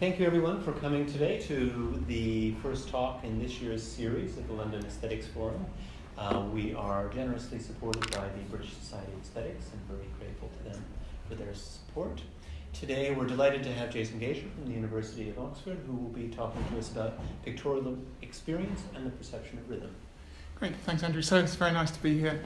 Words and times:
Thank 0.00 0.18
you, 0.18 0.24
everyone, 0.24 0.62
for 0.62 0.72
coming 0.72 1.04
today 1.04 1.38
to 1.40 2.02
the 2.08 2.52
first 2.62 2.88
talk 2.88 3.22
in 3.22 3.38
this 3.38 3.60
year's 3.60 3.82
series 3.82 4.38
at 4.38 4.46
the 4.46 4.54
London 4.54 4.82
Aesthetics 4.86 5.26
Forum. 5.26 5.66
Uh, 6.16 6.42
we 6.54 6.72
are 6.72 7.10
generously 7.10 7.58
supported 7.58 8.10
by 8.12 8.26
the 8.28 8.42
British 8.48 8.72
Society 8.72 9.12
of 9.12 9.20
Aesthetics 9.20 9.66
and 9.70 9.82
very 9.82 10.08
grateful 10.18 10.48
to 10.56 10.70
them 10.70 10.82
for 11.28 11.34
their 11.34 11.52
support. 11.52 12.22
Today, 12.72 13.10
we're 13.10 13.26
delighted 13.26 13.62
to 13.64 13.74
have 13.74 13.90
Jason 13.90 14.18
Gaiger 14.18 14.50
from 14.54 14.68
the 14.68 14.72
University 14.72 15.28
of 15.28 15.38
Oxford, 15.38 15.76
who 15.86 15.92
will 15.92 16.08
be 16.08 16.28
talking 16.28 16.64
to 16.72 16.78
us 16.78 16.90
about 16.90 17.20
pictorial 17.44 17.98
experience 18.22 18.80
and 18.94 19.04
the 19.04 19.10
perception 19.10 19.58
of 19.58 19.68
rhythm. 19.68 19.94
Great, 20.54 20.74
thanks, 20.86 21.02
Andrew. 21.02 21.20
So 21.20 21.36
it's 21.36 21.56
very 21.56 21.72
nice 21.72 21.90
to 21.90 22.02
be 22.02 22.18
here. 22.18 22.40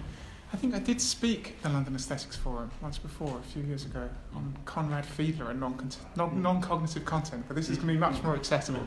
I 0.55 0.57
think 0.57 0.73
I 0.73 0.79
did 0.79 1.01
speak 1.01 1.57
at 1.57 1.63
the 1.65 1.69
London 1.71 1.97
Aesthetics 1.97 2.37
Forum 2.37 2.71
once 2.81 2.97
before, 2.97 3.41
a 3.41 3.43
few 3.43 3.65
years 3.65 3.87
ago, 3.87 4.09
on 4.37 4.57
Conrad 4.67 5.05
Fiedler 5.05 5.51
and 5.51 5.59
non 5.59 5.91
non 6.17 6.61
cognitive 6.61 7.05
content, 7.05 7.45
but 7.49 7.57
this 7.57 7.69
is 7.69 7.77
going 7.77 7.89
to 7.89 7.95
be 7.95 7.99
much 7.99 8.23
more 8.23 8.37
accessible. 8.37 8.79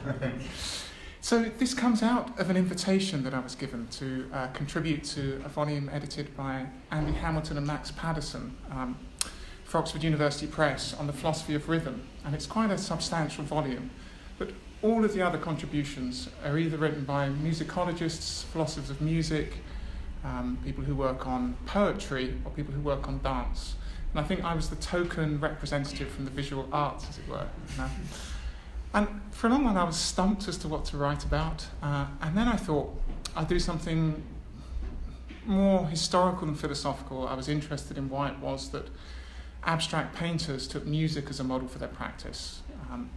so, 1.22 1.44
this 1.58 1.74
comes 1.74 2.02
out 2.02 2.40
of 2.40 2.50
an 2.50 2.56
invitation 2.56 3.22
that 3.26 3.34
I 3.34 3.40
was 3.40 3.54
given 3.54 3.86
to 4.00 4.30
uh, 4.34 4.48
contribute 4.54 5.04
to 5.16 5.42
a 5.44 5.50
volume 5.50 5.90
edited 5.92 6.38
by 6.38 6.68
Andy 6.92 7.12
Hamilton 7.12 7.58
and 7.58 7.68
Max 7.68 7.92
Paddison 7.92 8.52
um, 8.72 8.98
for 9.66 9.80
Oxford 9.80 10.04
University 10.04 10.48
Press 10.48 10.94
on 10.94 11.06
the 11.06 11.12
philosophy 11.12 11.54
of 11.54 11.68
rhythm, 11.68 12.08
and 12.24 12.34
it's 12.34 12.46
quite 12.46 12.72
a 12.72 12.78
substantial 12.78 13.44
volume. 13.44 13.90
But 14.38 14.52
all 14.82 15.04
of 15.04 15.14
the 15.14 15.22
other 15.22 15.38
contributions 15.38 16.30
are 16.46 16.58
either 16.58 16.78
written 16.78 17.04
by 17.04 17.28
musicologists, 17.28 18.46
philosophers 18.46 18.90
of 18.90 19.02
music, 19.02 19.56
um, 20.28 20.58
people 20.64 20.84
who 20.84 20.96
work 20.96 21.26
on 21.26 21.56
poetry 21.66 22.36
or 22.44 22.52
people 22.52 22.74
who 22.74 22.82
work 22.82 23.08
on 23.08 23.20
dance. 23.24 23.76
And 24.12 24.20
I 24.20 24.24
think 24.24 24.44
I 24.44 24.54
was 24.54 24.70
the 24.70 24.76
token 24.78 25.40
representative 25.40 26.10
from 26.10 26.26
the 26.26 26.32
visual 26.32 26.68
arts, 26.72 27.08
as 27.10 27.18
it 27.18 27.28
were. 27.28 27.48
You 27.72 27.78
know? 27.78 27.90
And 28.94 29.08
for 29.32 29.48
a 29.48 29.50
long 29.50 29.64
while, 29.64 29.78
I 29.78 29.84
was 29.84 29.96
stumped 29.96 30.48
as 30.48 30.58
to 30.60 30.68
what 30.68 30.86
to 30.86 30.98
write 30.98 31.24
about. 31.24 31.68
Uh, 31.82 32.08
and 32.22 32.38
then 32.38 32.48
I 32.48 32.56
thought 32.56 32.94
I'd 33.36 33.48
do 33.48 33.60
something 33.60 34.24
more 35.46 35.88
historical 35.88 36.46
than 36.46 36.56
philosophical. 36.56 37.28
I 37.28 37.34
was 37.34 37.48
interested 37.48 37.98
in 37.98 38.10
why 38.10 38.30
it 38.30 38.40
was 38.40 38.70
that 38.70 38.88
abstract 39.64 40.16
painters 40.16 40.68
took 40.68 40.86
music 40.86 41.30
as 41.30 41.40
a 41.40 41.44
model 41.44 41.68
for 41.68 41.80
their 41.80 41.90
practice. 41.90 42.62
Um, 42.92 43.10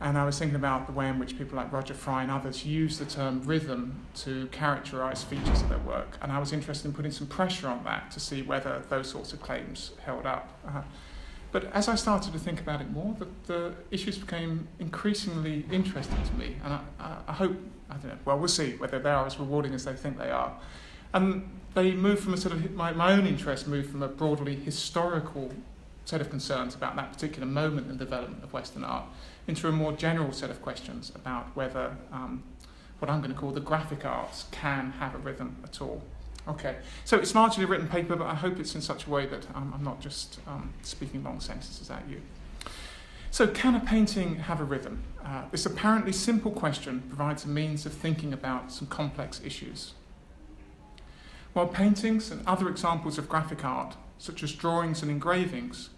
and 0.00 0.16
I 0.16 0.24
was 0.24 0.38
thinking 0.38 0.56
about 0.56 0.86
the 0.86 0.92
way 0.92 1.08
in 1.08 1.18
which 1.18 1.36
people 1.36 1.56
like 1.56 1.70
Roger 1.70 1.92
Fry 1.92 2.22
and 2.22 2.30
others 2.30 2.64
use 2.64 2.98
the 2.98 3.04
term 3.04 3.42
rhythm 3.42 4.00
to 4.16 4.46
characterize 4.46 5.22
features 5.22 5.60
of 5.60 5.68
their 5.68 5.78
work. 5.78 6.16
And 6.22 6.32
I 6.32 6.38
was 6.38 6.54
interested 6.54 6.88
in 6.88 6.94
putting 6.94 7.10
some 7.10 7.26
pressure 7.26 7.68
on 7.68 7.84
that 7.84 8.10
to 8.12 8.20
see 8.20 8.40
whether 8.40 8.82
those 8.88 9.10
sorts 9.10 9.34
of 9.34 9.42
claims 9.42 9.92
held 10.02 10.24
up. 10.24 10.58
Uh, 10.66 10.82
but 11.52 11.64
as 11.74 11.86
I 11.86 11.96
started 11.96 12.32
to 12.32 12.38
think 12.38 12.60
about 12.60 12.80
it 12.80 12.90
more, 12.90 13.14
the, 13.18 13.26
the 13.46 13.74
issues 13.90 14.16
became 14.16 14.68
increasingly 14.78 15.66
interesting 15.70 16.22
to 16.24 16.34
me. 16.34 16.56
And 16.64 16.72
I, 16.72 16.80
I, 16.98 17.16
I 17.28 17.32
hope, 17.34 17.56
I 17.90 17.94
don't 17.94 18.06
know, 18.06 18.18
well, 18.24 18.38
we'll 18.38 18.48
see 18.48 18.76
whether 18.76 18.98
they 18.98 19.10
are 19.10 19.26
as 19.26 19.38
rewarding 19.38 19.74
as 19.74 19.84
they 19.84 19.94
think 19.94 20.16
they 20.16 20.30
are. 20.30 20.56
And 21.12 21.60
they 21.74 21.92
moved 21.92 22.22
from 22.22 22.32
a 22.32 22.36
sort 22.38 22.54
of, 22.54 22.72
my, 22.72 22.92
my 22.92 23.12
own 23.12 23.26
interest 23.26 23.68
moved 23.68 23.90
from 23.90 24.02
a 24.02 24.08
broadly 24.08 24.54
historical 24.54 25.52
set 26.06 26.22
of 26.22 26.30
concerns 26.30 26.74
about 26.74 26.96
that 26.96 27.12
particular 27.12 27.46
moment 27.46 27.88
in 27.90 27.98
the 27.98 28.04
development 28.04 28.42
of 28.42 28.52
Western 28.52 28.82
art 28.82 29.04
into 29.50 29.68
a 29.68 29.72
more 29.72 29.92
general 29.92 30.32
set 30.32 30.48
of 30.48 30.62
questions 30.62 31.12
about 31.14 31.44
whether 31.54 31.96
um, 32.12 32.42
what 33.00 33.10
I'm 33.10 33.20
going 33.20 33.34
to 33.34 33.38
call 33.38 33.50
the 33.50 33.60
graphic 33.60 34.06
arts 34.06 34.46
can 34.50 34.92
have 34.92 35.14
a 35.14 35.18
rhythm 35.18 35.56
at 35.64 35.82
all. 35.82 36.02
Okay, 36.48 36.76
so 37.04 37.18
it's 37.18 37.34
largely 37.34 37.64
a 37.64 37.66
written 37.66 37.88
paper, 37.88 38.16
but 38.16 38.26
I 38.26 38.34
hope 38.34 38.58
it's 38.58 38.74
in 38.74 38.80
such 38.80 39.06
a 39.06 39.10
way 39.10 39.26
that 39.26 39.46
um, 39.54 39.74
I'm 39.76 39.84
not 39.84 40.00
just 40.00 40.38
um, 40.46 40.72
speaking 40.82 41.22
long 41.22 41.40
sentences 41.40 41.90
at 41.90 42.08
you. 42.08 42.22
So, 43.30 43.46
can 43.46 43.74
a 43.74 43.80
painting 43.80 44.36
have 44.36 44.60
a 44.60 44.64
rhythm? 44.64 45.02
Uh, 45.24 45.42
this 45.50 45.66
apparently 45.66 46.12
simple 46.12 46.50
question 46.50 47.02
provides 47.08 47.44
a 47.44 47.48
means 47.48 47.86
of 47.86 47.92
thinking 47.92 48.32
about 48.32 48.72
some 48.72 48.88
complex 48.88 49.40
issues. 49.44 49.92
While 51.52 51.68
paintings 51.68 52.30
and 52.30 52.46
other 52.46 52.68
examples 52.68 53.18
of 53.18 53.28
graphic 53.28 53.64
art, 53.64 53.96
such 54.18 54.42
as 54.42 54.52
drawings 54.52 55.02
and 55.02 55.10
engravings, 55.10 55.89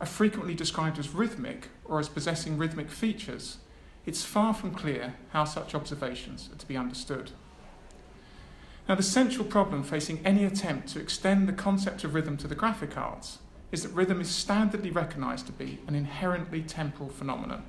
are 0.00 0.06
frequently 0.06 0.54
described 0.54 0.98
as 0.98 1.14
rhythmic 1.14 1.68
or 1.84 2.00
as 2.00 2.08
possessing 2.08 2.56
rhythmic 2.56 2.90
features, 2.90 3.58
it's 4.06 4.24
far 4.24 4.54
from 4.54 4.74
clear 4.74 5.14
how 5.30 5.44
such 5.44 5.74
observations 5.74 6.48
are 6.52 6.56
to 6.56 6.66
be 6.66 6.76
understood. 6.76 7.32
Now, 8.88 8.94
the 8.94 9.02
central 9.02 9.44
problem 9.44 9.82
facing 9.82 10.24
any 10.26 10.44
attempt 10.44 10.88
to 10.88 11.00
extend 11.00 11.48
the 11.48 11.52
concept 11.52 12.02
of 12.02 12.14
rhythm 12.14 12.36
to 12.38 12.48
the 12.48 12.54
graphic 12.54 12.96
arts 12.96 13.38
is 13.70 13.82
that 13.82 13.90
rhythm 13.90 14.20
is 14.20 14.28
standardly 14.28 14.92
recognised 14.92 15.46
to 15.46 15.52
be 15.52 15.78
an 15.86 15.94
inherently 15.94 16.62
temporal 16.62 17.08
phenomenon. 17.08 17.64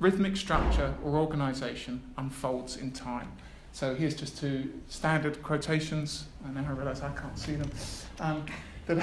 Rhythmic 0.00 0.36
structure 0.36 0.94
or 1.04 1.16
organisation 1.16 2.02
unfolds 2.16 2.76
in 2.76 2.90
time. 2.90 3.32
So 3.72 3.94
here's 3.94 4.14
just 4.14 4.38
two 4.38 4.72
standard 4.88 5.42
quotations, 5.42 6.24
and 6.44 6.54
now 6.54 6.66
I 6.68 6.72
realise 6.72 7.02
I 7.02 7.10
can't 7.10 7.38
see 7.38 7.54
them. 7.54 7.70
Um, 8.18 8.46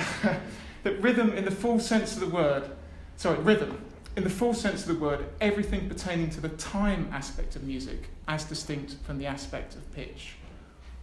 that 0.86 1.02
rhythm, 1.02 1.34
in 1.34 1.46
the 1.46 1.52
full 1.52 1.80
sense 1.80 2.14
of 2.14 2.20
the 2.20 2.30
word, 2.30 2.70
sorry, 3.16 3.40
rhythm, 3.40 3.82
in 4.16 4.24
the 4.24 4.30
full 4.30 4.54
sense 4.54 4.84
of 4.84 4.88
the 4.88 5.04
word, 5.04 5.26
everything 5.42 5.90
pertaining 5.90 6.30
to 6.30 6.40
the 6.40 6.50
time 6.50 7.10
aspect 7.12 7.56
of 7.56 7.64
music 7.64 8.10
as 8.28 8.46
distinct 8.46 8.96
from 9.04 9.18
the 9.18 9.26
aspect 9.26 9.74
of 9.74 9.94
pitch. 9.96 10.36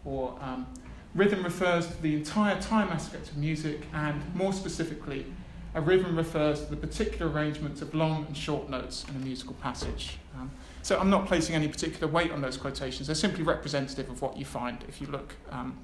Or 0.05 0.39
um, 0.41 0.69
rhythm 1.17 1.43
refers 1.43 1.89
to 1.89 2.01
the 2.01 2.15
entire 2.15 2.61
time 2.61 2.91
aspect 2.91 3.31
of 3.31 3.37
music, 3.37 3.81
and 3.93 4.23
more 4.37 4.53
specifically, 4.53 5.27
a 5.75 5.81
rhythm 5.81 6.17
refers 6.17 6.63
to 6.63 6.71
the 6.71 6.77
particular 6.77 7.31
arrangements 7.33 7.83
of 7.83 7.93
long 7.93 8.27
and 8.27 8.37
short 8.37 8.71
notes 8.71 9.05
in 9.09 9.17
a 9.17 9.25
musical 9.25 9.55
passage. 9.55 10.17
Um, 10.37 10.53
so 10.83 10.97
I'm 10.97 11.11
not 11.11 11.27
placing 11.27 11.57
any 11.57 11.67
particular 11.67 12.07
weight 12.07 12.31
on 12.31 12.41
those 12.41 12.57
quotations, 12.57 13.09
they're 13.09 13.17
simply 13.17 13.43
representative 13.43 14.09
of 14.09 14.23
what 14.23 14.37
you 14.37 14.45
find 14.45 14.85
if 14.89 15.01
you 15.01 15.09
look 15.09 15.35
um, 15.51 15.77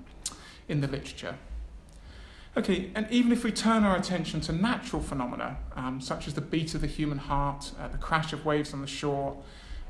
in 0.68 0.80
the 0.80 0.86
literature. 0.86 1.34
Okay, 2.58 2.90
and 2.96 3.06
even 3.08 3.30
if 3.30 3.44
we 3.44 3.52
turn 3.52 3.84
our 3.84 3.96
attention 3.96 4.40
to 4.40 4.52
natural 4.52 5.00
phenomena, 5.00 5.58
um, 5.76 6.00
such 6.00 6.26
as 6.26 6.34
the 6.34 6.40
beat 6.40 6.74
of 6.74 6.80
the 6.80 6.88
human 6.88 7.18
heart, 7.18 7.70
uh, 7.78 7.86
the 7.86 7.98
crash 7.98 8.32
of 8.32 8.44
waves 8.44 8.74
on 8.74 8.80
the 8.80 8.86
shore, 8.88 9.36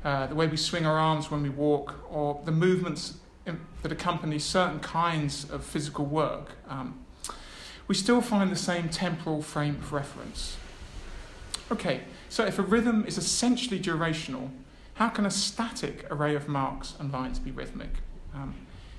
uh, 0.03 0.27
the 0.27 0.35
way 0.35 0.45
we 0.45 0.55
swing 0.55 0.85
our 0.85 0.99
arms 0.99 1.31
when 1.31 1.41
we 1.41 1.49
walk, 1.49 1.95
or 2.11 2.39
the 2.45 2.51
movements 2.51 3.15
in, 3.47 3.59
that 3.81 3.91
accompany 3.91 4.37
certain 4.37 4.79
kinds 4.81 5.49
of 5.49 5.63
physical 5.63 6.05
work, 6.05 6.51
um, 6.67 6.99
we 7.87 7.95
still 7.95 8.21
find 8.21 8.51
the 8.51 8.55
same 8.55 8.87
temporal 8.87 9.41
frame 9.41 9.73
of 9.73 9.91
reference. 9.91 10.55
Okay, 11.71 12.01
so 12.29 12.45
if 12.45 12.59
a 12.59 12.61
rhythm 12.61 13.03
is 13.07 13.17
essentially 13.17 13.79
durational, 13.79 14.51
how 14.93 15.09
can 15.09 15.25
a 15.25 15.31
static 15.31 16.05
array 16.11 16.35
of 16.35 16.47
marks 16.47 16.93
and 16.99 17.11
lines 17.11 17.39
be 17.39 17.49
rhythmic? 17.49 18.03
Um, 18.31 18.53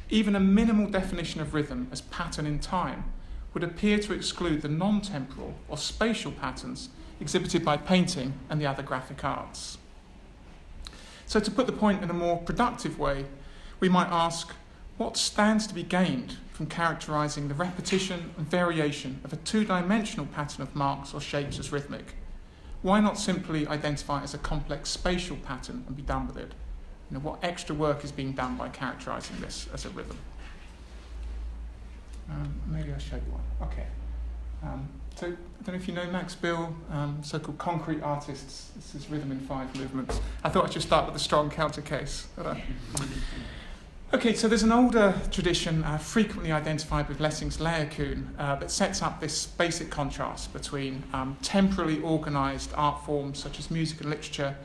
even 0.08 0.34
a 0.34 0.40
minimal 0.40 0.88
definition 0.88 1.40
of 1.40 1.54
rhythm 1.54 1.86
as 1.92 2.00
pattern 2.00 2.46
in 2.46 2.58
time 2.58 3.04
would 3.52 3.64
appear 3.64 3.98
to 3.98 4.12
exclude 4.12 4.62
the 4.62 4.68
non 4.68 5.00
temporal 5.00 5.54
or 5.68 5.76
spatial 5.76 6.32
patterns 6.32 6.88
exhibited 7.20 7.64
by 7.64 7.76
painting 7.76 8.32
and 8.48 8.60
the 8.60 8.66
other 8.66 8.82
graphic 8.82 9.24
arts. 9.24 9.78
So, 11.26 11.40
to 11.40 11.50
put 11.50 11.66
the 11.66 11.72
point 11.72 12.02
in 12.02 12.10
a 12.10 12.14
more 12.14 12.38
productive 12.38 12.98
way, 12.98 13.26
we 13.78 13.88
might 13.88 14.08
ask 14.08 14.52
what 14.96 15.16
stands 15.16 15.66
to 15.66 15.74
be 15.74 15.82
gained 15.82 16.36
from 16.52 16.66
characterizing 16.66 17.48
the 17.48 17.54
repetition 17.54 18.34
and 18.36 18.46
variation 18.46 19.20
of 19.24 19.32
a 19.32 19.36
two 19.36 19.64
dimensional 19.64 20.26
pattern 20.26 20.62
of 20.62 20.76
marks 20.76 21.14
or 21.14 21.20
shapes 21.20 21.58
as 21.58 21.72
rhythmic? 21.72 22.16
Why 22.82 23.00
not 23.00 23.18
simply 23.18 23.66
identify 23.66 24.20
it 24.20 24.24
as 24.24 24.34
a 24.34 24.38
complex 24.38 24.90
spatial 24.90 25.36
pattern 25.38 25.84
and 25.86 25.96
be 25.96 26.02
done 26.02 26.26
with 26.26 26.36
it? 26.36 26.52
You 27.10 27.16
know, 27.16 27.20
what 27.20 27.38
extra 27.42 27.74
work 27.74 28.04
is 28.04 28.12
being 28.12 28.32
done 28.32 28.56
by 28.56 28.68
characterizing 28.68 29.40
this 29.40 29.68
as 29.72 29.86
a 29.86 29.88
rhythm? 29.88 30.18
Um, 32.30 32.54
maybe 32.66 32.92
I'll 32.92 32.98
show 32.98 33.16
you 33.16 33.32
one. 33.32 33.68
Okay. 33.68 33.86
Um, 34.62 34.88
so 35.16 35.26
I 35.26 35.30
don't 35.64 35.68
know 35.68 35.74
if 35.74 35.88
you 35.88 35.94
know 35.94 36.06
Max 36.10 36.34
Bill, 36.34 36.74
um, 36.90 37.18
so-called 37.22 37.58
concrete 37.58 38.02
artists. 38.02 38.70
This 38.76 38.94
is 38.94 39.10
rhythm 39.10 39.32
in 39.32 39.40
five 39.40 39.74
movements. 39.76 40.20
I 40.44 40.48
thought 40.48 40.64
I'd 40.64 40.72
just 40.72 40.86
start 40.86 41.06
with 41.06 41.16
a 41.16 41.18
strong 41.18 41.50
counter 41.50 41.82
case. 41.82 42.28
Uh, 42.38 42.54
okay, 44.14 44.34
so 44.34 44.48
there's 44.48 44.62
an 44.62 44.72
older 44.72 45.14
tradition, 45.30 45.84
uh, 45.84 45.98
frequently 45.98 46.52
identified 46.52 47.08
with 47.08 47.20
Lessing's 47.20 47.58
Laocoon, 47.58 48.28
uh, 48.38 48.56
that 48.56 48.70
sets 48.70 49.02
up 49.02 49.20
this 49.20 49.46
basic 49.46 49.90
contrast 49.90 50.52
between 50.52 51.02
um, 51.12 51.36
temporally 51.42 52.02
organised 52.02 52.72
art 52.74 53.04
forms 53.04 53.38
such 53.38 53.58
as 53.58 53.70
music 53.70 54.00
and 54.00 54.10
literature, 54.10 54.56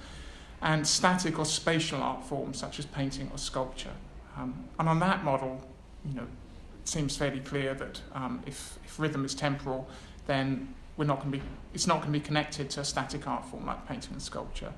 and 0.61 0.88
static 0.88 1.38
or 1.38 1.45
spatial 1.45 2.01
art 2.01 2.23
forms 2.23 2.57
such 2.57 2.79
as 2.79 2.85
painting 2.85 3.29
or 3.31 3.38
sculpture. 3.38 3.94
Um, 4.38 4.65
and 4.79 4.88
on 4.88 5.00
that 5.00 5.23
model, 5.23 5.61
you 6.06 6.15
know, 6.15 6.27
seems 6.87 7.17
fairly 7.17 7.39
clear 7.39 7.73
that 7.73 8.01
um, 8.13 8.41
if, 8.45 8.79
if 8.85 8.99
rhythm 8.99 9.25
is 9.25 9.35
temporal, 9.35 9.87
then 10.27 10.73
we're 10.97 11.05
not 11.05 11.19
going 11.19 11.31
to 11.31 11.37
be, 11.39 11.43
it's 11.73 11.87
not 11.87 12.01
going 12.01 12.13
to 12.13 12.19
be 12.19 12.25
connected 12.25 12.69
to 12.71 12.81
a 12.81 12.85
static 12.85 13.27
art 13.27 13.45
form 13.45 13.65
like 13.65 13.87
painting 13.87 14.13
and 14.13 14.21
sculpture. 14.21 14.73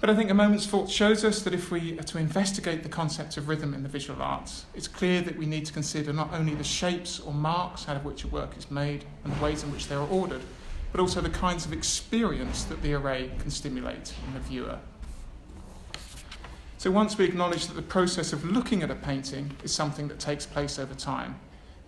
But 0.00 0.10
I 0.10 0.14
think 0.14 0.30
a 0.30 0.34
moment's 0.34 0.66
thought 0.66 0.88
shows 0.88 1.24
us 1.24 1.42
that 1.42 1.52
if 1.52 1.72
we 1.72 1.98
are 1.98 2.04
to 2.04 2.18
investigate 2.18 2.84
the 2.84 2.88
concept 2.88 3.36
of 3.36 3.48
rhythm 3.48 3.74
in 3.74 3.82
the 3.82 3.88
visual 3.88 4.22
arts, 4.22 4.64
it's 4.72 4.86
clear 4.86 5.22
that 5.22 5.36
we 5.36 5.44
need 5.44 5.66
to 5.66 5.72
consider 5.72 6.12
not 6.12 6.32
only 6.32 6.54
the 6.54 6.62
shapes 6.62 7.18
or 7.18 7.32
marks 7.32 7.88
out 7.88 7.96
of 7.96 8.04
which 8.04 8.22
a 8.22 8.28
work 8.28 8.56
is 8.56 8.70
made 8.70 9.04
and 9.24 9.34
the 9.34 9.42
ways 9.42 9.64
in 9.64 9.72
which 9.72 9.88
they 9.88 9.96
are 9.96 10.06
ordered, 10.06 10.42
but 10.92 11.00
also 11.00 11.20
the 11.20 11.30
kinds 11.30 11.66
of 11.66 11.72
experience 11.72 12.62
that 12.64 12.80
the 12.82 12.94
array 12.94 13.30
can 13.40 13.50
stimulate 13.50 14.14
in 14.26 14.34
the 14.34 14.40
viewer. 14.40 14.78
So 16.78 16.92
once 16.92 17.18
we 17.18 17.24
acknowledge 17.24 17.66
that 17.66 17.74
the 17.74 17.82
process 17.82 18.32
of 18.32 18.44
looking 18.44 18.84
at 18.84 18.90
a 18.90 18.94
painting 18.94 19.56
is 19.64 19.74
something 19.74 20.06
that 20.06 20.20
takes 20.20 20.46
place 20.46 20.78
over 20.78 20.94
time, 20.94 21.40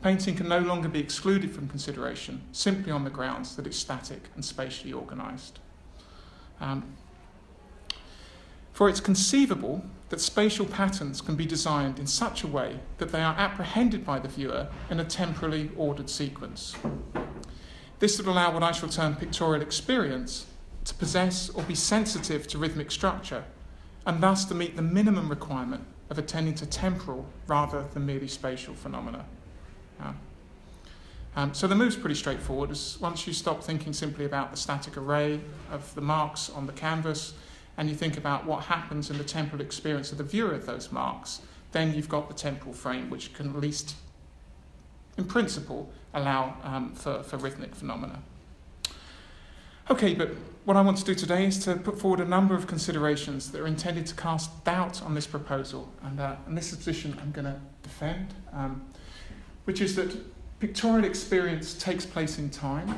painting 0.02 0.34
can 0.34 0.48
no 0.48 0.58
longer 0.58 0.88
be 0.88 0.98
excluded 0.98 1.52
from 1.52 1.69
consideration 1.69 2.42
simply 2.50 2.90
on 2.90 3.04
the 3.04 3.10
grounds 3.10 3.54
that 3.54 3.69
it's 3.69 3.76
static 3.76 4.25
and 4.34 4.44
spatially 4.44 4.92
organised. 4.92 5.60
Um, 6.60 6.96
for 8.72 8.88
it's 8.88 8.98
conceivable 8.98 9.84
that 10.08 10.20
spatial 10.20 10.66
patterns 10.66 11.20
can 11.20 11.36
be 11.36 11.46
designed 11.46 12.00
in 12.00 12.08
such 12.08 12.43
a 12.43 12.48
way 12.48 12.81
that 12.98 13.12
they 13.12 13.20
are 13.20 13.36
apprehended 13.38 14.04
by 14.04 14.19
the 14.19 14.26
viewer 14.26 14.66
in 14.90 14.98
a 14.98 15.04
temporally 15.04 15.70
ordered 15.76 16.10
sequence. 16.10 16.75
This 18.00 18.19
would 18.19 18.26
allow 18.26 18.52
what 18.52 18.64
I 18.64 18.72
shall 18.72 18.88
term 18.88 19.14
pictorial 19.14 19.62
experience 19.62 20.46
to 20.84 20.94
possess 20.94 21.48
or 21.48 21.62
be 21.62 21.76
sensitive 21.76 22.48
to 22.48 22.58
rhythmic 22.58 22.90
structure, 22.90 23.44
and 24.10 24.20
thus 24.20 24.44
to 24.44 24.56
meet 24.56 24.74
the 24.74 24.82
minimum 24.82 25.28
requirement 25.28 25.84
of 26.10 26.18
attending 26.18 26.52
to 26.52 26.66
temporal 26.66 27.24
rather 27.46 27.84
than 27.94 28.04
merely 28.04 28.26
spatial 28.26 28.74
phenomena. 28.74 29.24
Um, 31.36 31.54
so 31.54 31.68
the 31.68 31.76
move's 31.76 31.94
pretty 31.94 32.16
straightforward. 32.16 32.76
once 33.00 33.24
you 33.28 33.32
stop 33.32 33.62
thinking 33.62 33.92
simply 33.92 34.24
about 34.24 34.50
the 34.50 34.56
static 34.56 34.96
array 34.96 35.38
of 35.70 35.94
the 35.94 36.00
marks 36.00 36.50
on 36.50 36.66
the 36.66 36.72
canvas, 36.72 37.34
and 37.76 37.88
you 37.88 37.94
think 37.94 38.16
about 38.16 38.44
what 38.44 38.64
happens 38.64 39.10
in 39.10 39.16
the 39.16 39.22
temporal 39.22 39.62
experience 39.62 40.10
of 40.10 40.18
the 40.18 40.24
viewer 40.24 40.54
of 40.54 40.66
those 40.66 40.90
marks, 40.90 41.42
then 41.70 41.94
you've 41.94 42.08
got 42.08 42.26
the 42.26 42.34
temporal 42.34 42.74
frame, 42.74 43.10
which 43.10 43.32
can 43.32 43.50
at 43.50 43.60
least, 43.60 43.94
in 45.16 45.24
principle, 45.24 45.88
allow 46.12 46.56
um, 46.64 46.94
for, 46.96 47.22
for 47.22 47.36
rhythmic 47.36 47.76
phenomena. 47.76 48.20
Okay, 49.90 50.14
but 50.14 50.31
what 50.66 50.76
I 50.76 50.82
want 50.82 50.98
to 50.98 51.04
do 51.04 51.16
today 51.16 51.46
is 51.46 51.58
to 51.64 51.75
put 51.75 51.98
forward 51.98 52.20
a 52.20 52.25
number 52.25 52.54
of 52.54 52.69
considerations 52.69 53.50
that 53.50 53.60
are 53.60 53.66
intended 53.66 54.06
to 54.06 54.14
cast 54.14 54.64
doubt 54.64 55.02
on 55.02 55.14
this 55.14 55.26
proposal, 55.26 55.92
and, 56.02 56.20
uh, 56.20 56.37
and 56.46 56.56
this 56.56 56.72
position 56.75 57.19
I'm 57.20 57.32
going 57.32 57.46
to 57.46 57.60
defend, 57.82 58.32
um, 58.52 58.87
which 59.64 59.81
is 59.81 59.96
that 59.96 60.16
pictorial 60.60 61.04
experience 61.04 61.75
takes 61.75 62.06
place 62.06 62.38
in 62.38 62.50
time 62.50 62.94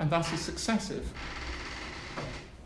and 0.00 0.10
thus 0.10 0.32
is 0.32 0.40
successive 0.40 1.12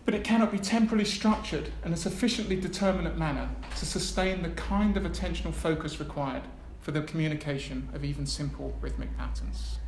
but 0.07 0.15
it 0.15 0.23
cannot 0.23 0.53
be 0.53 0.59
temporally 0.59 1.05
structured 1.05 1.69
in 1.85 1.93
a 1.93 1.97
sufficiently 1.97 2.55
determinate 2.55 3.19
manner 3.19 3.51
to 3.77 3.85
sustain 3.85 4.41
the 4.41 4.49
kind 4.51 4.97
of 4.97 5.03
attentional 5.03 5.53
focus 5.53 5.99
required 5.99 6.45
for 6.81 6.93
the 6.93 7.03
communication 7.03 7.89
of 7.93 8.05
even 8.05 8.25
simple 8.25 8.79
rhythmic 8.81 9.15
patterns. 9.19 9.79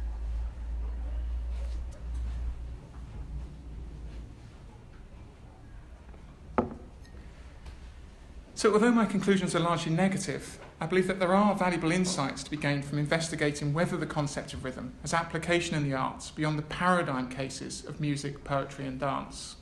So, 8.58 8.72
although 8.72 8.90
my 8.90 9.06
conclusions 9.06 9.54
are 9.54 9.60
largely 9.60 9.92
negative, 9.92 10.58
I 10.80 10.86
believe 10.86 11.06
that 11.06 11.20
there 11.20 11.32
are 11.32 11.54
valuable 11.54 11.92
insights 11.92 12.42
to 12.42 12.50
be 12.50 12.56
gained 12.56 12.84
from 12.84 12.98
investigating 12.98 13.72
whether 13.72 13.96
the 13.96 14.04
concept 14.04 14.52
of 14.52 14.64
rhythm 14.64 14.94
has 15.02 15.14
application 15.14 15.76
in 15.76 15.88
the 15.88 15.94
arts 15.94 16.32
beyond 16.32 16.58
the 16.58 16.64
paradigm 16.64 17.28
cases 17.28 17.84
of 17.84 18.00
music, 18.00 18.42
poetry, 18.42 18.84
and 18.84 18.98
dance. 18.98 19.54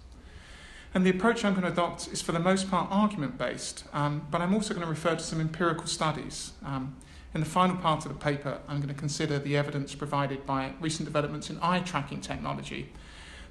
And 0.95 1.05
the 1.05 1.11
approach 1.11 1.45
I'm 1.45 1.53
going 1.53 1.67
to 1.67 1.73
adopt 1.73 2.09
is 2.09 2.23
for 2.23 2.33
the 2.33 2.39
most 2.39 2.71
part 2.71 2.89
argument 2.91 3.37
based, 3.37 3.85
um, 3.93 4.27
but 4.31 4.41
I'm 4.41 4.55
also 4.55 4.73
going 4.73 4.87
to 4.87 4.91
refer 4.91 5.15
to 5.15 5.23
some 5.23 5.43
empirical 5.43 5.87
studies. 5.87 6.53
Um, 6.65 6.97
in 7.35 7.41
the 7.41 7.47
final 7.47 7.77
part 7.77 8.07
of 8.07 8.15
the 8.15 8.19
paper, 8.19 8.61
I'm 8.67 8.79
going 8.79 8.89
to 8.89 8.95
consider 8.95 9.39
the 9.39 9.59
evidence 9.59 9.95
provided 9.95 10.47
by 10.47 10.73
recent 10.81 11.05
developments 11.05 11.51
in 11.51 11.59
eye 11.61 11.81
tracking 11.81 12.23
technology 12.23 12.95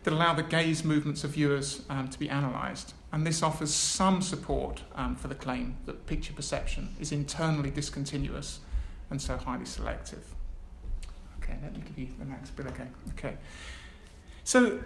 that 0.06 0.12
allow 0.12 0.34
the 0.34 0.42
gaze 0.42 0.84
movements 0.84 1.24
of 1.24 1.30
viewers 1.30 1.84
um, 1.88 2.08
to 2.08 2.18
be 2.18 2.30
analysed. 2.30 2.95
And 3.12 3.26
this 3.26 3.42
offers 3.42 3.74
some 3.74 4.22
support 4.22 4.82
um, 4.96 5.16
for 5.16 5.28
the 5.28 5.36
claim 5.36 5.78
that 5.86 6.06
picture 6.06 6.34
perception 6.34 6.96
is 7.00 7.12
internally 7.12 7.72
discontinuous 7.72 8.60
and 9.10 9.22
so 9.22 9.38
highly 9.38 9.66
selective. 9.66 10.36
Okay, 11.42 11.56
let 11.62 11.74
me 11.74 11.82
give 11.86 11.98
you 11.98 12.08
the 12.20 12.26
next 12.26 12.52
bit 12.56 12.68
again. 12.68 12.94
Okay. 13.12 13.38
So 14.44 14.80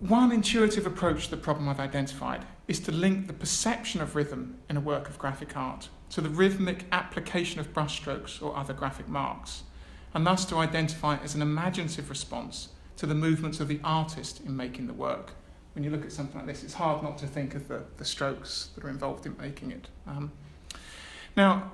one 0.00 0.32
intuitive 0.32 0.86
approach 0.86 1.24
to 1.24 1.30
the 1.32 1.36
problem 1.36 1.68
I've 1.68 1.80
identified 1.80 2.46
is 2.68 2.80
to 2.80 2.92
link 2.92 3.26
the 3.26 3.32
perception 3.32 4.00
of 4.00 4.14
rhythm 4.16 4.58
in 4.70 4.76
a 4.76 4.80
work 4.80 5.08
of 5.08 5.18
graphic 5.18 5.56
art 5.56 5.88
to 6.10 6.20
the 6.20 6.28
rhythmic 6.28 6.86
application 6.92 7.60
of 7.60 7.72
brushstrokes 7.72 8.42
or 8.42 8.56
other 8.56 8.74
graphic 8.74 9.08
marks, 9.08 9.64
and 10.14 10.26
thus 10.26 10.44
to 10.46 10.56
identify 10.56 11.14
it 11.16 11.20
as 11.22 11.34
an 11.34 11.42
imaginative 11.42 12.08
response 12.10 12.68
to 12.96 13.06
the 13.06 13.14
movements 13.14 13.60
of 13.60 13.68
the 13.68 13.80
artist 13.82 14.40
in 14.40 14.56
making 14.56 14.86
the 14.86 14.92
work. 14.92 15.32
When 15.74 15.84
you 15.84 15.90
look 15.90 16.04
at 16.04 16.12
something 16.12 16.36
like 16.36 16.46
this, 16.46 16.62
it's 16.62 16.74
hard 16.74 17.02
not 17.02 17.18
to 17.18 17.26
think 17.26 17.54
of 17.54 17.68
the, 17.68 17.82
the 17.96 18.04
strokes 18.04 18.70
that 18.74 18.84
are 18.84 18.90
involved 18.90 19.24
in 19.26 19.36
making 19.38 19.70
it. 19.70 19.88
Um, 20.06 20.30
now, 21.36 21.70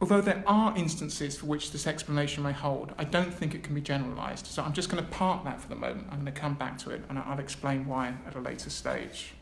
Although 0.00 0.22
there 0.22 0.42
are 0.46 0.74
instances 0.78 1.36
for 1.36 1.44
which 1.44 1.72
this 1.72 1.86
explanation 1.86 2.42
may 2.42 2.52
hold, 2.52 2.94
I 2.96 3.04
don't 3.04 3.32
think 3.32 3.54
it 3.54 3.62
can 3.62 3.74
be 3.74 3.82
generalised. 3.82 4.46
So 4.46 4.62
I'm 4.62 4.72
just 4.72 4.88
going 4.88 5.04
to 5.04 5.10
park 5.10 5.44
that 5.44 5.60
for 5.60 5.68
the 5.68 5.74
moment. 5.74 6.06
I'm 6.10 6.22
going 6.22 6.32
to 6.32 6.40
come 6.40 6.54
back 6.54 6.78
to 6.78 6.90
it 6.90 7.02
and 7.10 7.18
I'll 7.18 7.38
explain 7.38 7.86
why 7.86 8.14
at 8.26 8.34
a 8.34 8.40
later 8.40 8.70
stage. 8.70 9.34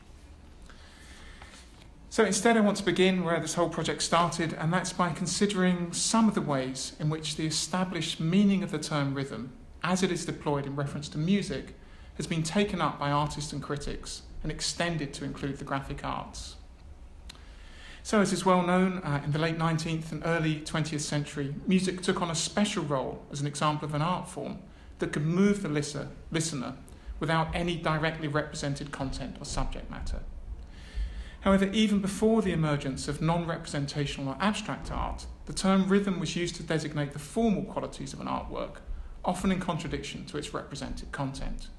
So 2.09 2.25
instead, 2.25 2.57
I 2.57 2.59
want 2.59 2.75
to 2.77 2.83
begin 2.83 3.23
where 3.23 3.39
this 3.39 3.53
whole 3.53 3.69
project 3.69 4.01
started, 4.01 4.53
and 4.53 4.73
that's 4.73 4.91
by 4.91 5.11
considering 5.11 5.93
some 5.93 6.27
of 6.27 6.33
the 6.33 6.41
ways 6.41 6.93
in 6.99 7.07
which 7.09 7.35
the 7.35 7.45
established 7.45 8.19
meaning 8.19 8.63
of 8.63 8.71
the 8.71 8.79
term 8.79 9.13
rhythm, 9.13 9.53
as 9.83 10.01
it 10.01 10.11
is 10.11 10.25
deployed 10.25 10.65
in 10.65 10.75
reference 10.75 11.07
to 11.09 11.19
music, 11.19 11.75
has 12.19 12.27
been 12.27 12.43
taken 12.43 12.81
up 12.81 12.99
by 12.99 13.11
artists 13.11 13.53
and 13.53 13.63
critics 13.63 14.23
and 14.43 14.51
extended 14.51 15.13
to 15.13 15.23
include 15.23 15.57
the 15.57 15.63
graphic 15.63 16.03
arts. 16.03 16.57
So, 18.03 18.19
as 18.19 18.33
is 18.33 18.45
well 18.45 18.61
known, 18.61 18.97
uh, 18.97 19.21
in 19.23 19.31
the 19.31 19.39
late 19.39 19.57
19th 19.57 20.11
and 20.11 20.21
early 20.25 20.59
20th 20.59 20.99
century, 20.99 21.55
music 21.65 22.01
took 22.01 22.21
on 22.21 22.29
a 22.29 22.35
special 22.35 22.83
role 22.83 23.23
as 23.31 23.39
an 23.39 23.47
example 23.47 23.87
of 23.87 23.93
an 23.93 24.01
art 24.01 24.27
form 24.27 24.59
that 24.97 25.13
could 25.13 25.25
move 25.25 25.61
the 25.61 25.69
listener 25.69 26.73
without 27.21 27.55
any 27.55 27.77
directly 27.77 28.27
represented 28.27 28.91
content 28.91 29.37
or 29.39 29.45
subject 29.45 29.89
matter. 29.89 30.19
However, 31.41 31.69
even 31.71 31.99
before 31.99 32.41
the 32.41 32.51
emergence 32.51 33.07
of 33.07 33.21
non 33.21 33.47
representational 33.47 34.33
or 34.33 34.37
abstract 34.41 34.91
art, 34.91 35.25
the 35.45 35.53
term 35.53 35.87
rhythm 35.87 36.19
was 36.19 36.35
used 36.35 36.55
to 36.55 36.63
designate 36.63 37.13
the 37.13 37.19
formal 37.19 37.63
qualities 37.63 38.11
of 38.11 38.19
an 38.19 38.27
artwork, 38.27 38.79
often 39.23 39.53
in 39.53 39.61
contradiction 39.61 40.25
to 40.25 40.37
its 40.37 40.53
represented 40.53 41.13
content. 41.13 41.69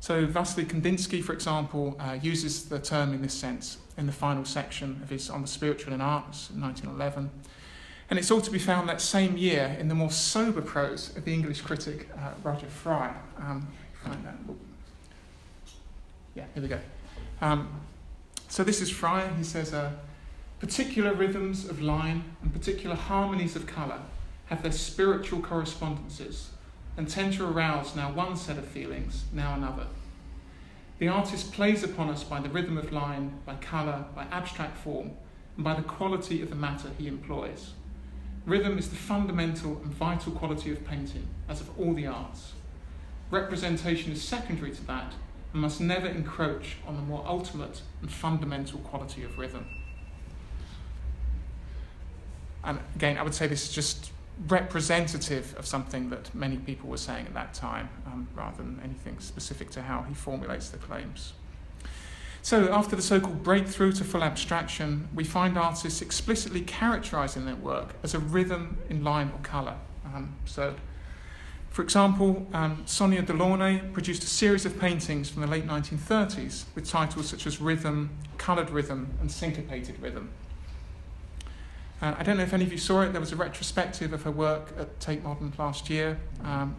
So 0.00 0.24
Vasily 0.24 0.64
Kandinsky, 0.64 1.22
for 1.22 1.34
example, 1.34 1.94
uh, 2.00 2.18
uses 2.20 2.70
the 2.70 2.78
term 2.78 3.12
in 3.12 3.20
this 3.20 3.34
sense 3.34 3.76
in 3.98 4.06
the 4.06 4.12
final 4.12 4.46
section 4.46 4.98
of 5.02 5.10
his 5.10 5.28
On 5.28 5.42
the 5.42 5.48
Spiritual 5.48 5.92
in 5.92 6.00
Art, 6.00 6.24
1911. 6.24 7.30
And 8.08 8.18
it's 8.18 8.30
all 8.30 8.40
to 8.40 8.50
be 8.50 8.58
found 8.58 8.88
that 8.88 9.02
same 9.02 9.36
year 9.36 9.76
in 9.78 9.88
the 9.88 9.94
more 9.94 10.10
sober 10.10 10.62
prose 10.62 11.14
of 11.16 11.26
the 11.26 11.34
English 11.34 11.60
critic 11.60 12.08
uh, 12.16 12.30
Roger 12.42 12.66
Fry. 12.66 13.14
Um, 13.38 13.68
find 14.02 14.24
that. 14.24 14.36
Yeah, 16.34 16.44
here 16.54 16.62
we 16.62 16.68
go. 16.68 16.80
Um, 17.42 17.68
so 18.48 18.64
this 18.64 18.80
is 18.80 18.88
Fry. 18.90 19.30
He 19.36 19.44
says, 19.44 19.74
uh, 19.74 19.92
particular 20.60 21.12
rhythms 21.12 21.68
of 21.68 21.82
line 21.82 22.24
and 22.42 22.52
particular 22.52 22.96
harmonies 22.96 23.54
of 23.54 23.66
colour 23.66 24.00
have 24.46 24.62
their 24.62 24.72
spiritual 24.72 25.40
correspondences 25.40 26.50
and 26.96 27.08
tend 27.08 27.32
to 27.34 27.46
arouse 27.46 27.96
now 27.96 28.12
one 28.12 28.36
set 28.36 28.58
of 28.58 28.66
feelings, 28.66 29.24
now 29.32 29.54
another. 29.54 29.86
The 30.98 31.08
artist 31.08 31.52
plays 31.52 31.82
upon 31.82 32.10
us 32.10 32.24
by 32.24 32.40
the 32.40 32.50
rhythm 32.50 32.76
of 32.76 32.92
line, 32.92 33.38
by 33.46 33.54
colour, 33.54 34.04
by 34.14 34.24
abstract 34.30 34.76
form, 34.76 35.12
and 35.56 35.64
by 35.64 35.74
the 35.74 35.82
quality 35.82 36.42
of 36.42 36.50
the 36.50 36.56
matter 36.56 36.90
he 36.98 37.06
employs. 37.06 37.72
Rhythm 38.44 38.78
is 38.78 38.90
the 38.90 38.96
fundamental 38.96 39.80
and 39.82 39.92
vital 39.92 40.32
quality 40.32 40.72
of 40.72 40.84
painting, 40.86 41.26
as 41.48 41.60
of 41.60 41.78
all 41.78 41.94
the 41.94 42.06
arts. 42.06 42.52
Representation 43.30 44.12
is 44.12 44.22
secondary 44.22 44.72
to 44.72 44.86
that 44.86 45.14
and 45.52 45.62
must 45.62 45.80
never 45.80 46.06
encroach 46.06 46.76
on 46.86 46.96
the 46.96 47.02
more 47.02 47.24
ultimate 47.26 47.82
and 48.00 48.10
fundamental 48.10 48.78
quality 48.80 49.24
of 49.24 49.38
rhythm. 49.38 49.66
And 52.62 52.78
again, 52.94 53.16
I 53.16 53.22
would 53.22 53.34
say 53.34 53.46
this 53.46 53.68
is 53.68 53.72
just 53.72 54.12
representative 54.48 55.54
of 55.58 55.66
something 55.66 56.10
that 56.10 56.34
many 56.34 56.56
people 56.56 56.88
were 56.88 56.96
saying 56.96 57.26
at 57.26 57.34
that 57.34 57.54
time, 57.54 57.90
um, 58.06 58.28
rather 58.34 58.58
than 58.58 58.80
anything 58.82 59.18
specific 59.20 59.70
to 59.70 59.82
how 59.82 60.02
he 60.02 60.14
formulates 60.14 60.70
the 60.70 60.78
claims. 60.78 61.34
So, 62.42 62.72
after 62.72 62.96
the 62.96 63.02
so 63.02 63.20
called 63.20 63.42
breakthrough 63.42 63.92
to 63.92 64.04
full 64.04 64.24
abstraction, 64.24 65.08
we 65.14 65.24
find 65.24 65.58
artists 65.58 66.00
explicitly 66.00 66.62
characterizing 66.62 67.44
their 67.44 67.56
work 67.56 67.94
as 68.02 68.14
a 68.14 68.18
rhythm 68.18 68.78
in 68.88 69.04
line 69.04 69.30
or 69.34 69.38
color. 69.42 69.76
Um, 70.06 70.36
so, 70.46 70.74
for 71.68 71.82
example, 71.82 72.46
um, 72.54 72.82
Sonia 72.86 73.22
Delaunay 73.22 73.92
produced 73.92 74.24
a 74.24 74.26
series 74.26 74.64
of 74.64 74.80
paintings 74.80 75.28
from 75.28 75.42
the 75.42 75.48
late 75.48 75.66
1930s 75.66 76.64
with 76.74 76.88
titles 76.88 77.28
such 77.28 77.46
as 77.46 77.60
Rhythm, 77.60 78.10
Colored 78.38 78.70
Rhythm, 78.70 79.08
and 79.20 79.30
Syncopated 79.30 80.00
Rhythm. 80.00 80.30
Uh, 82.00 82.14
I 82.18 82.22
don't 82.22 82.36
know 82.36 82.42
if 82.42 82.52
any 82.52 82.64
of 82.64 82.72
you 82.72 82.78
saw 82.78 83.02
it. 83.02 83.12
There 83.12 83.20
was 83.20 83.32
a 83.32 83.36
retrospective 83.36 84.12
of 84.12 84.22
her 84.22 84.30
work 84.30 84.72
at 84.78 84.98
Tate 85.00 85.22
Modern 85.22 85.52
last 85.58 85.90
year. 85.90 86.18
Um, 86.42 86.76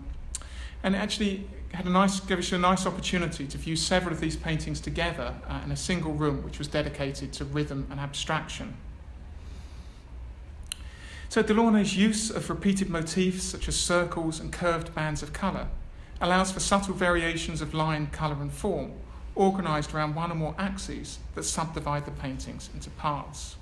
And 0.84 0.96
it 0.96 0.98
actually 0.98 1.48
had 1.74 1.86
a 1.86 1.90
nice, 1.90 2.20
gave 2.20 2.40
us 2.40 2.52
a 2.52 2.58
nice 2.58 2.88
opportunity 2.88 3.46
to 3.46 3.58
view 3.58 3.76
several 3.76 4.14
of 4.14 4.20
these 4.20 4.36
paintings 4.36 4.82
together 4.82 5.36
uh, 5.48 5.62
in 5.64 5.72
a 5.72 5.76
single 5.76 6.14
room, 6.14 6.44
which 6.44 6.58
was 6.58 6.68
dedicated 6.68 7.32
to 7.34 7.46
rhythm 7.46 7.86
and 7.92 8.00
abstraction. 8.00 8.74
So 11.30 11.44
Delaunay's 11.44 11.96
use 11.96 12.30
of 12.30 12.50
repeated 12.50 12.90
motifs 12.90 13.44
such 13.44 13.68
as 13.68 13.76
circles 13.76 14.40
and 14.40 14.52
curved 14.52 14.94
bands 14.96 15.24
of 15.24 15.34
colour 15.34 15.68
allows 16.20 16.52
for 16.52 16.60
subtle 16.60 16.94
variations 16.96 17.62
of 17.62 17.74
line, 17.74 18.08
colour 18.08 18.42
and 18.42 18.52
form, 18.52 18.92
organised 19.38 19.94
around 19.94 20.16
one 20.16 20.32
or 20.32 20.36
more 20.36 20.56
axes 20.58 21.20
that 21.36 21.44
subdivide 21.44 22.06
the 22.06 22.12
paintings 22.12 22.70
into 22.74 22.90
parts. 22.90 23.56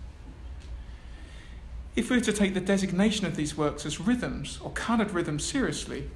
If 1.99 2.09
we 2.09 2.15
were 2.15 2.23
to 2.23 2.31
take 2.31 2.53
the 2.53 2.61
designation 2.61 3.25
of 3.25 3.35
these 3.35 3.57
works 3.57 3.85
as 3.85 3.99
rhythms 3.99 4.57
or 4.63 4.71
coloured 4.71 5.11
rhythms 5.11 5.43
seriously, 5.43 6.09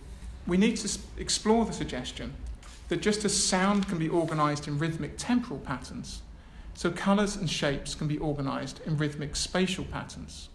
we 0.47 0.55
need 0.55 0.77
to 0.77 0.99
explore 1.17 1.65
the 1.65 1.73
suggestion 1.73 2.35
that 2.87 3.01
just 3.01 3.25
as 3.25 3.35
sound 3.35 3.89
can 3.89 3.97
be 3.97 4.09
organised 4.09 4.65
in 4.65 4.79
rhythmic 4.79 5.15
temporal 5.17 5.59
patterns, 5.59 6.21
so 6.73 6.89
colours 6.89 7.35
and 7.35 7.49
shapes 7.49 7.95
can 7.95 8.07
be 8.07 8.17
organised 8.17 8.79
in 8.85 8.95
rhythmic 8.95 9.35
spatial 9.35 9.83
patterns. 9.83 10.47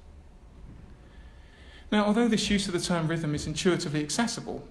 Now, 1.92 2.06
although 2.06 2.28
this 2.28 2.48
use 2.48 2.66
of 2.66 2.72
the 2.72 2.80
term 2.80 3.06
rhythm 3.06 3.34
is 3.34 3.46
intuitively 3.46 4.02
accessible, 4.02 4.66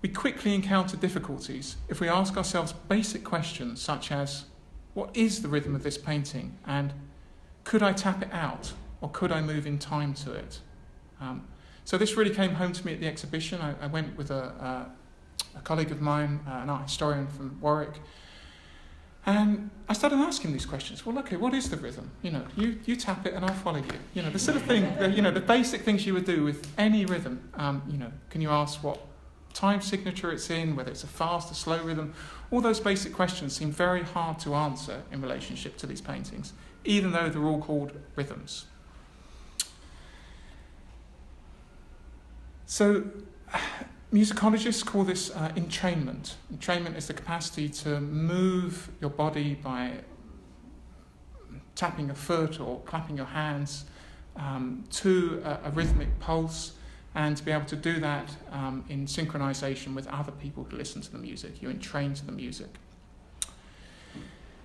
we 0.00 0.08
quickly 0.08 0.54
encounter 0.54 0.96
difficulties 0.96 1.74
if 1.88 1.98
we 1.98 2.08
ask 2.08 2.36
ourselves 2.36 2.72
basic 2.72 3.24
questions 3.24 3.82
such 3.82 4.12
as 4.12 4.44
what 4.94 5.10
is 5.12 5.42
the 5.42 5.48
rhythm 5.48 5.74
of 5.74 5.82
this 5.82 5.98
painting 5.98 6.56
and 6.68 6.92
could 7.64 7.82
I 7.82 7.92
tap 7.92 8.22
it 8.22 8.32
out 8.32 8.74
or 9.02 9.10
could 9.10 9.30
I 9.30 9.42
move 9.42 9.66
in 9.66 9.78
time 9.78 10.14
to 10.14 10.32
it? 10.32 10.60
Um, 11.20 11.46
so 11.84 11.98
this 11.98 12.16
really 12.16 12.34
came 12.34 12.54
home 12.54 12.72
to 12.72 12.86
me 12.86 12.94
at 12.94 13.00
the 13.00 13.06
exhibition. 13.06 13.60
I, 13.60 13.74
I 13.82 13.86
went 13.88 14.16
with 14.16 14.30
a, 14.30 14.34
a, 14.34 14.90
a, 15.58 15.60
colleague 15.62 15.90
of 15.90 16.00
mine, 16.00 16.40
uh, 16.48 16.60
an 16.62 16.70
art 16.70 16.84
historian 16.84 17.26
from 17.26 17.60
Warwick, 17.60 18.00
and 19.26 19.70
I 19.88 19.92
started 19.92 20.16
asking 20.16 20.52
these 20.52 20.66
questions. 20.66 21.06
Well, 21.06 21.18
okay, 21.20 21.36
what 21.36 21.54
is 21.54 21.70
the 21.70 21.76
rhythm? 21.76 22.10
You 22.22 22.32
know, 22.32 22.44
you, 22.56 22.78
you 22.84 22.96
tap 22.96 23.24
it 23.26 23.34
and 23.34 23.44
I'll 23.44 23.54
follow 23.54 23.78
you. 23.78 23.84
You 24.14 24.22
know, 24.22 24.30
the 24.30 24.38
sort 24.38 24.56
of 24.56 24.62
thing, 24.64 24.96
the, 24.98 25.10
you 25.10 25.22
know, 25.22 25.30
the 25.30 25.40
basic 25.40 25.82
things 25.82 26.04
you 26.06 26.14
would 26.14 26.24
do 26.24 26.42
with 26.42 26.72
any 26.76 27.04
rhythm. 27.04 27.48
Um, 27.54 27.82
you 27.88 27.98
know, 27.98 28.10
can 28.30 28.40
you 28.40 28.50
ask 28.50 28.82
what 28.82 29.00
time 29.54 29.80
signature 29.80 30.32
it's 30.32 30.50
in, 30.50 30.74
whether 30.74 30.90
it's 30.90 31.04
a 31.04 31.08
fast 31.08 31.52
or 31.52 31.54
slow 31.54 31.80
rhythm? 31.82 32.14
All 32.50 32.60
those 32.60 32.80
basic 32.80 33.12
questions 33.12 33.54
seem 33.54 33.70
very 33.70 34.02
hard 34.02 34.40
to 34.40 34.54
answer 34.54 35.02
in 35.12 35.22
relationship 35.22 35.76
to 35.78 35.86
these 35.86 36.00
paintings, 36.00 36.52
even 36.84 37.12
though 37.12 37.28
they're 37.28 37.44
all 37.44 37.60
called 37.60 37.92
rhythms. 38.16 38.66
So, 42.72 43.04
Musicologists 44.14 44.82
call 44.82 45.04
this 45.04 45.30
uh, 45.30 45.50
entrainment. 45.56 46.36
Entrainment 46.54 46.96
is 46.96 47.06
the 47.06 47.12
capacity 47.12 47.68
to 47.68 48.00
move 48.00 48.90
your 48.98 49.10
body 49.10 49.56
by 49.56 49.98
tapping 51.74 52.08
a 52.08 52.14
foot 52.14 52.60
or 52.60 52.80
clapping 52.86 53.14
your 53.14 53.26
hands 53.26 53.84
um, 54.36 54.84
to 54.90 55.42
a, 55.44 55.68
a, 55.68 55.70
rhythmic 55.72 56.18
pulse 56.18 56.72
and 57.14 57.36
to 57.36 57.44
be 57.44 57.50
able 57.52 57.66
to 57.66 57.76
do 57.76 58.00
that 58.00 58.34
um, 58.50 58.86
in 58.88 59.04
synchronization 59.04 59.94
with 59.94 60.06
other 60.06 60.32
people 60.32 60.66
who 60.70 60.78
listen 60.78 61.02
to 61.02 61.12
the 61.12 61.18
music. 61.18 61.60
You're 61.60 61.72
entrained 61.72 62.16
to 62.16 62.24
the 62.24 62.32
music. 62.32 62.70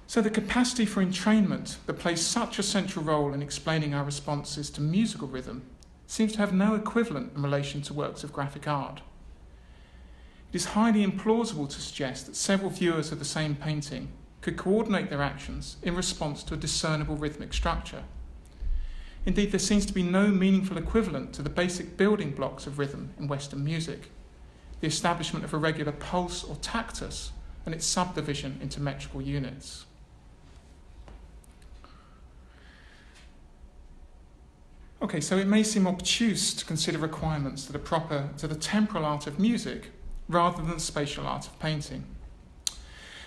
So, 0.07 0.21
the 0.21 0.29
capacity 0.29 0.85
for 0.85 1.03
entrainment 1.03 1.75
that 1.87 1.95
plays 1.95 2.25
such 2.25 2.57
a 2.57 2.63
central 2.63 3.03
role 3.03 3.33
in 3.33 3.41
explaining 3.41 3.93
our 3.93 4.05
responses 4.05 4.69
to 4.71 4.81
musical 4.81 5.27
rhythm 5.27 5.63
seems 6.07 6.31
to 6.31 6.39
have 6.39 6.53
no 6.53 6.73
equivalent 6.73 7.33
in 7.35 7.43
relation 7.43 7.81
to 7.83 7.93
works 7.93 8.23
of 8.23 8.33
graphic 8.33 8.67
art. 8.67 9.01
It 10.51 10.55
is 10.55 10.65
highly 10.65 11.05
implausible 11.05 11.69
to 11.69 11.81
suggest 11.81 12.25
that 12.25 12.35
several 12.35 12.71
viewers 12.71 13.11
of 13.11 13.19
the 13.19 13.25
same 13.25 13.55
painting 13.55 14.07
could 14.41 14.57
coordinate 14.57 15.09
their 15.09 15.21
actions 15.21 15.77
in 15.83 15.95
response 15.95 16.43
to 16.43 16.53
a 16.53 16.57
discernible 16.57 17.17
rhythmic 17.17 17.53
structure. 17.53 18.03
Indeed, 19.25 19.51
there 19.51 19.59
seems 19.59 19.85
to 19.85 19.93
be 19.93 20.03
no 20.03 20.29
meaningful 20.29 20.77
equivalent 20.77 21.33
to 21.33 21.41
the 21.41 21.49
basic 21.49 21.97
building 21.97 22.31
blocks 22.31 22.65
of 22.65 22.79
rhythm 22.79 23.13
in 23.19 23.27
Western 23.27 23.63
music 23.63 24.09
the 24.79 24.87
establishment 24.87 25.43
of 25.43 25.53
a 25.53 25.57
regular 25.57 25.91
pulse 25.91 26.43
or 26.43 26.55
tactus 26.57 27.31
and 27.65 27.73
its 27.73 27.85
subdivision 27.85 28.59
into 28.61 28.79
metrical 28.79 29.21
units. 29.21 29.85
Okay, 34.99 35.21
so 35.21 35.37
it 35.37 35.45
may 35.45 35.61
seem 35.61 35.85
obtuse 35.85 36.55
to 36.55 36.65
consider 36.65 36.97
requirements 36.97 37.65
that 37.65 37.75
are 37.75 37.79
proper 37.79 38.29
to 38.37 38.47
the 38.47 38.55
temporal 38.55 39.05
art 39.05 39.27
of 39.27 39.37
music 39.37 39.91
rather 40.27 40.57
than 40.57 40.73
the 40.73 40.79
spatial 40.79 41.27
art 41.27 41.45
of 41.45 41.59
painting. 41.59 42.03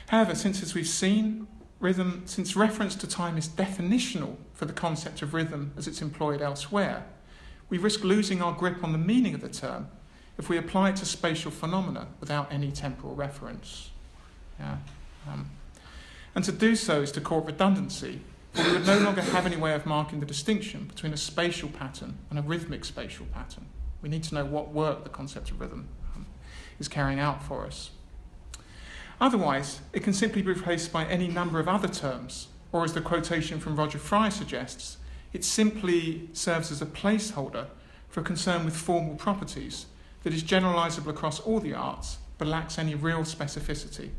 However, 0.08 0.34
since 0.34 0.62
as 0.62 0.74
we've 0.74 0.88
seen, 0.88 1.46
rhythm, 1.78 2.22
since 2.24 2.56
reference 2.56 2.96
to 2.96 3.06
time 3.06 3.38
is 3.38 3.48
definitional 3.48 4.36
for 4.52 4.64
the 4.64 4.72
concept 4.72 5.22
of 5.22 5.32
rhythm 5.32 5.72
as 5.76 5.86
it's 5.86 6.02
employed 6.02 6.42
elsewhere, 6.42 7.04
we 7.68 7.78
risk 7.78 8.02
losing 8.02 8.42
our 8.42 8.52
grip 8.52 8.82
on 8.82 8.90
the 8.90 8.98
meaning 8.98 9.34
of 9.34 9.40
the 9.40 9.48
term 9.48 9.86
if 10.38 10.48
we 10.48 10.56
apply 10.56 10.88
it 10.88 10.96
to 10.96 11.06
spatial 11.06 11.52
phenomena 11.52 12.08
without 12.18 12.52
any 12.52 12.72
temporal 12.72 13.14
reference. 13.14 13.90
Yeah. 14.58 14.78
Um, 15.30 15.50
and 16.34 16.44
to 16.44 16.52
do 16.52 16.74
so 16.74 17.02
is 17.02 17.12
to 17.12 17.20
court 17.20 17.46
redundancy, 17.46 18.22
we 18.56 18.72
would 18.72 18.86
no 18.86 18.98
longer 18.98 19.22
have 19.22 19.46
any 19.46 19.56
way 19.56 19.74
of 19.74 19.86
marking 19.86 20.20
the 20.20 20.26
distinction 20.26 20.84
between 20.84 21.12
a 21.12 21.16
spatial 21.16 21.68
pattern 21.68 22.18
and 22.28 22.38
a 22.38 22.42
rhythmic 22.42 22.84
spatial 22.84 23.26
pattern. 23.26 23.66
We 24.02 24.08
need 24.08 24.22
to 24.24 24.34
know 24.34 24.44
what 24.44 24.72
work 24.72 25.04
the 25.04 25.10
concept 25.10 25.50
of 25.50 25.60
rhythm 25.60 25.88
um, 26.14 26.26
is 26.78 26.88
carrying 26.88 27.20
out 27.20 27.42
for 27.42 27.66
us. 27.66 27.90
Otherwise, 29.20 29.80
it 29.92 30.02
can 30.02 30.12
simply 30.14 30.42
be 30.42 30.48
replaced 30.48 30.92
by 30.92 31.04
any 31.04 31.28
number 31.28 31.60
of 31.60 31.68
other 31.68 31.88
terms, 31.88 32.48
or 32.72 32.84
as 32.84 32.94
the 32.94 33.00
quotation 33.00 33.60
from 33.60 33.76
Roger 33.76 33.98
Fry 33.98 34.30
suggests, 34.30 34.96
it 35.32 35.44
simply 35.44 36.28
serves 36.32 36.72
as 36.72 36.80
a 36.82 36.86
placeholder 36.86 37.66
for 38.08 38.20
a 38.20 38.24
concern 38.24 38.64
with 38.64 38.76
formal 38.76 39.14
properties 39.14 39.86
that 40.22 40.34
is 40.34 40.42
generalizable 40.42 41.08
across 41.08 41.38
all 41.40 41.60
the 41.60 41.74
arts 41.74 42.18
but 42.38 42.48
lacks 42.48 42.78
any 42.78 42.94
real 42.94 43.20
specificity. 43.20 44.10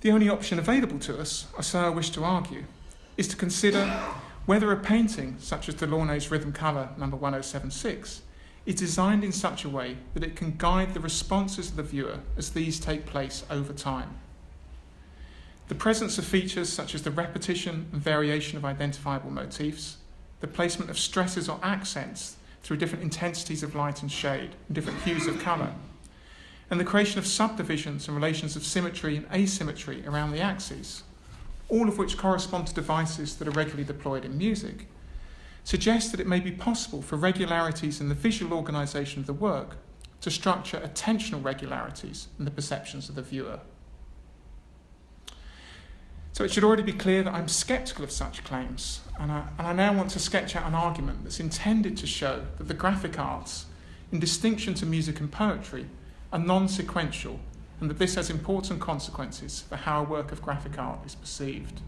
The 0.00 0.12
only 0.12 0.28
option 0.28 0.58
available 0.58 1.00
to 1.00 1.18
us, 1.18 1.46
I 1.58 1.62
so 1.62 1.80
I 1.80 1.88
wish 1.88 2.10
to 2.10 2.22
argue, 2.22 2.64
is 3.16 3.26
to 3.28 3.36
consider 3.36 3.84
whether 4.46 4.70
a 4.70 4.76
painting, 4.76 5.36
such 5.40 5.68
as 5.68 5.74
Delaunay's 5.74 6.30
Rhythm 6.30 6.52
Colour 6.52 6.90
number 6.96 7.16
1076, 7.16 8.22
is 8.64 8.74
designed 8.76 9.24
in 9.24 9.32
such 9.32 9.64
a 9.64 9.68
way 9.68 9.96
that 10.14 10.22
it 10.22 10.36
can 10.36 10.54
guide 10.56 10.94
the 10.94 11.00
responses 11.00 11.70
of 11.70 11.76
the 11.76 11.82
viewer 11.82 12.20
as 12.36 12.50
these 12.50 12.78
take 12.78 13.06
place 13.06 13.44
over 13.50 13.72
time. 13.72 14.18
The 15.66 15.74
presence 15.74 16.16
of 16.16 16.24
features 16.24 16.68
such 16.68 16.94
as 16.94 17.02
the 17.02 17.10
repetition 17.10 17.88
and 17.92 18.00
variation 18.00 18.56
of 18.56 18.64
identifiable 18.64 19.30
motifs, 19.30 19.96
the 20.40 20.46
placement 20.46 20.90
of 20.90 20.98
stresses 20.98 21.48
or 21.48 21.58
accents 21.62 22.36
through 22.62 22.76
different 22.76 23.02
intensities 23.02 23.62
of 23.62 23.74
light 23.74 24.00
and 24.00 24.12
shade 24.12 24.50
and 24.68 24.74
different 24.74 25.02
hues 25.02 25.26
of 25.26 25.40
colour, 25.40 25.74
and 26.70 26.78
the 26.78 26.84
creation 26.84 27.18
of 27.18 27.26
subdivisions 27.26 28.06
and 28.06 28.16
relations 28.16 28.56
of 28.56 28.64
symmetry 28.64 29.16
and 29.16 29.26
asymmetry 29.32 30.06
around 30.06 30.32
the 30.32 30.40
axes, 30.40 31.02
all 31.68 31.88
of 31.88 31.98
which 31.98 32.18
correspond 32.18 32.66
to 32.66 32.74
devices 32.74 33.36
that 33.36 33.48
are 33.48 33.52
regularly 33.52 33.84
deployed 33.84 34.24
in 34.24 34.36
music 34.36 34.86
suggests 35.64 36.10
that 36.10 36.20
it 36.20 36.26
may 36.26 36.40
be 36.40 36.50
possible 36.50 37.02
for 37.02 37.16
regularities 37.16 38.00
in 38.00 38.08
the 38.08 38.14
visual 38.14 38.56
organisation 38.56 39.20
of 39.20 39.26
the 39.26 39.32
work 39.32 39.76
to 40.20 40.30
structure 40.30 40.78
attentional 40.78 41.44
regularities 41.44 42.28
in 42.38 42.44
the 42.44 42.50
perceptions 42.50 43.08
of 43.08 43.14
the 43.14 43.22
viewer. 43.22 43.60
So 46.32 46.44
it 46.44 46.52
should 46.52 46.64
already 46.64 46.82
be 46.82 46.92
clear 46.92 47.22
that 47.22 47.34
I'm 47.34 47.48
sceptical 47.48 48.04
of 48.04 48.10
such 48.10 48.44
claims, 48.44 49.00
and 49.18 49.32
I, 49.32 49.48
and 49.58 49.66
I 49.66 49.72
now 49.72 49.92
want 49.92 50.10
to 50.10 50.18
sketch 50.18 50.54
out 50.54 50.66
an 50.66 50.74
argument 50.74 51.24
that's 51.24 51.40
intended 51.40 51.96
to 51.98 52.06
show 52.06 52.44
that 52.58 52.68
the 52.68 52.74
graphic 52.74 53.18
arts, 53.18 53.66
in 54.12 54.20
distinction 54.20 54.72
to 54.74 54.86
music 54.86 55.20
and 55.20 55.30
poetry, 55.30 55.86
are 56.32 56.38
non 56.38 56.68
sequential, 56.68 57.40
and 57.80 57.88
that 57.90 57.98
this 57.98 58.14
has 58.16 58.30
important 58.30 58.80
consequences 58.80 59.60
for 59.60 59.76
how 59.76 60.02
a 60.02 60.04
work 60.04 60.32
of 60.32 60.42
graphic 60.42 60.78
art 60.78 61.04
is 61.06 61.14
perceived. 61.14 61.80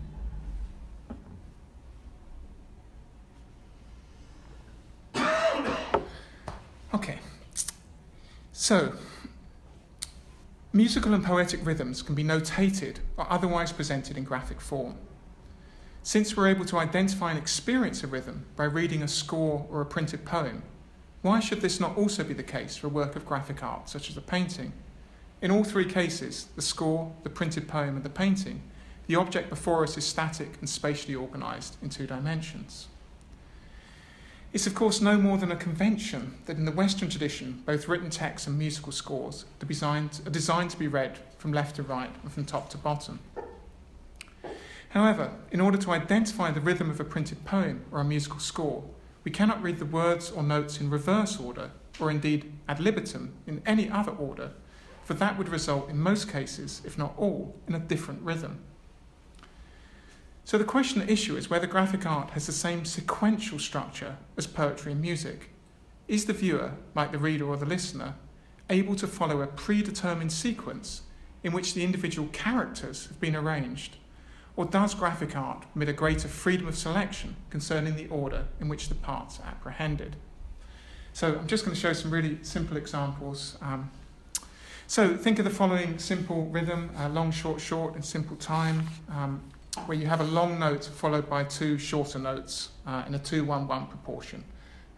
Okay. 6.92 7.18
So, 8.52 8.94
musical 10.72 11.14
and 11.14 11.24
poetic 11.24 11.64
rhythms 11.64 12.02
can 12.02 12.14
be 12.14 12.24
notated 12.24 12.96
or 13.16 13.30
otherwise 13.30 13.72
presented 13.72 14.16
in 14.16 14.24
graphic 14.24 14.60
form. 14.60 14.96
Since 16.02 16.36
we're 16.36 16.48
able 16.48 16.64
to 16.64 16.78
identify 16.78 17.30
and 17.30 17.38
experience 17.38 18.02
a 18.02 18.06
rhythm 18.06 18.46
by 18.56 18.64
reading 18.64 19.02
a 19.02 19.08
score 19.08 19.66
or 19.70 19.80
a 19.80 19.86
printed 19.86 20.24
poem, 20.24 20.62
why 21.22 21.40
should 21.40 21.60
this 21.60 21.80
not 21.80 21.96
also 21.96 22.24
be 22.24 22.34
the 22.34 22.42
case 22.42 22.76
for 22.76 22.86
a 22.86 22.90
work 22.90 23.14
of 23.14 23.26
graphic 23.26 23.62
art, 23.62 23.88
such 23.88 24.08
as 24.08 24.16
a 24.16 24.22
painting? 24.22 24.72
In 25.42 25.50
all 25.50 25.64
three 25.64 25.84
cases, 25.84 26.48
the 26.56 26.62
score, 26.62 27.12
the 27.22 27.30
printed 27.30 27.68
poem, 27.68 27.96
and 27.96 28.04
the 28.04 28.10
painting, 28.10 28.62
the 29.06 29.16
object 29.16 29.50
before 29.50 29.82
us 29.82 29.96
is 29.96 30.06
static 30.06 30.56
and 30.60 30.68
spatially 30.68 31.14
organised 31.14 31.76
in 31.82 31.88
two 31.88 32.06
dimensions. 32.06 32.88
It's, 34.52 34.66
of 34.66 34.74
course, 34.74 35.00
no 35.00 35.16
more 35.16 35.38
than 35.38 35.52
a 35.52 35.56
convention 35.56 36.34
that 36.46 36.56
in 36.56 36.64
the 36.64 36.72
Western 36.72 37.08
tradition, 37.08 37.62
both 37.66 37.86
written 37.86 38.10
texts 38.10 38.48
and 38.48 38.58
musical 38.58 38.92
scores 38.92 39.44
are 39.62 39.66
designed, 39.66 40.20
are 40.26 40.30
designed 40.30 40.70
to 40.70 40.78
be 40.78 40.88
read 40.88 41.18
from 41.38 41.52
left 41.52 41.76
to 41.76 41.82
right 41.82 42.14
and 42.22 42.32
from 42.32 42.44
top 42.44 42.68
to 42.70 42.78
bottom. 42.78 43.20
However, 44.88 45.30
in 45.52 45.60
order 45.60 45.78
to 45.78 45.92
identify 45.92 46.50
the 46.50 46.60
rhythm 46.60 46.90
of 46.90 46.98
a 46.98 47.04
printed 47.04 47.44
poem 47.44 47.84
or 47.92 48.00
a 48.00 48.04
musical 48.04 48.40
score, 48.40 48.82
we 49.24 49.30
cannot 49.30 49.62
read 49.62 49.78
the 49.78 49.84
words 49.84 50.30
or 50.30 50.42
notes 50.42 50.80
in 50.80 50.90
reverse 50.90 51.38
order, 51.38 51.70
or 51.98 52.10
indeed 52.10 52.52
ad 52.68 52.80
libitum 52.80 53.34
in 53.46 53.62
any 53.66 53.90
other 53.90 54.12
order, 54.12 54.52
for 55.04 55.14
that 55.14 55.36
would 55.36 55.48
result 55.48 55.90
in 55.90 55.98
most 55.98 56.30
cases, 56.30 56.80
if 56.84 56.96
not 56.96 57.14
all, 57.16 57.56
in 57.66 57.74
a 57.74 57.78
different 57.80 58.22
rhythm. 58.22 58.60
So 60.44 60.58
the 60.58 60.64
question 60.64 61.02
at 61.02 61.10
issue 61.10 61.36
is 61.36 61.50
whether 61.50 61.66
graphic 61.66 62.06
art 62.06 62.30
has 62.30 62.46
the 62.46 62.52
same 62.52 62.84
sequential 62.84 63.58
structure 63.58 64.16
as 64.36 64.46
poetry 64.46 64.92
and 64.92 65.00
music. 65.00 65.50
Is 66.08 66.24
the 66.24 66.32
viewer, 66.32 66.72
like 66.94 67.12
the 67.12 67.18
reader 67.18 67.46
or 67.46 67.56
the 67.56 67.66
listener, 67.66 68.14
able 68.68 68.96
to 68.96 69.06
follow 69.06 69.42
a 69.42 69.46
predetermined 69.46 70.32
sequence 70.32 71.02
in 71.44 71.52
which 71.52 71.74
the 71.74 71.84
individual 71.84 72.28
characters 72.32 73.06
have 73.06 73.20
been 73.20 73.36
arranged? 73.36 73.96
Or 74.60 74.66
does 74.66 74.94
graphic 74.94 75.34
art 75.38 75.64
permit 75.72 75.88
a 75.88 75.94
greater 75.94 76.28
freedom 76.28 76.68
of 76.68 76.76
selection 76.76 77.34
concerning 77.48 77.96
the 77.96 78.06
order 78.08 78.44
in 78.60 78.68
which 78.68 78.90
the 78.90 78.94
parts 78.94 79.40
are 79.40 79.46
apprehended? 79.46 80.16
So 81.14 81.38
I'm 81.38 81.46
just 81.46 81.64
going 81.64 81.74
to 81.74 81.80
show 81.80 81.94
some 81.94 82.10
really 82.10 82.36
simple 82.42 82.76
examples. 82.76 83.56
Um, 83.62 83.90
so 84.86 85.16
think 85.16 85.38
of 85.38 85.46
the 85.46 85.50
following 85.50 85.98
simple 85.98 86.44
rhythm, 86.44 86.90
uh, 86.98 87.08
long, 87.08 87.30
short, 87.30 87.58
short, 87.58 87.96
in 87.96 88.02
simple 88.02 88.36
time. 88.36 88.86
Um, 89.08 89.42
where 89.86 89.96
you 89.96 90.06
have 90.06 90.20
a 90.20 90.24
long 90.24 90.58
note 90.58 90.84
followed 90.84 91.30
by 91.30 91.44
two 91.44 91.78
shorter 91.78 92.18
notes 92.18 92.68
uh, 92.86 93.04
in 93.06 93.14
a 93.14 93.18
2 93.18 93.46
1 93.46 93.66
1 93.66 93.86
proportion. 93.86 94.44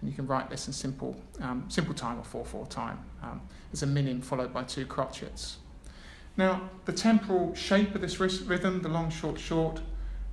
And 0.00 0.10
you 0.10 0.16
can 0.16 0.26
write 0.26 0.50
this 0.50 0.66
in 0.66 0.72
simple, 0.72 1.14
um, 1.40 1.66
simple 1.68 1.94
time 1.94 2.18
or 2.18 2.24
4 2.24 2.44
4 2.44 2.66
time 2.66 2.98
um, 3.22 3.40
as 3.72 3.84
a 3.84 3.86
minim 3.86 4.22
followed 4.22 4.52
by 4.52 4.64
two 4.64 4.86
crotchets. 4.86 5.58
Now, 6.36 6.70
the 6.86 6.92
temporal 6.92 7.54
shape 7.54 7.94
of 7.94 8.00
this 8.00 8.18
rhythm, 8.18 8.82
the 8.82 8.88
long, 8.88 9.10
short, 9.10 9.38
short, 9.38 9.80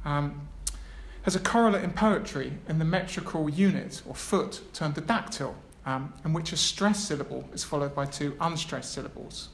um, 0.05 0.47
has 1.23 1.35
a 1.35 1.39
correlate 1.39 1.83
in 1.83 1.91
poetry 1.91 2.53
in 2.67 2.79
the 2.79 2.85
metrical 2.85 3.49
unit 3.49 4.01
or 4.07 4.15
foot 4.15 4.61
termed 4.73 4.95
the 4.95 5.01
dactyl, 5.01 5.55
um, 5.85 6.13
in 6.23 6.33
which 6.33 6.53
a 6.53 6.57
stressed 6.57 7.05
syllable 7.05 7.49
is 7.53 7.63
followed 7.63 7.93
by 7.93 8.05
two 8.05 8.35
unstressed 8.39 8.93
syllables. 8.93 9.49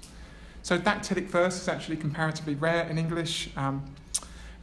So, 0.61 0.77
dactylic 0.77 1.27
verse 1.27 1.61
is 1.61 1.67
actually 1.67 1.97
comparatively 1.97 2.55
rare 2.55 2.87
in 2.87 2.97
English. 2.97 3.49
Um, 3.55 3.83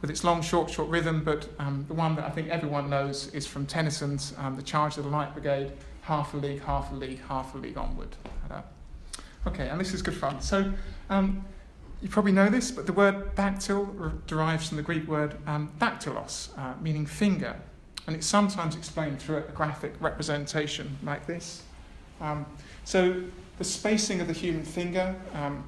with 0.01 0.09
its 0.09 0.25
long, 0.25 0.41
short, 0.41 0.69
short 0.69 0.89
rhythm, 0.89 1.23
but 1.23 1.47
um, 1.59 1.85
the 1.87 1.93
one 1.93 2.13
that 2.17 2.25
I 2.25 2.29
think 2.29 2.49
everyone 2.49 2.89
knows 2.89 3.27
is 3.27 3.47
from 3.47 3.65
Tennyson's 3.65 4.33
um, 4.37 4.57
The 4.57 4.61
Charge 4.61 4.97
of 4.97 5.05
the 5.05 5.09
Light 5.09 5.31
Brigade, 5.31 5.71
half 6.01 6.33
a 6.33 6.37
league, 6.37 6.61
half 6.61 6.91
a 6.91 6.95
league, 6.95 7.21
half 7.29 7.55
a 7.55 7.57
league 7.57 7.77
onward. 7.77 8.13
Okay, 9.45 9.67
and 9.67 9.79
this 9.79 9.93
is 9.93 10.01
good 10.01 10.15
fun. 10.15 10.39
So 10.41 10.71
um, 11.09 11.43
you 12.03 12.09
probably 12.09 12.33
know 12.33 12.49
this, 12.49 12.69
but 12.69 12.85
the 12.85 12.91
word 12.91 13.33
dactyl 13.35 14.11
derives 14.27 14.67
from 14.67 14.75
the 14.75 14.83
Greek 14.83 15.07
word 15.07 15.37
um, 15.47 15.71
dactylos, 15.79 16.49
uh, 16.59 16.73
meaning 16.81 17.05
finger, 17.05 17.55
and 18.05 18.15
it's 18.15 18.27
sometimes 18.27 18.75
explained 18.75 19.21
through 19.21 19.37
a 19.37 19.41
graphic 19.41 19.93
representation 20.01 20.97
like 21.01 21.25
this. 21.25 21.63
Um, 22.19 22.45
so 22.83 23.23
the 23.57 23.63
spacing 23.63 24.19
of 24.19 24.27
the 24.27 24.33
human 24.33 24.63
finger 24.63 25.15
um, 25.33 25.63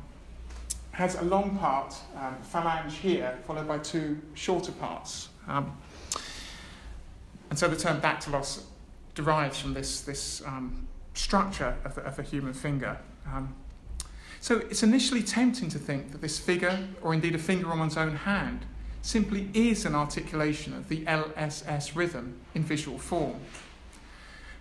has 0.92 1.16
a 1.16 1.22
long 1.22 1.58
part, 1.58 1.96
um, 2.18 2.36
phalange 2.44 2.92
here, 2.92 3.40
followed 3.48 3.68
by 3.68 3.78
two 3.78 4.20
shorter 4.34 4.74
parts. 4.74 5.30
Um, 5.48 5.78
and 7.50 7.58
so 7.58 7.70
the 7.70 7.78
term 7.78 8.02
dactylos 8.02 8.64
derives 9.14 9.58
from 9.58 9.74
this, 9.74 10.02
this 10.02 10.42
um, 10.46 10.86
structure 11.14 11.78
of 11.86 11.96
the, 11.96 12.02
of 12.02 12.18
the, 12.18 12.24
human 12.24 12.54
finger. 12.54 12.98
Um, 13.32 13.56
so 14.46 14.60
it's 14.70 14.84
initially 14.84 15.24
tempting 15.24 15.70
to 15.70 15.80
think 15.80 16.12
that 16.12 16.22
this 16.22 16.38
figure, 16.38 16.88
or 17.02 17.16
indeed 17.16 17.34
a 17.34 17.40
finger 17.40 17.72
on 17.72 17.80
one's 17.80 17.98
own 17.98 18.16
hand, 18.16 18.60
simply 19.02 19.50
is 19.56 19.86
an 19.86 19.96
articulation 19.96 20.74
of 20.74 20.88
the 20.88 21.04
LSS 21.06 21.96
rhythm 21.96 22.40
in 22.54 22.62
visual 22.62 23.00
form. 23.00 23.40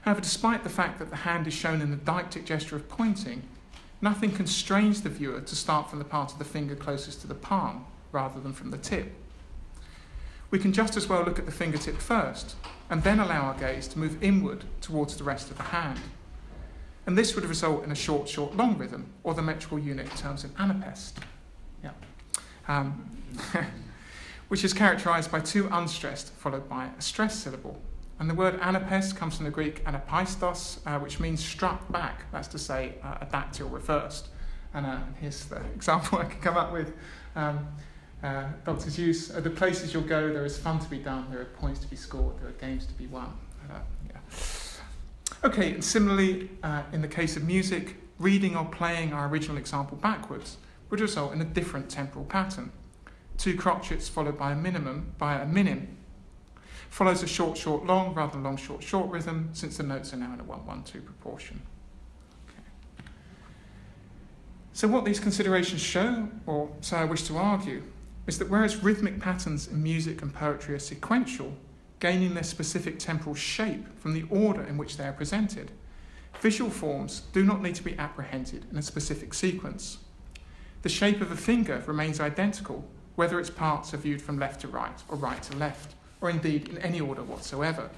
However, 0.00 0.22
despite 0.22 0.64
the 0.64 0.70
fact 0.70 0.98
that 1.00 1.10
the 1.10 1.16
hand 1.16 1.46
is 1.46 1.52
shown 1.52 1.82
in 1.82 1.90
the 1.90 1.98
deictic 1.98 2.46
gesture 2.46 2.76
of 2.76 2.88
pointing, 2.88 3.42
Nothing 4.00 4.32
constrains 4.32 5.02
the 5.02 5.10
viewer 5.10 5.42
to 5.42 5.54
start 5.54 5.90
from 5.90 5.98
the 5.98 6.04
part 6.06 6.32
of 6.32 6.38
the 6.38 6.46
finger 6.46 6.74
closest 6.74 7.20
to 7.20 7.26
the 7.26 7.34
palm 7.34 7.84
rather 8.10 8.40
than 8.40 8.54
from 8.54 8.70
the 8.70 8.78
tip. 8.78 9.12
We 10.50 10.58
can 10.58 10.72
just 10.72 10.96
as 10.96 11.08
well 11.08 11.24
look 11.24 11.38
at 11.38 11.46
the 11.46 11.52
fingertip 11.52 11.96
first 11.96 12.56
and 12.88 13.02
then 13.02 13.18
allow 13.18 13.42
our 13.42 13.54
gaze 13.54 13.88
to 13.88 13.98
move 13.98 14.22
inward 14.22 14.64
towards 14.80 15.16
the 15.16 15.24
rest 15.24 15.50
of 15.50 15.56
the 15.56 15.64
hand. 15.64 16.00
And 17.06 17.18
this 17.18 17.34
would 17.34 17.44
result 17.44 17.84
in 17.84 17.92
a 17.92 17.94
short, 17.94 18.28
short, 18.28 18.56
long 18.56 18.78
rhythm, 18.78 19.12
or 19.22 19.34
the 19.34 19.42
metrical 19.42 19.78
unit 19.78 20.10
in 20.10 20.16
terms 20.16 20.44
an 20.44 20.50
anapest. 20.58 21.14
Yeah. 21.82 21.90
Um, 22.66 23.10
which 24.48 24.64
is 24.64 24.72
characterized 24.72 25.30
by 25.30 25.40
two 25.40 25.68
unstressed 25.70 26.32
followed 26.34 26.68
by 26.68 26.90
a 26.98 27.02
stressed 27.02 27.42
syllable 27.42 27.80
and 28.18 28.30
the 28.30 28.34
word 28.34 28.60
anapest 28.60 29.16
comes 29.16 29.36
from 29.36 29.44
the 29.44 29.50
Greek 29.50 29.84
anapaistos, 29.84 30.78
uh, 30.86 30.98
which 31.00 31.18
means 31.18 31.44
struck 31.44 31.90
back. 31.90 32.30
That's 32.30 32.48
to 32.48 32.58
say, 32.58 32.94
uh, 33.02 33.18
a 33.20 33.26
dactyl 33.26 33.68
reversed. 33.68 34.28
And 34.72 34.86
uh, 34.86 34.98
here's 35.20 35.44
the 35.46 35.56
example 35.74 36.18
I 36.18 36.24
can 36.24 36.40
come 36.40 36.56
up 36.56 36.72
with. 36.72 36.92
Um, 37.34 37.66
uh, 38.22 38.44
Dr. 38.64 38.88
Seuss, 38.88 39.42
the 39.42 39.50
places 39.50 39.92
you'll 39.92 40.04
go, 40.04 40.32
there 40.32 40.44
is 40.44 40.56
fun 40.56 40.78
to 40.78 40.88
be 40.88 40.98
done, 40.98 41.26
there 41.30 41.40
are 41.40 41.44
points 41.44 41.80
to 41.80 41.86
be 41.88 41.96
scored, 41.96 42.38
there 42.40 42.48
are 42.48 42.52
games 42.52 42.86
to 42.86 42.94
be 42.94 43.06
won. 43.06 43.36
Uh. 43.70 43.80
Okay, 45.44 45.74
and 45.74 45.84
similarly, 45.84 46.48
uh, 46.62 46.84
in 46.92 47.02
the 47.02 47.08
case 47.08 47.36
of 47.36 47.44
music, 47.44 47.96
reading 48.18 48.56
or 48.56 48.64
playing 48.64 49.12
our 49.12 49.28
original 49.28 49.58
example 49.58 49.98
backwards 49.98 50.56
would 50.88 51.00
result 51.00 51.34
in 51.34 51.40
a 51.42 51.44
different 51.44 51.90
temporal 51.90 52.24
pattern. 52.24 52.72
Two 53.36 53.54
crotchets 53.54 54.08
followed 54.08 54.38
by 54.38 54.52
a 54.52 54.56
minimum, 54.56 55.12
by 55.18 55.34
a 55.34 55.44
minim, 55.44 55.98
follows 56.88 57.22
a 57.22 57.26
short, 57.26 57.58
short, 57.58 57.84
long 57.84 58.14
rather 58.14 58.32
than 58.32 58.42
long, 58.42 58.56
short, 58.56 58.82
short 58.82 59.10
rhythm 59.10 59.50
since 59.52 59.76
the 59.76 59.82
notes 59.82 60.14
are 60.14 60.16
now 60.16 60.32
in 60.32 60.40
a 60.40 60.44
1 60.44 60.64
1 60.64 60.82
2 60.82 61.00
proportion. 61.02 61.60
Okay. 62.48 63.08
So, 64.72 64.88
what 64.88 65.04
these 65.04 65.20
considerations 65.20 65.82
show, 65.82 66.26
or 66.46 66.70
so 66.80 66.96
I 66.96 67.04
wish 67.04 67.24
to 67.24 67.36
argue, 67.36 67.82
is 68.26 68.38
that 68.38 68.48
whereas 68.48 68.82
rhythmic 68.82 69.20
patterns 69.20 69.68
in 69.68 69.82
music 69.82 70.22
and 70.22 70.32
poetry 70.32 70.74
are 70.74 70.78
sequential, 70.78 71.52
gaining 72.04 72.34
their 72.34 72.42
specific 72.42 72.98
temporal 72.98 73.34
shape 73.34 73.98
from 73.98 74.12
the 74.12 74.26
order 74.28 74.62
in 74.62 74.76
which 74.76 74.98
they 74.98 75.06
are 75.06 75.12
presented, 75.14 75.70
visual 76.38 76.70
forms 76.70 77.22
do 77.32 77.42
not 77.42 77.62
need 77.62 77.74
to 77.74 77.82
be 77.82 77.98
apprehended 77.98 78.66
in 78.70 78.76
a 78.76 78.82
specific 78.82 79.32
sequence. 79.32 79.96
The 80.82 80.90
shape 80.90 81.22
of 81.22 81.32
a 81.32 81.36
finger 81.36 81.82
remains 81.86 82.20
identical, 82.20 82.86
whether 83.14 83.40
its 83.40 83.48
parts 83.48 83.94
are 83.94 83.96
viewed 83.96 84.20
from 84.20 84.38
left 84.38 84.60
to 84.60 84.68
right 84.68 85.02
or 85.08 85.16
right 85.16 85.42
to 85.44 85.56
left 85.56 85.94
or 86.20 86.28
indeed 86.28 86.68
in 86.68 86.76
any 86.76 87.00
order 87.00 87.22
whatsoever. 87.22 87.88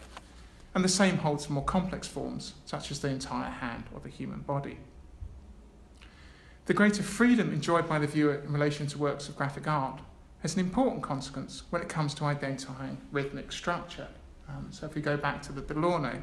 And 0.77 0.85
the 0.85 0.89
same 0.89 1.17
holds 1.17 1.47
for 1.47 1.55
more 1.55 1.65
complex 1.65 2.07
forms, 2.07 2.55
such 2.65 2.93
as 2.93 3.01
the 3.01 3.09
entire 3.09 3.51
hand 3.51 3.87
or 3.93 3.99
the 3.99 4.09
human 4.09 4.43
body. 4.43 4.79
The 6.67 6.75
greater 6.75 7.03
freedom 7.03 7.53
enjoyed 7.53 7.89
by 7.89 7.99
the 7.99 8.07
viewer 8.07 8.37
in 8.37 8.53
relation 8.53 8.87
to 8.87 8.99
works 8.99 9.29
of 9.29 9.37
graphic 9.37 9.67
art 9.67 10.01
has 10.47 10.55
an 10.55 10.61
important 10.61 11.03
consequence 11.03 11.65
when 11.71 11.83
it 11.83 11.89
comes 11.89 12.15
to 12.15 12.25
identifying 12.25 12.99
rhythmic 13.11 13.51
structure. 13.51 14.07
Um, 14.49 14.69
so 14.71 14.87
if 14.87 14.95
we 14.95 15.03
go 15.03 15.17
back 15.17 15.43
to 15.43 15.53
the 15.53 15.61
Delaunay. 15.61 16.23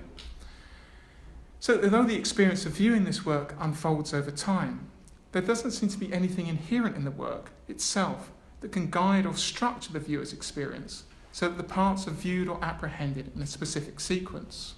So 1.60 1.82
although 1.84 2.04
the 2.04 2.16
experience 2.16 2.66
of 2.66 2.72
viewing 2.72 3.04
this 3.04 3.26
work 3.26 3.54
unfolds 3.60 4.14
over 4.14 4.32
time, 4.32 4.90
there 5.34 5.42
doesn't 5.42 5.72
seem 5.72 5.90
to 5.90 5.98
be 5.98 6.14
anything 6.14 6.48
inherent 6.48 6.96
in 6.96 7.04
the 7.04 7.12
work 7.12 7.52
itself 7.68 8.32
that 8.62 8.72
can 8.72 8.90
guide 8.90 9.26
or 9.26 9.36
structure 9.36 9.92
the 9.92 10.00
viewer's 10.00 10.32
experience 10.32 11.04
so 11.34 11.50
that 11.50 11.58
the 11.58 11.64
parts 11.64 12.08
are 12.08 12.12
viewed 12.12 12.48
or 12.48 12.64
apprehended 12.64 13.30
in 13.36 13.42
a 13.42 13.46
specific 13.46 14.00
sequence. 14.00 14.76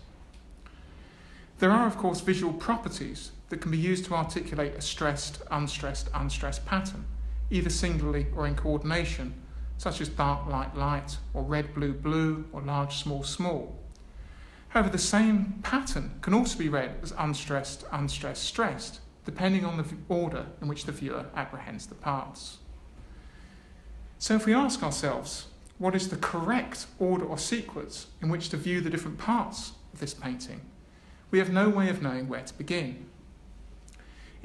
There 1.59 1.69
are, 1.69 1.85
of 1.85 1.97
course, 1.97 2.19
visual 2.19 2.53
properties 2.53 3.31
that 3.49 3.61
can 3.61 3.69
be 3.69 3.77
used 3.77 4.05
to 4.05 4.15
articulate 4.15 4.73
a 4.73 4.81
stressed, 4.81 5.43
unstressed, 5.51 6.09
unstressed 6.15 6.65
pattern, 6.65 7.05
either 7.49 7.69
singly 7.69 8.27
or 8.35 8.47
in 8.47 8.55
coordination, 8.55 9.33
such 9.77 10.01
as 10.01 10.09
dark, 10.09 10.47
light, 10.47 10.75
light, 10.75 11.17
or 11.33 11.43
red, 11.43 11.73
blue, 11.73 11.93
blue, 11.93 12.45
or 12.51 12.61
large, 12.61 12.95
small, 12.97 13.23
small. 13.23 13.79
However, 14.69 14.89
the 14.89 14.97
same 14.97 15.59
pattern 15.63 16.19
can 16.21 16.33
also 16.33 16.57
be 16.57 16.69
read 16.69 16.97
as 17.01 17.13
unstressed, 17.17 17.85
unstressed, 17.91 18.43
stressed, 18.43 18.99
depending 19.25 19.65
on 19.65 19.77
the 19.77 19.85
order 20.09 20.47
in 20.61 20.67
which 20.67 20.85
the 20.85 20.91
viewer 20.91 21.25
apprehends 21.35 21.87
the 21.87 21.95
parts. 21.95 22.57
So 24.17 24.35
if 24.35 24.45
we 24.45 24.53
ask 24.53 24.83
ourselves, 24.83 25.47
what 25.77 25.95
is 25.95 26.09
the 26.09 26.17
correct 26.17 26.87
order 26.99 27.25
or 27.25 27.37
sequence 27.37 28.07
in 28.21 28.29
which 28.29 28.49
to 28.49 28.57
view 28.57 28.81
the 28.81 28.89
different 28.89 29.17
parts 29.17 29.73
of 29.93 29.99
this 29.99 30.13
painting, 30.13 30.61
we 31.31 31.39
have 31.39 31.51
no 31.51 31.69
way 31.69 31.89
of 31.89 32.01
knowing 32.01 32.27
where 32.27 32.43
to 32.43 32.53
begin. 32.53 33.05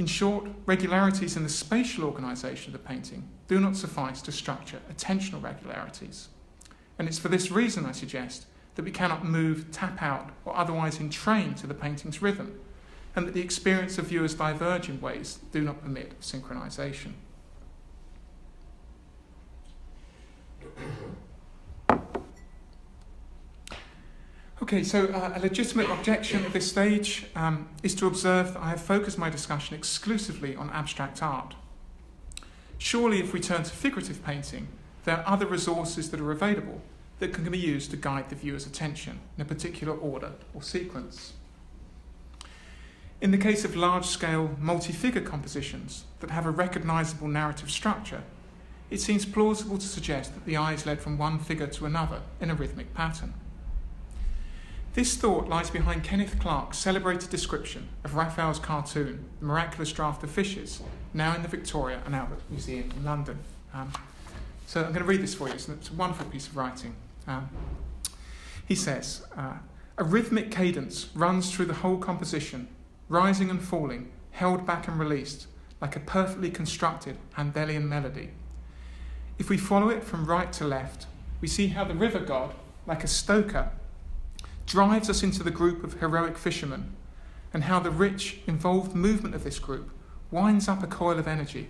In 0.01 0.07
short, 0.07 0.47
regularities 0.65 1.37
in 1.37 1.43
the 1.43 1.51
spatial 1.51 2.05
organisation 2.05 2.75
of 2.75 2.81
the 2.81 2.89
painting 2.89 3.29
do 3.49 3.61
not 3.61 3.77
suffice 3.77 4.23
to 4.23 4.33
structure 4.33 4.81
attentional 4.91 5.43
regularities. 5.43 6.31
And 6.99 7.07
it's 7.07 7.19
for 7.19 7.29
this 7.29 7.51
reason, 7.51 7.85
I 7.85 7.93
suggest, 7.93 8.47
that 8.77 8.87
we 8.87 8.93
cannot 8.93 9.27
move, 9.27 9.71
tap 9.73 10.01
out, 10.01 10.31
or 10.47 10.57
otherwise 10.57 10.99
entrain 10.99 11.53
to 11.57 11.67
the 11.67 11.75
painting's 11.75 12.23
rhythm, 12.23 12.59
and 13.15 13.27
that 13.27 13.35
the 13.35 13.43
experience 13.43 13.99
of 13.99 14.07
viewers 14.07 14.33
diverge 14.33 14.89
in 14.89 15.03
ways 15.03 15.37
that 15.37 15.53
do 15.53 15.61
not 15.61 15.83
permit 15.83 16.19
synchronization. 16.23 17.13
Okay, 24.63 24.85
so 24.85 25.07
uh, 25.07 25.33
a 25.35 25.41
legitimate 25.41 25.89
objection 25.89 26.45
at 26.45 26.53
this 26.53 26.69
stage 26.69 27.25
um, 27.35 27.67
is 27.83 27.95
to 27.95 28.07
observe 28.07 28.53
that 28.53 28.63
I 28.63 28.69
have 28.69 28.83
focused 28.83 29.17
my 29.17 29.31
discussion 29.31 29.75
exclusively 29.75 30.55
on 30.55 30.69
abstract 30.71 31.23
art. 31.23 31.55
Surely, 32.77 33.21
if 33.21 33.33
we 33.33 33.41
turn 33.41 33.63
to 33.63 33.71
figurative 33.71 34.23
painting, 34.23 34.69
there 35.05 35.17
are 35.17 35.25
other 35.27 35.47
resources 35.47 36.11
that 36.11 36.21
are 36.21 36.31
available 36.31 36.83
that 37.21 37.33
can 37.33 37.51
be 37.51 37.59
used 37.59 37.91
to 37.93 37.97
guide 37.97 38.29
the 38.29 38.35
viewer's 38.35 38.67
attention 38.67 39.21
in 39.39 39.43
a 39.43 39.47
particular 39.47 39.95
order 39.95 40.33
or 40.53 40.63
sequence. 40.63 41.33
In 43.23 43.31
the 43.31 43.39
case 43.39 43.65
of 43.65 43.75
large 43.75 44.07
scale, 44.07 44.57
multi 44.59 44.93
figure 44.93 45.23
compositions 45.23 46.05
that 46.21 46.31
have 46.31 46.45
a 46.45 46.51
recognizable 46.51 47.29
narrative 47.29 47.71
structure, 47.71 48.25
it 48.91 49.01
seems 49.01 49.25
plausible 49.25 49.79
to 49.79 49.87
suggest 49.87 50.35
that 50.35 50.45
the 50.45 50.59
eye 50.59 50.75
is 50.75 50.85
led 50.85 51.01
from 51.01 51.17
one 51.17 51.39
figure 51.39 51.67
to 51.67 51.87
another 51.87 52.21
in 52.43 52.51
a 52.51 52.55
rhythmic 52.55 52.93
pattern. 52.93 53.33
This 55.01 55.17
thought 55.17 55.49
lies 55.49 55.71
behind 55.71 56.05
Kenneth 56.05 56.39
Clark's 56.39 56.77
celebrated 56.77 57.31
description 57.31 57.89
of 58.05 58.17
Raphael's 58.17 58.59
cartoon, 58.59 59.25
The 59.39 59.47
Miraculous 59.47 59.95
Draught 59.95 60.23
of 60.23 60.31
Fishes, 60.31 60.83
now 61.15 61.35
in 61.35 61.41
the 61.41 61.49
Victoria 61.49 62.03
and 62.05 62.15
Albert 62.15 62.43
Museum 62.51 62.91
in 62.95 63.03
London. 63.03 63.39
Um, 63.73 63.91
so 64.67 64.81
I'm 64.83 64.93
going 64.93 65.01
to 65.01 65.09
read 65.09 65.23
this 65.23 65.33
for 65.33 65.49
you. 65.49 65.55
It's 65.55 65.69
a 65.89 65.95
wonderful 65.95 66.27
piece 66.27 66.49
of 66.49 66.57
writing. 66.59 66.95
Um, 67.27 67.49
he 68.69 68.75
says, 68.75 69.25
uh, 69.35 69.55
A 69.97 70.05
rhythmic 70.05 70.51
cadence 70.51 71.09
runs 71.15 71.51
through 71.51 71.65
the 71.65 71.81
whole 71.81 71.97
composition, 71.97 72.69
rising 73.09 73.49
and 73.49 73.63
falling, 73.63 74.13
held 74.33 74.67
back 74.67 74.87
and 74.87 74.99
released, 74.99 75.47
like 75.81 75.97
a 75.97 76.01
perfectly 76.01 76.51
constructed 76.51 77.17
Handelian 77.39 77.89
melody. 77.89 78.33
If 79.39 79.49
we 79.49 79.57
follow 79.57 79.89
it 79.89 80.05
from 80.05 80.27
right 80.27 80.53
to 80.53 80.67
left, 80.67 81.07
we 81.41 81.49
see 81.49 81.69
how 81.69 81.85
the 81.85 81.95
river 81.95 82.21
god, 82.21 82.53
like 82.87 83.03
a 83.03 83.09
stoker, 83.09 83.71
drives 84.71 85.11
us 85.11 85.25
into 85.25 85.43
the 85.43 85.51
group 85.51 85.83
of 85.83 85.95
heroic 85.95 86.39
fishermen, 86.39 86.95
and 87.53 87.65
how 87.65 87.81
the 87.81 87.91
rich, 87.91 88.39
involved 88.47 88.95
movement 88.95 89.35
of 89.35 89.43
this 89.43 89.59
group 89.59 89.91
winds 90.31 90.69
up 90.69 90.81
a 90.81 90.87
coil 90.87 91.19
of 91.19 91.27
energy. 91.27 91.69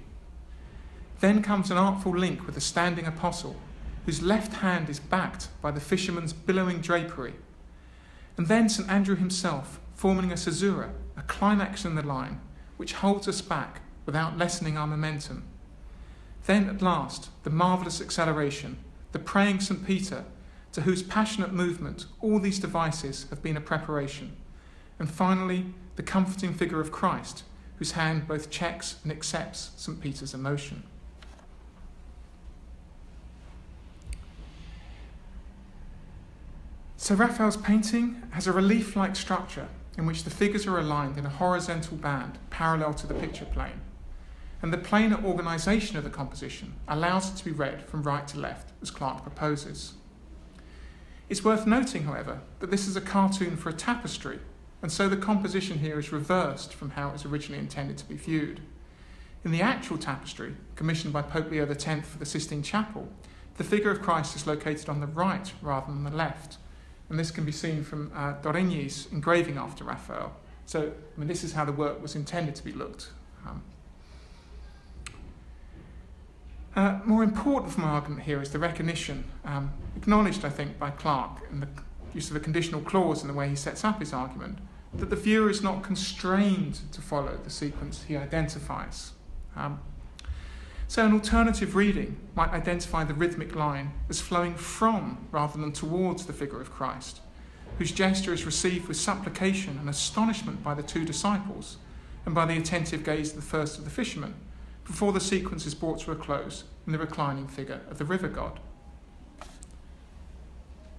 Then 1.21 1.43
comes 1.43 1.71
an 1.71 1.79
artful 1.79 2.15
link 2.15 2.45
with 2.45 2.57
the 2.57 2.61
standing 2.61 3.07
apostle, 3.07 3.57
whose 4.05 4.21
left 4.21 4.57
hand 4.57 4.91
is 4.91 5.01
backed 5.01 5.49
by 5.63 5.71
the 5.71 5.81
fisherman's 5.81 6.35
billowing 6.35 6.83
drapery. 6.83 7.37
And 8.37 8.49
then 8.49 8.69
St. 8.69 8.91
Andrew 8.91 9.17
himself, 9.17 9.81
forming 9.95 10.31
a 10.31 10.37
caesura, 10.37 10.93
a 11.17 11.23
climax 11.23 11.87
in 11.87 11.95
the 11.95 12.03
line, 12.03 12.39
which 12.77 12.93
holds 12.93 13.27
us 13.27 13.41
back 13.41 13.81
without 14.05 14.37
lessening 14.37 14.77
our 14.77 14.87
momentum. 14.87 15.45
Then, 16.45 16.69
at 16.69 16.83
last, 16.83 17.31
the 17.45 17.51
marvellous 17.51 18.03
acceleration, 18.03 18.77
the 19.13 19.19
praying 19.19 19.61
St. 19.61 19.87
Peter 19.87 20.27
to 20.73 20.83
whose 20.83 21.03
passionate 21.03 21.53
movement 21.53 22.07
all 22.21 22.39
these 22.39 22.59
devices 22.59 23.27
have 23.31 23.43
been 23.43 23.57
a 23.57 23.61
preparation. 23.61 24.37
And 24.99 25.11
finally, 25.11 25.67
the 25.97 26.03
comforting 26.03 26.55
figure 26.55 26.81
of 26.81 26.93
Christ, 26.93 27.43
whose 27.77 27.93
hand 27.93 28.29
both 28.29 28.51
checks 28.51 28.97
and 29.03 29.11
accepts 29.11 29.71
St. 29.77 30.01
Peter's 30.01 30.35
emotion. 30.35 30.83
So, 36.97 37.15
Raphael's 37.15 37.57
painting 37.57 38.23
has 38.33 38.47
a 38.47 38.53
relief 38.53 38.95
like 38.95 39.17
structure 39.17 39.69
in 39.97 40.07
which 40.07 40.25
the 40.25 40.31
figures 40.31 40.67
are 40.67 40.79
aligned 40.79 41.17
in 41.19 41.27
a 41.27 41.31
horizontal 41.31 41.97
band 41.97 42.39
parallel 42.51 42.95
to 42.95 43.07
the 43.07 43.15
picture 43.15 43.47
plane. 43.47 43.81
And 44.63 44.73
the 44.73 44.79
planar 44.79 45.25
organisation 45.25 45.97
of 45.97 46.05
the 46.05 46.11
composition 46.11 46.75
allows 46.87 47.31
it 47.31 47.37
to 47.39 47.45
be 47.45 47.51
read 47.51 47.83
from 47.87 48.03
right 48.03 48.29
to 48.29 48.39
left, 48.39 48.73
as 48.83 48.91
Clark 48.91 49.23
proposes. 49.23 49.95
It's 51.31 51.45
worth 51.45 51.65
noting, 51.65 52.03
however, 52.03 52.41
that 52.59 52.73
this 52.73 52.89
is 52.89 52.97
a 52.97 53.01
cartoon 53.01 53.57
for 53.57 53.69
a 53.69 53.73
tapestry, 53.73 54.41
and 54.83 54.91
so 54.91 55.09
the 55.09 55.17
composition 55.17 55.79
here 55.79 55.97
is 55.97 56.11
reversed 56.11 56.75
from 56.75 56.91
how 56.91 57.11
it 57.11 57.13
was 57.13 57.25
originally 57.25 57.61
intended 57.61 57.99
to 57.99 58.05
be 58.05 58.17
viewed. 58.17 58.61
In 59.45 59.53
the 59.53 59.63
actual 59.63 59.97
tapestry, 59.97 60.57
commissioned 60.75 61.13
by 61.13 61.23
Pope 61.23 61.53
Leo 61.53 61.71
X 61.71 61.85
for 61.85 62.19
the 62.19 62.27
Sistine 62.27 62.65
Chapel, 62.65 63.09
the 63.59 63.63
figure 63.63 63.93
of 63.93 64.03
Christ 64.03 64.35
is 64.35 64.49
located 64.49 64.89
on 64.89 64.99
the 64.99 65.07
right 65.07 65.53
rather 65.63 65.93
than 65.93 66.03
the 66.03 66.11
left, 66.11 66.59
and 67.09 67.17
this 67.17 67.31
can 67.31 67.45
be 67.45 67.53
seen 67.53 67.85
from 67.85 68.11
uh, 68.13 68.33
Dorigny's 68.43 69.07
engraving 69.13 69.57
after 69.57 69.85
Raphael. 69.85 70.33
So, 70.67 70.93
I 71.15 71.21
mean, 71.21 71.29
this 71.29 71.45
is 71.45 71.53
how 71.53 71.65
the 71.65 71.71
work 71.71 72.03
was 72.03 72.17
intended 72.17 72.57
to 72.57 72.65
be 72.65 72.73
looked. 72.73 73.11
Um, 73.47 73.63
uh, 76.77 77.01
more 77.05 77.25
important 77.25 77.73
for 77.73 77.81
my 77.81 77.89
argument 77.89 78.23
here 78.23 78.41
is 78.41 78.51
the 78.51 78.59
recognition, 78.59 79.25
um, 79.45 79.73
acknowledged, 79.97 80.45
I 80.45 80.51
think, 80.51 80.79
by 80.79 80.91
Clark 80.91 81.41
in 81.51 81.61
the 81.61 81.69
use 82.15 82.31
of 82.31 82.37
a 82.37 82.41
conditional 82.41 82.81
clause 82.81 83.23
in 83.23 83.29
the 83.29 83.35
way 83.35 83.49
he 83.49 83.57
sets 83.57 83.85
up 83.85 83.99
his 83.99 84.13
argument, 84.13 84.59
that 84.95 85.11
the 85.11 85.17
viewer 85.17 85.51
is 85.51 85.63
not 85.63 85.83
constrained 85.83 86.81
to 86.93 87.01
follow 87.01 87.39
the 87.43 87.51
sequence 87.51 88.05
he 88.05 88.17
identifies. 88.17 89.13
Um, 89.57 89.81
so, 90.87 91.05
an 91.05 91.13
alternative 91.13 91.75
reading 91.75 92.17
might 92.35 92.51
identify 92.51 93.05
the 93.05 93.15
rhythmic 93.15 93.55
line 93.55 93.93
as 94.09 94.21
flowing 94.21 94.55
from 94.55 95.27
rather 95.31 95.59
than 95.59 95.73
towards 95.73 96.27
the 96.27 96.33
figure 96.33 96.61
of 96.61 96.71
Christ, 96.71 97.21
whose 97.79 97.93
gesture 97.93 98.33
is 98.33 98.45
received 98.45 98.89
with 98.89 98.97
supplication 98.97 99.79
and 99.79 99.89
astonishment 99.89 100.63
by 100.63 100.75
the 100.75 100.83
two 100.83 101.05
disciples 101.05 101.79
and 102.27 102.35
by 102.35 102.47
the 102.47 102.57
attentive 102.57 103.05
gaze 103.05 103.31
of 103.31 103.37
the 103.37 103.43
first 103.43 103.79
of 103.79 103.85
the 103.85 103.91
fishermen 103.91 104.35
before 104.85 105.13
the 105.13 105.21
sequence 105.21 105.67
is 105.67 105.75
brought 105.75 106.01
to 106.01 106.13
a 106.13 106.17
close 106.17 106.65
in 106.87 106.93
the 106.93 106.99
reclining 106.99 107.47
figure 107.47 107.81
of 107.91 107.99
the 107.99 108.05
river 108.05 108.29
god. 108.29 108.61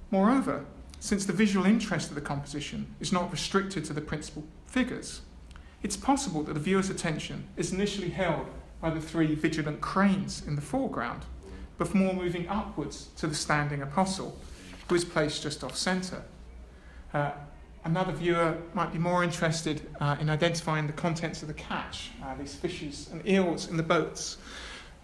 Moreover, 0.09 0.65
since 0.99 1.25
the 1.25 1.33
visual 1.33 1.65
interest 1.65 2.09
of 2.09 2.15
the 2.15 2.21
composition 2.21 2.95
is 2.99 3.11
not 3.11 3.31
restricted 3.31 3.85
to 3.85 3.93
the 3.93 4.01
principal 4.01 4.43
figures, 4.67 5.21
it's 5.83 5.97
possible 5.97 6.43
that 6.43 6.53
the 6.53 6.59
viewer's 6.59 6.89
attention 6.89 7.47
is 7.57 7.73
initially 7.73 8.09
held 8.09 8.47
by 8.81 8.89
the 8.89 9.01
three 9.01 9.33
vigilant 9.35 9.81
cranes 9.81 10.45
in 10.45 10.55
the 10.55 10.61
foreground, 10.61 11.25
before 11.77 12.13
moving 12.13 12.47
upwards 12.47 13.07
to 13.17 13.25
the 13.25 13.33
standing 13.33 13.81
apostle, 13.81 14.37
who 14.87 14.95
is 14.95 15.05
placed 15.05 15.41
just 15.41 15.63
off 15.63 15.75
centre. 15.75 16.23
Uh, 17.13 17.31
another 17.83 18.11
viewer 18.11 18.57
might 18.73 18.91
be 18.91 18.99
more 18.99 19.23
interested 19.23 19.81
uh, 19.99 20.15
in 20.19 20.29
identifying 20.29 20.87
the 20.87 20.93
contents 20.93 21.41
of 21.41 21.47
the 21.47 21.53
catch, 21.53 22.11
uh, 22.23 22.35
these 22.35 22.55
fishes 22.55 23.09
and 23.11 23.25
eels 23.27 23.69
in 23.69 23.77
the 23.77 23.83
boats, 23.83 24.37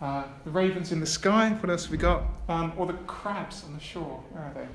uh, 0.02 0.24
the 0.46 0.52
ravens 0.52 0.92
in 0.92 1.00
the 1.00 1.06
sky, 1.06 1.50
what 1.50 1.70
else 1.70 1.84
have 1.84 1.92
we 1.92 1.98
got? 1.98 2.24
Um, 2.48 2.72
or 2.78 2.86
the 2.86 2.94
crabs 2.94 3.64
on 3.64 3.74
the 3.74 3.80
shore, 3.80 4.24
where 4.32 4.44
are 4.44 4.54
they? 4.54 4.68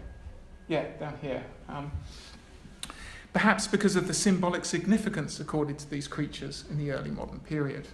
Yeah, 0.69 0.87
down 0.99 1.17
here. 1.23 1.45
Um, 1.69 1.93
perhaps 3.33 3.67
because 3.67 3.95
of 3.95 4.09
the 4.09 4.15
symbolic 4.15 4.65
significance 4.65 5.39
accorded 5.39 5.79
to 5.79 5.91
these 5.91 6.09
creatures 6.09 6.65
in 6.71 6.79
the 6.79 6.91
early 6.91 7.11
modern 7.11 7.41
period. 7.41 7.89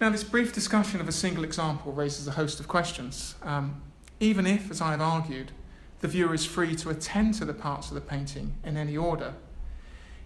Now, 0.00 0.08
this 0.08 0.24
brief 0.24 0.54
discussion 0.54 1.00
of 1.00 1.08
a 1.08 1.12
single 1.12 1.44
example 1.44 1.92
raises 1.92 2.26
a 2.26 2.32
host 2.32 2.58
of 2.58 2.68
questions. 2.68 3.34
Um, 3.42 3.82
even 4.18 4.46
if, 4.46 4.70
as 4.70 4.80
I 4.80 4.92
have 4.92 5.00
argued, 5.00 5.52
the 6.00 6.08
viewer 6.08 6.34
is 6.34 6.46
free 6.46 6.74
to 6.76 6.90
attend 6.90 7.34
to 7.34 7.44
the 7.44 7.54
parts 7.54 7.88
of 7.88 7.94
the 7.94 8.00
painting 8.00 8.54
in 8.64 8.76
any 8.76 8.96
order. 8.96 9.34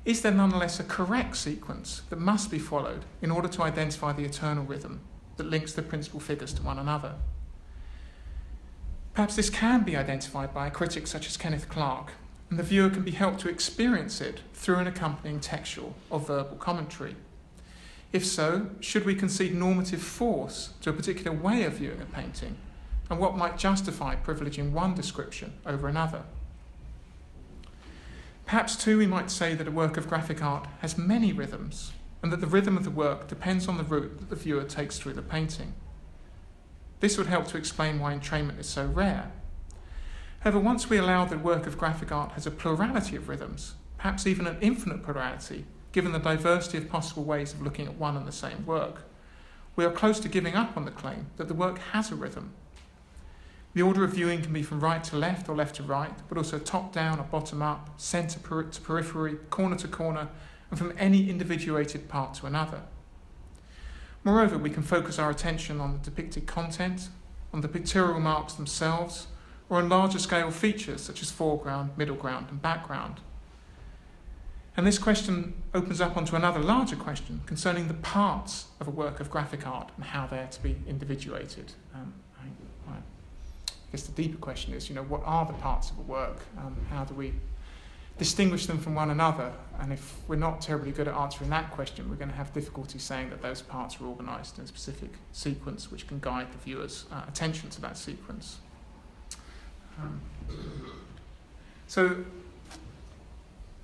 Is 0.05 0.23
there 0.23 0.33
nonetheless 0.33 0.79
a 0.79 0.85
correct 0.85 1.37
sequence 1.37 2.03
that 2.11 2.19
must 2.19 2.51
be 2.51 2.59
followed 2.59 3.05
in 3.21 3.31
order 3.31 3.49
to 3.49 3.63
identify 3.63 4.13
the 4.13 4.25
eternal 4.25 4.65
rhythm 4.65 5.01
that 5.37 5.47
links 5.47 5.73
the 5.73 5.83
principal 5.83 6.21
figures 6.21 6.53
to 6.55 6.63
one 6.63 6.79
another? 6.79 7.15
Perhaps 9.15 9.37
this 9.37 9.51
can 9.51 9.83
be 9.83 9.97
identified 9.97 10.53
by 10.53 10.67
a 10.67 10.71
critic 10.71 11.07
such 11.07 11.27
as 11.27 11.37
Kenneth 11.37 11.69
Clark, 11.69 12.13
and 12.51 12.59
the 12.59 12.65
viewer 12.65 12.91
can 12.91 13.03
be 13.03 13.13
helped 13.13 13.41
to 13.41 13.49
experience 13.49 14.21
it 14.21 14.43
through 14.53 14.77
an 14.77 14.87
accompanying 14.87 15.41
textual 15.41 15.95
or 16.11 16.21
verbal 16.21 16.57
commentary. 16.57 17.17
If 18.13 18.25
so, 18.25 18.71
should 18.81 19.05
we 19.05 19.15
concede 19.15 19.55
normative 19.55 20.03
force 20.03 20.75
to 20.83 20.91
a 20.91 20.93
particular 20.93 21.37
way 21.37 21.65
of 21.65 21.75
viewing 21.75 22.01
a 22.01 22.07
painting 22.07 22.57
and 23.11 23.19
what 23.19 23.37
might 23.37 23.59
justify 23.59 24.17
privileging 24.17 24.71
one 24.71 24.95
description 24.95 25.53
over 25.67 25.89
another. 25.89 26.23
Perhaps, 28.47 28.77
too, 28.77 28.99
we 28.99 29.07
might 29.07 29.31
say 29.31 29.55
that 29.55 29.69
a 29.69 29.71
work 29.71 29.97
of 29.97 30.09
graphic 30.09 30.43
art 30.43 30.67
has 30.81 30.99
many 30.99 31.33
rhythms, 31.33 31.93
and 32.23 32.33
that 32.33 32.41
the 32.41 32.47
rhythm 32.47 32.77
of 32.77 32.85
the 32.85 32.91
work 32.91 33.27
depends 33.27 33.69
on 33.69 33.79
the 33.79 33.85
route 33.85 34.19
that 34.19 34.31
the 34.31 34.37
viewer 34.37 34.65
takes 34.65 34.99
through 34.99 35.15
the 35.15 35.23
painting. 35.23 35.75
This 37.01 37.19
would 37.19 37.27
help 37.27 37.47
to 37.49 37.59
explain 37.59 38.01
why 38.01 38.15
entrainment 38.15 38.61
is 38.61 38.69
so 38.69 38.87
rare. 38.87 39.33
However, 40.41 40.59
once 40.59 40.91
we 40.91 40.99
allow 40.99 41.25
that 41.25 41.43
work 41.43 41.67
of 41.67 41.79
graphic 41.79 42.13
art 42.13 42.33
has 42.33 42.47
a 42.47 42.51
plurality 42.51 43.17
of 43.17 43.29
rhythms, 43.29 43.75
perhaps 43.97 44.27
even 44.27 44.47
an 44.47 44.59
infinite 44.61 45.03
plurality, 45.03 45.65
given 45.93 46.13
the 46.13 46.19
diversity 46.19 46.77
of 46.79 46.89
possible 46.89 47.25
ways 47.25 47.53
of 47.55 47.63
looking 47.63 47.87
at 47.87 47.99
one 47.99 48.17
and 48.17 48.27
the 48.27 48.33
same 48.33 48.67
work, 48.67 49.03
we 49.75 49.85
are 49.85 49.91
close 49.91 50.21
to 50.21 50.29
giving 50.29 50.55
up 50.55 50.77
on 50.77 50.85
the 50.85 50.91
claim 50.91 51.27
that 51.37 51.49
the 51.49 51.55
work 51.55 51.79
has 51.93 52.11
a 52.11 52.15
rhythm 52.15 52.53
The 53.75 53.83
order 53.83 54.05
of 54.05 54.13
viewing 54.13 54.41
can 54.41 54.53
be 54.53 54.63
from 54.63 54.81
right 54.81 55.03
to 55.05 55.17
left 55.17 55.49
or 55.49 55.57
left 55.57 55.77
to 55.77 55.83
right, 55.83 56.15
but 56.29 56.39
also 56.39 56.61
top 56.61 56.93
down 56.93 57.19
or 57.19 57.25
bottom 57.25 57.61
up, 57.61 58.01
centre 58.01 58.39
to 58.39 58.81
periphery, 58.81 59.35
corner 59.51 59.77
to 59.77 59.89
corner, 59.89 60.29
and 60.71 60.79
from 60.79 60.95
any 60.97 61.29
individuated 61.29 62.09
part 62.09 62.35
to 62.35 62.47
another. 62.47 62.83
Moreover, 64.23 64.57
we 64.59 64.71
can 64.71 64.85
focus 64.85 65.19
our 65.19 65.29
attention 65.29 65.81
on 65.81 65.93
the 65.93 65.99
depicted 65.99 66.47
content, 66.47 67.09
on 67.53 67.63
the 67.63 67.69
pictorial 67.69 68.21
marks 68.21 68.55
themselves, 68.55 69.27
or 69.69 69.79
on 69.79 69.89
larger 69.89 70.21
scale 70.21 70.53
features 70.53 71.01
such 71.01 71.21
as 71.21 71.33
foreground, 71.33 71.91
middle 71.99 72.17
ground, 72.17 72.47
and 72.51 72.63
background. 72.63 73.21
And 74.77 74.87
this 74.87 74.99
question 74.99 75.55
opens 75.73 76.01
up 76.01 76.17
onto 76.17 76.37
another 76.37 76.61
larger 76.61 76.97
question 76.97 77.43
concerning 77.47 77.89
the 77.89 77.95
parts 77.95 78.67
of 78.81 78.87
a 78.87 78.91
work 78.91 79.21
of 79.21 79.31
graphic 79.31 79.67
art 79.67 79.91
and 79.97 80.05
how 80.05 80.27
they're 80.27 80.49
to 80.49 80.63
be 80.63 80.77
individuated. 80.87 81.73
Um, 81.95 82.15
guess 83.95 84.03
the 84.03 84.23
deeper 84.23 84.39
question 84.39 84.75
is, 84.75 84.89
you 84.89 84.95
know, 84.97 85.05
what 85.05 85.23
are 85.25 85.47
the 85.47 85.53
parts 85.53 85.93
of 85.93 85.99
a 85.99 86.03
work? 86.03 86.41
Um, 86.59 86.77
how 86.91 87.05
do 87.05 87.15
we 87.15 87.33
distinguish 88.19 88.67
them 88.67 88.77
from 88.77 88.97
one 88.97 89.11
another? 89.11 89.53
And 89.79 89.93
if 89.93 90.17
we're 90.27 90.35
not 90.35 90.61
terribly 90.61 90.91
good 90.91 91.07
at 91.07 91.15
answering 91.15 91.49
that 91.51 91.71
question, 91.71 92.11
we're 92.11 92.17
going 92.17 92.31
to 92.31 92.35
have 92.35 92.53
difficulty 92.53 92.99
saying 92.99 93.31
that 93.31 93.41
those 93.41 93.63
parts 93.63 94.01
are 94.01 94.07
organised 94.07 94.59
in 94.59 94.65
a 94.65 94.67
specific 94.67 95.11
sequence 95.31 95.93
which 95.93 96.09
can 96.09 96.19
guide 96.19 96.51
the 96.51 96.59
viewer's 96.59 97.05
uh, 97.13 97.23
attention 97.29 97.71
to 97.71 97.81
that 97.83 97.97
sequence. 97.97 98.59
Um, 100.01 100.21
so 101.87 102.17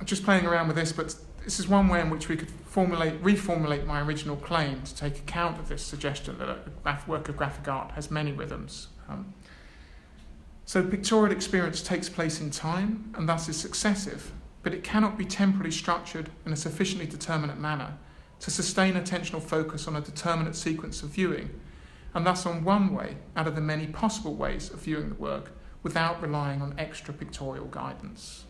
I'm 0.01 0.07
just 0.07 0.25
playing 0.25 0.45
around 0.45 0.67
with 0.67 0.77
this, 0.77 0.91
but 0.91 1.15
this 1.45 1.61
is 1.61 1.69
one 1.69 1.87
way 1.87 2.01
in 2.01 2.11
which 2.11 2.29
we 2.29 2.37
could 2.37 2.51
formulate, 2.51 3.23
reformulate 3.23 3.87
my 3.87 4.01
original 4.01 4.35
claim 4.35 4.83
to 4.83 4.97
take 4.97 5.19
account 5.19 5.61
of 5.61 5.69
this 5.69 5.85
suggestion 5.85 6.37
that 6.39 6.49
a 6.49 6.99
work 7.07 7.29
of 7.29 7.37
graphic 7.37 7.69
art 7.69 7.93
has 7.93 8.11
many 8.11 8.33
rhythms. 8.33 8.89
Um, 9.09 9.35
so 10.71 10.85
pictorial 10.85 11.33
experience 11.33 11.83
takes 11.83 12.09
place 12.09 12.41
in 12.41 12.49
time 12.49 13.13
and 13.17 13.29
thus 13.29 13.49
is 13.49 13.57
successive, 13.57 14.31
but 14.63 14.73
it 14.73 14.85
cannot 14.85 15.19
be 15.19 15.25
temporally 15.25 15.73
structured 15.73 16.31
in 16.47 16.53
a 16.53 16.57
sufficiently 16.57 17.09
determinate 17.09 17.59
manner 17.59 17.99
to 18.39 18.53
sustain 18.53 18.95
attentional 18.95 19.43
focus 19.43 19.89
on 19.89 19.97
a 19.97 20.01
determinate 20.01 20.55
sequence 20.55 21.03
of 21.03 21.09
viewing, 21.09 21.51
and 22.15 22.25
thus 22.25 22.47
on 22.47 22.63
one 22.63 22.95
way 22.95 23.17
out 23.35 23.49
of 23.49 23.57
the 23.57 23.61
many 23.61 23.89
possible 23.89 24.37
ways 24.37 24.71
of 24.71 24.81
viewing 24.81 25.09
the 25.09 25.17
work 25.17 25.51
without 25.83 26.23
relying 26.23 26.63
on 26.63 26.73
extra 26.79 27.13
pictorial 27.13 27.67
guidance. 27.67 28.45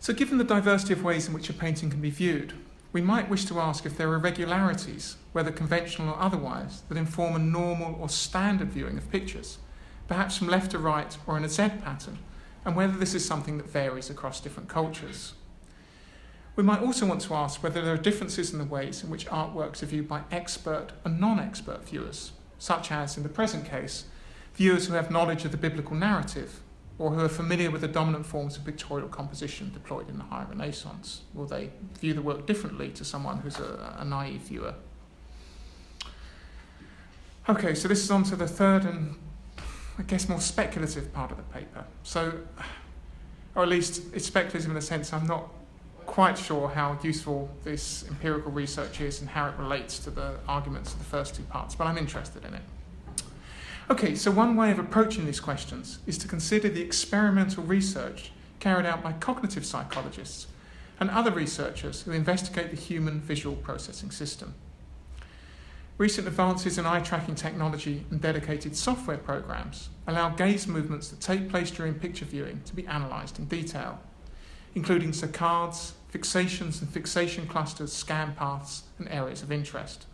So, 0.00 0.12
given 0.12 0.38
the 0.38 0.42
diversity 0.42 0.94
of 0.94 1.04
ways 1.04 1.28
in 1.28 1.32
which 1.32 1.48
a 1.48 1.52
painting 1.52 1.90
can 1.90 2.00
be 2.00 2.10
viewed, 2.10 2.54
we 2.94 3.00
might 3.00 3.28
wish 3.28 3.44
to 3.44 3.58
ask 3.58 3.84
if 3.84 3.98
there 3.98 4.08
are 4.08 4.14
irregularities, 4.14 5.16
whether 5.32 5.50
conventional 5.50 6.10
or 6.10 6.20
otherwise, 6.20 6.82
that 6.88 6.96
inform 6.96 7.34
a 7.34 7.40
normal 7.40 7.98
or 8.00 8.08
standard 8.08 8.68
viewing 8.68 8.96
of 8.96 9.10
pictures, 9.10 9.58
perhaps 10.06 10.38
from 10.38 10.46
left 10.46 10.70
to 10.70 10.78
right 10.78 11.18
or 11.26 11.36
in 11.36 11.42
a 11.42 11.48
Z 11.48 11.70
pattern, 11.82 12.20
and 12.64 12.76
whether 12.76 12.96
this 12.96 13.12
is 13.12 13.24
something 13.24 13.58
that 13.58 13.68
varies 13.68 14.10
across 14.10 14.40
different 14.40 14.68
cultures. 14.68 15.32
We 16.54 16.62
might 16.62 16.82
also 16.82 17.04
want 17.04 17.22
to 17.22 17.34
ask 17.34 17.64
whether 17.64 17.82
there 17.82 17.94
are 17.94 17.98
differences 17.98 18.52
in 18.52 18.60
the 18.60 18.64
ways 18.64 19.02
in 19.02 19.10
which 19.10 19.26
artworks 19.26 19.82
are 19.82 19.86
viewed 19.86 20.06
by 20.06 20.22
expert 20.30 20.90
and 21.04 21.18
non 21.18 21.40
expert 21.40 21.88
viewers, 21.88 22.30
such 22.60 22.92
as, 22.92 23.16
in 23.16 23.24
the 23.24 23.28
present 23.28 23.68
case, 23.68 24.04
viewers 24.54 24.86
who 24.86 24.94
have 24.94 25.10
knowledge 25.10 25.44
of 25.44 25.50
the 25.50 25.56
biblical 25.56 25.96
narrative 25.96 26.60
or 26.98 27.10
who 27.10 27.20
are 27.20 27.28
familiar 27.28 27.70
with 27.70 27.80
the 27.80 27.88
dominant 27.88 28.24
forms 28.24 28.56
of 28.56 28.64
pictorial 28.64 29.08
composition 29.08 29.72
deployed 29.72 30.08
in 30.08 30.18
the 30.18 30.24
High 30.24 30.44
Renaissance? 30.48 31.22
Will 31.32 31.46
they 31.46 31.70
view 32.00 32.14
the 32.14 32.22
work 32.22 32.46
differently 32.46 32.90
to 32.90 33.04
someone 33.04 33.38
who's 33.38 33.58
a, 33.58 33.96
a 33.98 34.04
naive 34.04 34.42
viewer? 34.42 34.74
Okay, 37.48 37.74
so 37.74 37.88
this 37.88 38.02
is 38.02 38.10
on 38.10 38.22
to 38.24 38.36
the 38.36 38.46
third 38.46 38.84
and 38.84 39.16
I 39.98 40.02
guess 40.02 40.28
more 40.28 40.40
speculative 40.40 41.12
part 41.12 41.30
of 41.30 41.36
the 41.36 41.42
paper. 41.44 41.84
So, 42.02 42.40
or 43.54 43.62
at 43.62 43.68
least 43.68 44.02
it's 44.14 44.26
speculative 44.26 44.68
in 44.68 44.74
the 44.74 44.80
sense 44.80 45.12
I'm 45.12 45.26
not 45.26 45.48
quite 46.06 46.38
sure 46.38 46.68
how 46.68 46.98
useful 47.02 47.50
this 47.64 48.04
empirical 48.08 48.52
research 48.52 49.00
is 49.00 49.20
and 49.20 49.28
how 49.28 49.48
it 49.48 49.54
relates 49.58 49.98
to 50.00 50.10
the 50.10 50.36
arguments 50.48 50.92
of 50.92 50.98
the 50.98 51.04
first 51.04 51.34
two 51.34 51.42
parts, 51.44 51.74
but 51.74 51.86
I'm 51.86 51.98
interested 51.98 52.44
in 52.44 52.54
it. 52.54 52.62
Okay, 53.90 54.14
so 54.14 54.30
one 54.30 54.56
way 54.56 54.70
of 54.70 54.78
approaching 54.78 55.26
these 55.26 55.40
questions 55.40 55.98
is 56.06 56.16
to 56.18 56.28
consider 56.28 56.70
the 56.70 56.80
experimental 56.80 57.62
research 57.62 58.32
carried 58.58 58.86
out 58.86 59.02
by 59.02 59.12
cognitive 59.12 59.66
psychologists 59.66 60.46
and 60.98 61.10
other 61.10 61.30
researchers 61.30 62.00
who 62.02 62.12
investigate 62.12 62.70
the 62.70 62.76
human 62.76 63.20
visual 63.20 63.56
processing 63.56 64.10
system. 64.10 64.54
Recent 65.98 66.26
advances 66.26 66.78
in 66.78 66.86
eye 66.86 67.00
tracking 67.00 67.34
technology 67.34 68.06
and 68.10 68.22
dedicated 68.22 68.74
software 68.74 69.18
programs 69.18 69.90
allow 70.06 70.30
gaze 70.30 70.66
movements 70.66 71.08
that 71.08 71.20
take 71.20 71.50
place 71.50 71.70
during 71.70 71.92
picture 71.92 72.24
viewing 72.24 72.62
to 72.64 72.74
be 72.74 72.86
analysed 72.86 73.38
in 73.38 73.44
detail, 73.44 74.00
including 74.74 75.10
saccades, 75.10 75.92
fixations 76.10 76.80
and 76.80 76.88
fixation 76.88 77.46
clusters, 77.46 77.92
scan 77.92 78.34
paths, 78.34 78.84
and 78.98 79.08
areas 79.10 79.42
of 79.42 79.52
interest. 79.52 80.06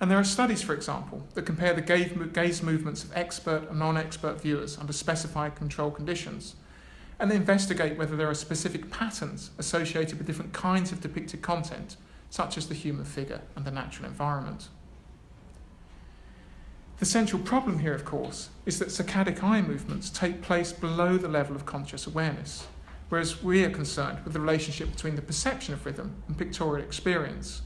And 0.00 0.10
there 0.10 0.18
are 0.18 0.24
studies, 0.24 0.62
for 0.62 0.74
example, 0.74 1.26
that 1.34 1.46
compare 1.46 1.72
the 1.72 1.80
gaze 1.80 2.62
movements 2.62 3.02
of 3.02 3.16
expert 3.16 3.68
and 3.70 3.78
non 3.78 3.96
expert 3.96 4.40
viewers 4.40 4.76
under 4.76 4.92
specified 4.92 5.56
control 5.56 5.90
conditions, 5.90 6.56
and 7.18 7.30
they 7.30 7.36
investigate 7.36 7.96
whether 7.96 8.14
there 8.14 8.28
are 8.28 8.34
specific 8.34 8.90
patterns 8.90 9.50
associated 9.58 10.18
with 10.18 10.26
different 10.26 10.52
kinds 10.52 10.92
of 10.92 11.00
depicted 11.00 11.40
content, 11.40 11.96
such 12.28 12.58
as 12.58 12.68
the 12.68 12.74
human 12.74 13.06
figure 13.06 13.40
and 13.54 13.64
the 13.64 13.70
natural 13.70 14.06
environment. 14.08 14.68
The 16.98 17.06
central 17.06 17.40
problem 17.42 17.78
here, 17.78 17.94
of 17.94 18.04
course, 18.04 18.50
is 18.64 18.78
that 18.78 18.88
saccadic 18.88 19.42
eye 19.42 19.60
movements 19.60 20.10
take 20.10 20.42
place 20.42 20.72
below 20.72 21.16
the 21.16 21.28
level 21.28 21.54
of 21.54 21.66
conscious 21.66 22.06
awareness, 22.06 22.66
whereas 23.08 23.42
we 23.42 23.64
are 23.64 23.70
concerned 23.70 24.24
with 24.24 24.32
the 24.32 24.40
relationship 24.40 24.90
between 24.90 25.16
the 25.16 25.22
perception 25.22 25.72
of 25.72 25.84
rhythm 25.86 26.22
and 26.26 26.36
pictorial 26.36 26.84
experience. 26.84 27.62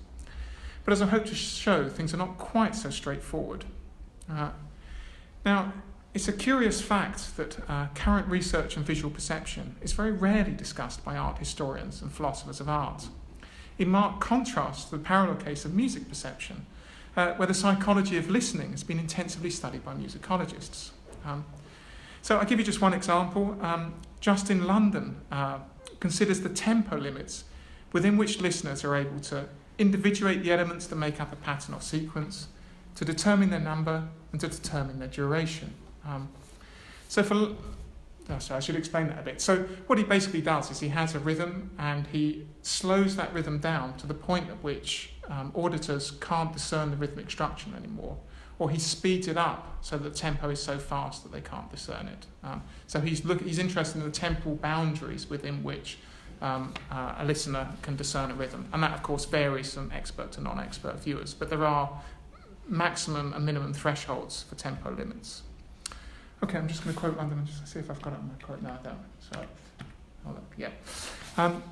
But 0.84 0.92
as 0.92 1.02
I 1.02 1.06
hope 1.06 1.26
to 1.26 1.34
show, 1.34 1.88
things 1.88 2.14
are 2.14 2.16
not 2.16 2.38
quite 2.38 2.74
so 2.74 2.90
straightforward. 2.90 3.64
Uh, 4.30 4.50
now, 5.44 5.72
it's 6.12 6.26
a 6.26 6.32
curious 6.32 6.80
fact 6.80 7.36
that 7.36 7.58
uh, 7.68 7.86
current 7.94 8.26
research 8.28 8.76
on 8.76 8.82
visual 8.82 9.10
perception 9.10 9.76
is 9.80 9.92
very 9.92 10.10
rarely 10.10 10.52
discussed 10.52 11.04
by 11.04 11.16
art 11.16 11.38
historians 11.38 12.02
and 12.02 12.10
philosophers 12.10 12.60
of 12.60 12.68
art, 12.68 13.08
in 13.78 13.88
marked 13.88 14.20
contrast 14.20 14.90
to 14.90 14.96
the 14.96 15.02
parallel 15.02 15.36
case 15.36 15.64
of 15.64 15.72
music 15.72 16.08
perception, 16.08 16.66
uh, 17.16 17.34
where 17.34 17.46
the 17.46 17.54
psychology 17.54 18.16
of 18.16 18.28
listening 18.28 18.72
has 18.72 18.82
been 18.82 18.98
intensively 18.98 19.50
studied 19.50 19.84
by 19.84 19.94
musicologists. 19.94 20.90
Um, 21.24 21.44
so 22.22 22.38
I'll 22.38 22.44
give 22.44 22.58
you 22.58 22.64
just 22.64 22.80
one 22.80 22.92
example. 22.92 23.56
Um, 23.62 23.94
London 24.26 25.20
uh, 25.30 25.58
considers 26.00 26.40
the 26.40 26.48
tempo 26.48 26.96
limits 26.96 27.44
within 27.92 28.16
which 28.16 28.40
listeners 28.40 28.84
are 28.84 28.96
able 28.96 29.20
to 29.20 29.46
individuate 29.80 30.42
the 30.42 30.52
elements 30.52 30.86
that 30.88 30.96
make 30.96 31.20
up 31.20 31.32
a 31.32 31.36
pattern 31.36 31.74
or 31.74 31.80
sequence, 31.80 32.48
to 32.94 33.04
determine 33.04 33.50
their 33.50 33.60
number, 33.60 34.08
and 34.32 34.40
to 34.40 34.48
determine 34.48 34.98
their 34.98 35.08
duration. 35.08 35.72
Um, 36.06 36.28
so 37.08 37.22
for 37.22 37.34
oh, 38.30 38.38
sorry, 38.38 38.58
I 38.58 38.60
should 38.60 38.76
explain 38.76 39.08
that 39.08 39.18
a 39.18 39.22
bit. 39.22 39.40
So 39.40 39.64
what 39.86 39.98
he 39.98 40.04
basically 40.04 40.42
does 40.42 40.70
is 40.70 40.80
he 40.80 40.88
has 40.88 41.14
a 41.14 41.18
rhythm 41.18 41.70
and 41.78 42.06
he 42.08 42.46
slows 42.62 43.16
that 43.16 43.32
rhythm 43.32 43.58
down 43.58 43.96
to 43.98 44.06
the 44.06 44.14
point 44.14 44.48
at 44.48 44.62
which 44.62 45.12
um, 45.28 45.52
auditors 45.54 46.12
can't 46.12 46.52
discern 46.52 46.90
the 46.90 46.96
rhythmic 46.96 47.30
structure 47.30 47.70
anymore, 47.76 48.16
or 48.58 48.70
he 48.70 48.78
speeds 48.78 49.28
it 49.28 49.36
up 49.36 49.78
so 49.80 49.96
that 49.96 50.12
the 50.12 50.18
tempo 50.18 50.50
is 50.50 50.62
so 50.62 50.78
fast 50.78 51.22
that 51.22 51.32
they 51.32 51.40
can't 51.40 51.70
discern 51.70 52.08
it. 52.08 52.26
Um, 52.44 52.62
so 52.86 53.00
he's 53.00 53.24
look, 53.24 53.40
he's 53.40 53.58
interested 53.58 53.98
in 53.98 54.04
the 54.04 54.10
temporal 54.10 54.56
boundaries 54.56 55.28
within 55.28 55.62
which 55.62 55.98
um, 56.42 56.72
uh, 56.90 57.16
a 57.18 57.24
listener 57.24 57.68
can 57.82 57.96
discern 57.96 58.30
a 58.30 58.34
rhythm. 58.34 58.68
And 58.72 58.82
that, 58.82 58.92
of 58.92 59.02
course, 59.02 59.24
varies 59.24 59.74
from 59.74 59.92
expert 59.92 60.32
to 60.32 60.40
non 60.40 60.58
expert 60.58 60.98
viewers, 61.00 61.34
but 61.34 61.50
there 61.50 61.64
are 61.64 62.00
maximum 62.68 63.32
and 63.32 63.44
minimum 63.44 63.74
thresholds 63.74 64.44
for 64.44 64.54
tempo 64.54 64.90
limits. 64.92 65.42
Okay, 66.42 66.56
I'm 66.56 66.68
just 66.68 66.82
going 66.82 66.94
to 66.94 67.00
quote 67.00 67.16
London 67.16 67.38
and 67.38 67.46
just 67.46 67.68
see 67.68 67.78
if 67.78 67.90
I've 67.90 68.00
got 68.00 68.14
it 68.14 68.18
on 68.18 68.28
my 68.28 68.44
quote 68.44 68.62
now. 68.62 68.78
There. 68.82 68.94
So, 69.30 69.44
hold 70.24 70.36
up, 70.36 70.52
yeah. 70.56 70.70
Um, 71.36 71.62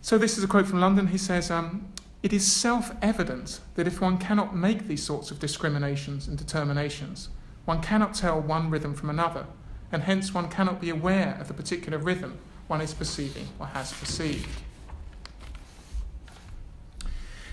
so 0.00 0.16
this 0.16 0.38
is 0.38 0.44
a 0.44 0.48
quote 0.48 0.66
from 0.66 0.80
London. 0.80 1.08
He 1.08 1.18
says, 1.18 1.50
um, 1.50 1.92
"It 2.22 2.32
is 2.32 2.50
self-evident 2.50 3.60
that 3.74 3.86
if 3.86 4.00
one 4.00 4.16
cannot 4.16 4.56
make 4.56 4.88
these 4.88 5.02
sorts 5.02 5.30
of 5.30 5.38
discriminations 5.38 6.26
and 6.26 6.38
determinations, 6.38 7.28
one 7.66 7.82
cannot 7.82 8.14
tell 8.14 8.40
one 8.40 8.70
rhythm 8.70 8.94
from 8.94 9.10
another, 9.10 9.46
and 9.92 10.04
hence 10.04 10.32
one 10.32 10.48
cannot 10.48 10.80
be 10.80 10.88
aware 10.88 11.36
of 11.38 11.48
the 11.48 11.54
particular 11.54 11.98
rhythm 11.98 12.38
one 12.72 12.80
is 12.80 12.94
perceiving 12.94 13.46
or 13.58 13.66
has 13.66 13.92
perceived. 13.92 14.48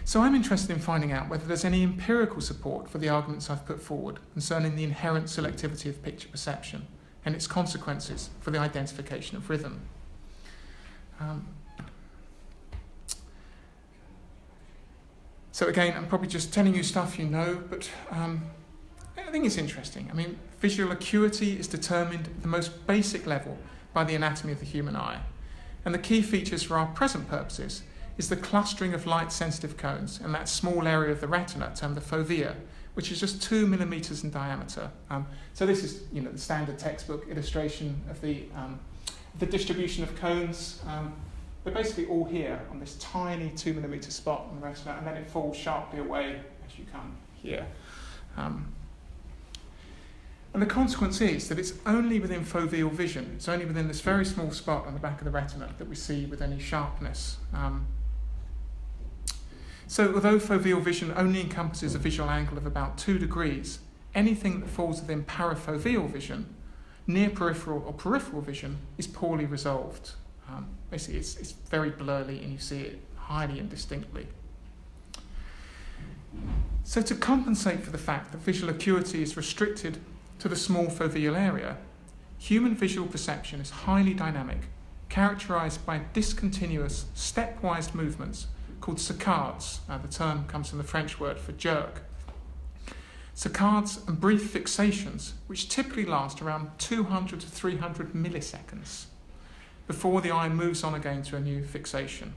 So 0.06 0.22
I'm 0.22 0.34
interested 0.34 0.72
in 0.72 0.80
finding 0.80 1.12
out 1.12 1.28
whether 1.28 1.46
there's 1.46 1.66
any 1.66 1.84
empirical 1.84 2.40
support 2.40 2.90
for 2.90 3.00
the 3.00 3.10
arguments 3.10 3.50
I've 3.50 3.66
put 3.66 3.82
forward 3.82 4.20
concerning 4.32 4.78
the 4.78 4.86
inherent 4.86 5.26
selectivity 5.26 5.88
of 5.90 6.02
picture 6.02 6.30
perception 6.30 6.88
and 7.26 7.36
its 7.36 7.48
consequences 7.48 8.30
for 8.40 8.52
the 8.52 8.60
identification 8.60 9.36
of 9.36 9.50
rhythm. 9.50 9.82
Um, 11.20 11.48
So 15.52 15.68
again, 15.68 15.94
I'm 15.98 16.08
probably 16.08 16.30
just 16.30 16.54
telling 16.54 16.74
you 16.74 16.84
stuff 16.84 17.20
you 17.20 17.26
know, 17.26 17.62
but 17.70 17.92
um, 18.12 18.44
I 19.18 19.30
think 19.30 19.46
it's 19.46 19.58
interesting. 19.58 20.08
I 20.10 20.14
mean, 20.14 20.40
visual 20.62 20.90
acuity 20.94 21.60
is 21.60 21.68
determined 21.68 22.28
at 22.28 22.42
the 22.42 22.48
most 22.48 22.88
basic 22.88 23.26
level 23.26 23.58
by 23.94 24.04
the 24.04 24.16
anatomy 24.16 24.54
of 24.54 24.60
the 24.60 24.66
human 24.66 24.96
eye. 24.96 25.22
And 25.86 25.94
the 25.94 26.00
key 26.00 26.22
features 26.22 26.64
for 26.64 26.78
our 26.78 26.88
present 26.88 27.28
purposes 27.28 27.84
is 28.18 28.30
the 28.30 28.36
clustering 28.36 28.94
of 28.94 29.06
light 29.06 29.32
sensitive 29.32 29.78
cones 29.78 30.20
in 30.24 30.32
that 30.34 30.50
small 30.50 30.88
area 30.88 31.12
of 31.12 31.22
the 31.22 31.28
retina 31.28 31.72
termed 31.76 31.96
the 31.96 32.02
fovea, 32.02 32.54
which 32.94 33.12
is 33.12 33.20
just 33.20 33.42
two 33.42 33.66
millimeters 33.66 34.24
in 34.24 34.30
diameter. 34.30 34.92
Um, 35.10 35.26
so 35.54 35.66
this 35.66 35.84
is 35.84 36.04
you 36.12 36.22
know, 36.22 36.32
the 36.32 36.38
standard 36.38 36.78
textbook 36.78 37.28
illustration 37.30 38.02
of 38.10 38.20
the, 38.22 38.44
um, 38.56 38.80
the 39.40 39.46
distribution 39.46 40.04
of 40.04 40.14
cones. 40.18 40.82
Um, 40.86 41.14
they're 41.64 41.74
basically 41.74 42.08
all 42.08 42.26
here 42.26 42.60
on 42.72 42.80
this 42.80 42.96
tiny 42.96 43.52
two 43.56 43.74
millimeter 43.74 44.12
spot 44.12 44.48
on 44.50 44.60
the 44.60 44.66
retina, 44.66 44.96
and 44.98 45.08
then 45.08 45.16
it 45.16 45.30
falls 45.30 45.56
sharply 45.56 46.00
away 46.00 46.42
as 46.68 46.78
you 46.78 46.86
come 46.92 47.16
here. 47.42 47.66
Um, 48.36 48.72
and 50.54 50.62
the 50.62 50.68
consequence 50.68 51.22
is 51.22 51.48
that 51.50 51.60
it's 51.60 51.74
only 51.86 52.20
within 52.20 52.44
foveal 52.44 52.92
vision, 52.92 53.34
it's 53.36 53.48
only 53.48 53.66
within 53.66 53.88
this 53.88 54.02
very 54.02 54.26
small 54.26 54.52
spot 54.52 54.88
on 54.88 54.94
the 54.94 55.00
back 55.00 55.20
of 55.20 55.26
the 55.26 55.32
retina 55.32 55.70
that 55.78 55.88
we 55.88 55.96
see 55.96 56.26
with 56.26 56.42
any 56.42 56.60
sharpness. 56.60 57.38
Um, 57.54 57.86
so, 59.86 60.14
although 60.14 60.40
foveal 60.40 60.82
vision 60.82 61.14
only 61.16 61.42
encompasses 61.42 61.96
a 61.96 62.00
visual 62.00 62.30
angle 62.30 62.58
of 62.58 62.66
about 62.66 62.98
two 62.98 63.20
degrees, 63.20 63.80
anything 64.16 64.60
that 64.60 64.70
falls 64.70 65.02
within 65.02 65.24
parafoveal 65.24 66.10
vision, 66.10 66.54
near 67.06 67.30
peripheral 67.30 67.84
or 67.86 67.94
peripheral 67.94 68.42
vision, 68.42 68.78
is 68.98 69.08
poorly 69.08 69.46
resolved. 69.46 70.12
Um, 70.48 70.68
basically, 70.90 71.20
it's, 71.20 71.38
it's 71.38 71.52
very 71.52 71.90
blurry 71.90 72.42
and 72.44 72.52
you 72.52 72.60
see 72.60 72.82
it 72.82 73.00
highly 73.16 73.60
indistinctly. 73.60 74.28
So, 76.84 77.02
to 77.02 77.16
compensate 77.16 77.82
for 77.82 77.92
the 77.92 77.98
fact 77.98 78.32
that 78.32 78.40
visual 78.40 78.72
acuity 78.72 79.22
is 79.22 79.38
restricted 79.38 80.00
to 80.40 80.48
the 80.48 80.56
small 80.56 80.88
foveal 80.88 81.38
area, 81.38 81.78
human 82.38 82.74
visual 82.74 83.08
perception 83.08 83.60
is 83.60 83.70
highly 83.70 84.14
dynamic, 84.14 84.70
characterized 85.10 85.86
by 85.86 86.02
discontinuous, 86.14 87.06
stepwise 87.16 87.94
movements 87.94 88.48
called 88.82 88.98
saccades. 88.98 89.80
Uh, 89.90 89.98
the 89.98 90.08
term 90.08 90.46
comes 90.46 90.70
from 90.70 90.78
the 90.78 90.84
French 90.84 91.20
word 91.20 91.38
for 91.38 91.52
jerk. 91.52 92.04
Saccades 93.36 94.06
and 94.08 94.20
brief 94.20 94.54
fixations, 94.54 95.34
which 95.48 95.70
typically 95.70 96.06
last 96.06 96.42
around 96.42 96.72
200 96.78 97.40
to 97.40 97.48
300 97.48 98.14
milliseconds 98.14 99.06
before 99.88 100.22
the 100.22 100.32
eye 100.32 100.50
moves 100.50 100.84
on 100.84 100.94
again 100.94 101.24
to 101.24 101.36
a 101.36 101.40
new 101.40 101.64
fixation. 101.64 102.34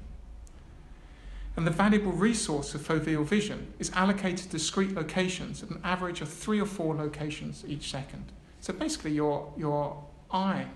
And 1.56 1.66
the 1.66 1.70
valuable 1.70 2.12
resource 2.12 2.74
of 2.74 2.80
foveal 2.80 3.24
vision 3.24 3.74
is 3.78 3.90
allocated 3.94 4.38
to 4.38 4.48
discrete 4.48 4.94
locations 4.94 5.62
at 5.62 5.70
an 5.70 5.80
average 5.84 6.20
of 6.22 6.28
three 6.28 6.60
or 6.60 6.66
four 6.66 6.94
locations 6.94 7.64
each 7.66 7.90
second. 7.90 8.32
So 8.60 8.72
basically, 8.72 9.12
your, 9.12 9.52
your 9.56 10.02
eye 10.30 10.66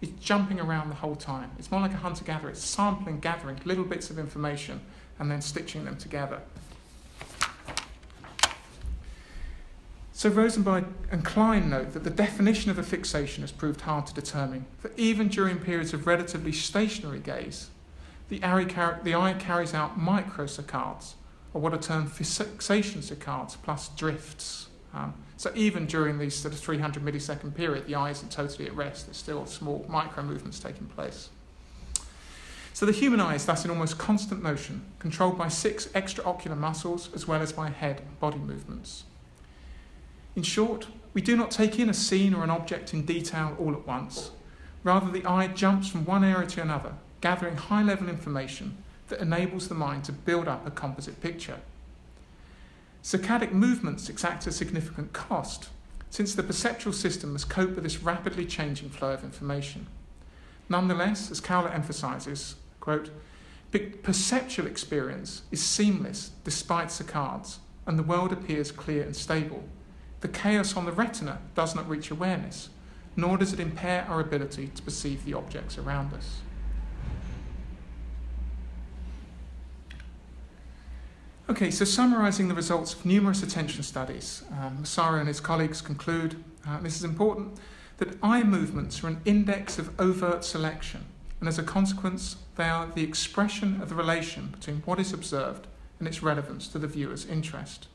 is 0.00 0.10
jumping 0.20 0.60
around 0.60 0.90
the 0.90 0.94
whole 0.94 1.16
time. 1.16 1.50
It's 1.58 1.70
more 1.70 1.80
like 1.80 1.92
a 1.92 1.96
hunter 1.96 2.24
gatherer, 2.24 2.50
it's 2.50 2.62
sampling, 2.62 3.18
gathering 3.18 3.58
little 3.64 3.84
bits 3.84 4.10
of 4.10 4.18
information 4.18 4.80
and 5.18 5.30
then 5.30 5.40
stitching 5.40 5.84
them 5.84 5.96
together. 5.96 6.40
So 10.12 10.28
Rosenberg 10.30 10.84
and 11.12 11.24
Klein 11.24 11.70
note 11.70 11.92
that 11.92 12.02
the 12.02 12.10
definition 12.10 12.70
of 12.70 12.78
a 12.78 12.82
fixation 12.82 13.42
has 13.42 13.52
proved 13.52 13.82
hard 13.82 14.06
to 14.08 14.14
determine, 14.14 14.66
for 14.78 14.90
even 14.96 15.28
during 15.28 15.58
periods 15.58 15.92
of 15.94 16.08
relatively 16.08 16.50
stationary 16.50 17.20
gaze, 17.20 17.70
the 18.28 18.42
eye, 18.44 19.34
carries 19.38 19.74
out 19.74 19.98
microsaccades, 19.98 21.14
or 21.54 21.60
what 21.60 21.72
are 21.72 21.78
termed 21.78 22.12
fixation 22.12 23.00
saccades, 23.00 23.56
plus 23.62 23.88
drifts. 23.90 24.68
Um, 24.92 25.14
so 25.36 25.52
even 25.54 25.86
during 25.86 26.18
these 26.18 26.34
sort 26.34 26.52
of 26.52 26.60
300 26.60 27.04
millisecond 27.04 27.54
period, 27.54 27.86
the 27.86 27.94
eye 27.94 28.10
isn't 28.10 28.30
totally 28.30 28.66
at 28.66 28.74
rest. 28.74 29.06
There's 29.06 29.16
still 29.16 29.46
small 29.46 29.86
micro 29.88 30.22
movements 30.22 30.58
taking 30.58 30.86
place. 30.86 31.30
So 32.72 32.86
the 32.86 32.92
human 32.92 33.18
eye 33.18 33.34
is 33.34 33.44
thus 33.44 33.64
in 33.64 33.70
almost 33.70 33.98
constant 33.98 34.42
motion, 34.42 34.84
controlled 34.98 35.36
by 35.36 35.48
six 35.48 35.86
extraocular 35.88 36.56
muscles 36.56 37.10
as 37.14 37.26
well 37.26 37.42
as 37.42 37.52
by 37.52 37.70
head 37.70 38.00
and 38.00 38.20
body 38.20 38.38
movements. 38.38 39.04
In 40.36 40.42
short, 40.44 40.86
we 41.12 41.20
do 41.20 41.36
not 41.36 41.50
take 41.50 41.80
in 41.80 41.88
a 41.88 41.94
scene 41.94 42.34
or 42.34 42.44
an 42.44 42.50
object 42.50 42.94
in 42.94 43.04
detail 43.04 43.56
all 43.58 43.72
at 43.72 43.86
once. 43.86 44.30
Rather, 44.84 45.10
the 45.10 45.26
eye 45.26 45.48
jumps 45.48 45.88
from 45.88 46.04
one 46.04 46.22
area 46.22 46.46
to 46.46 46.62
another, 46.62 46.94
gathering 47.20 47.56
high 47.56 47.82
level 47.82 48.08
information 48.08 48.76
that 49.08 49.20
enables 49.20 49.68
the 49.68 49.74
mind 49.74 50.04
to 50.04 50.12
build 50.12 50.48
up 50.48 50.66
a 50.66 50.70
composite 50.70 51.20
picture. 51.20 51.60
Saccadic 53.02 53.52
movements 53.52 54.08
exact 54.08 54.46
a 54.46 54.52
significant 54.52 55.12
cost, 55.12 55.70
since 56.10 56.34
the 56.34 56.42
perceptual 56.42 56.92
system 56.92 57.32
must 57.32 57.48
cope 57.50 57.74
with 57.74 57.84
this 57.84 58.02
rapidly 58.02 58.44
changing 58.44 58.90
flow 58.90 59.12
of 59.12 59.24
information. 59.24 59.86
Nonetheless, 60.68 61.30
as 61.30 61.40
Kowler 61.40 61.70
emphasizes, 61.70 62.56
quote, 62.80 63.10
perceptual 64.02 64.66
experience 64.66 65.42
is 65.50 65.62
seamless 65.62 66.30
despite 66.44 66.88
saccades, 66.88 67.58
and 67.86 67.98
the 67.98 68.02
world 68.02 68.32
appears 68.32 68.72
clear 68.72 69.02
and 69.02 69.16
stable. 69.16 69.64
The 70.20 70.28
chaos 70.28 70.76
on 70.76 70.84
the 70.84 70.92
retina 70.92 71.38
does 71.54 71.74
not 71.74 71.88
reach 71.88 72.10
awareness, 72.10 72.70
nor 73.16 73.36
does 73.36 73.52
it 73.52 73.60
impair 73.60 74.06
our 74.08 74.20
ability 74.20 74.68
to 74.74 74.82
perceive 74.82 75.24
the 75.24 75.34
objects 75.34 75.78
around 75.78 76.12
us. 76.12 76.40
Okay, 81.50 81.70
so 81.70 81.86
summarizing 81.86 82.48
the 82.48 82.54
results 82.54 82.92
of 82.92 83.06
numerous 83.06 83.42
attention 83.42 83.82
studies, 83.82 84.42
um, 84.60 84.80
Massaro 84.80 85.18
and 85.18 85.28
his 85.28 85.40
colleagues 85.40 85.80
conclude, 85.80 86.44
uh, 86.68 86.78
this 86.80 86.96
is 86.96 87.04
important, 87.04 87.56
that 87.96 88.18
eye 88.22 88.42
movements 88.42 89.02
are 89.02 89.06
an 89.06 89.22
index 89.24 89.78
of 89.78 89.98
overt 89.98 90.44
selection, 90.44 91.06
and 91.40 91.48
as 91.48 91.58
a 91.58 91.62
consequence, 91.62 92.36
they 92.56 92.68
are 92.68 92.86
the 92.86 93.02
expression 93.02 93.80
of 93.80 93.88
the 93.88 93.94
relation 93.94 94.48
between 94.48 94.82
what 94.84 95.00
is 95.00 95.14
observed 95.14 95.66
and 95.98 96.06
its 96.06 96.22
relevance 96.22 96.68
to 96.68 96.78
the 96.78 96.86
viewer's 96.86 97.24
interest. 97.24 97.88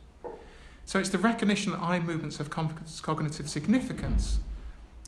So 0.85 0.97
it's 0.97 1.09
the 1.09 1.19
recognition 1.19 1.73
that 1.73 1.81
eye 1.81 1.99
movements 1.99 2.37
have 2.37 2.49
cognitive 2.49 3.47
significance. 3.47 4.39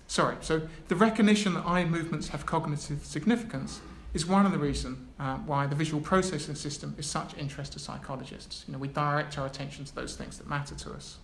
Sorry, 0.05 0.35
so 0.41 0.67
the 0.87 0.95
recognition 0.95 1.55
that 1.55 1.65
eye 1.65 1.83
movements 1.83 2.27
have 2.27 2.45
cognitive 2.45 3.07
significance 3.07 3.81
is 4.15 4.25
one 4.25 4.45
of 4.45 4.53
the 4.53 4.57
reasons 4.57 4.97
uh, 5.19 5.35
why 5.39 5.67
the 5.67 5.75
visual 5.75 6.01
processing 6.01 6.55
system 6.55 6.95
is 6.97 7.05
such 7.05 7.37
interest 7.37 7.73
to 7.73 7.79
psychologists. 7.79 8.63
You 8.65 8.71
know, 8.71 8.79
we 8.79 8.87
direct 8.87 9.37
our 9.37 9.45
attention 9.45 9.83
to 9.83 9.93
those 9.93 10.15
things 10.15 10.37
that 10.37 10.47
matter 10.47 10.73
to 10.73 10.93
us. 10.93 11.17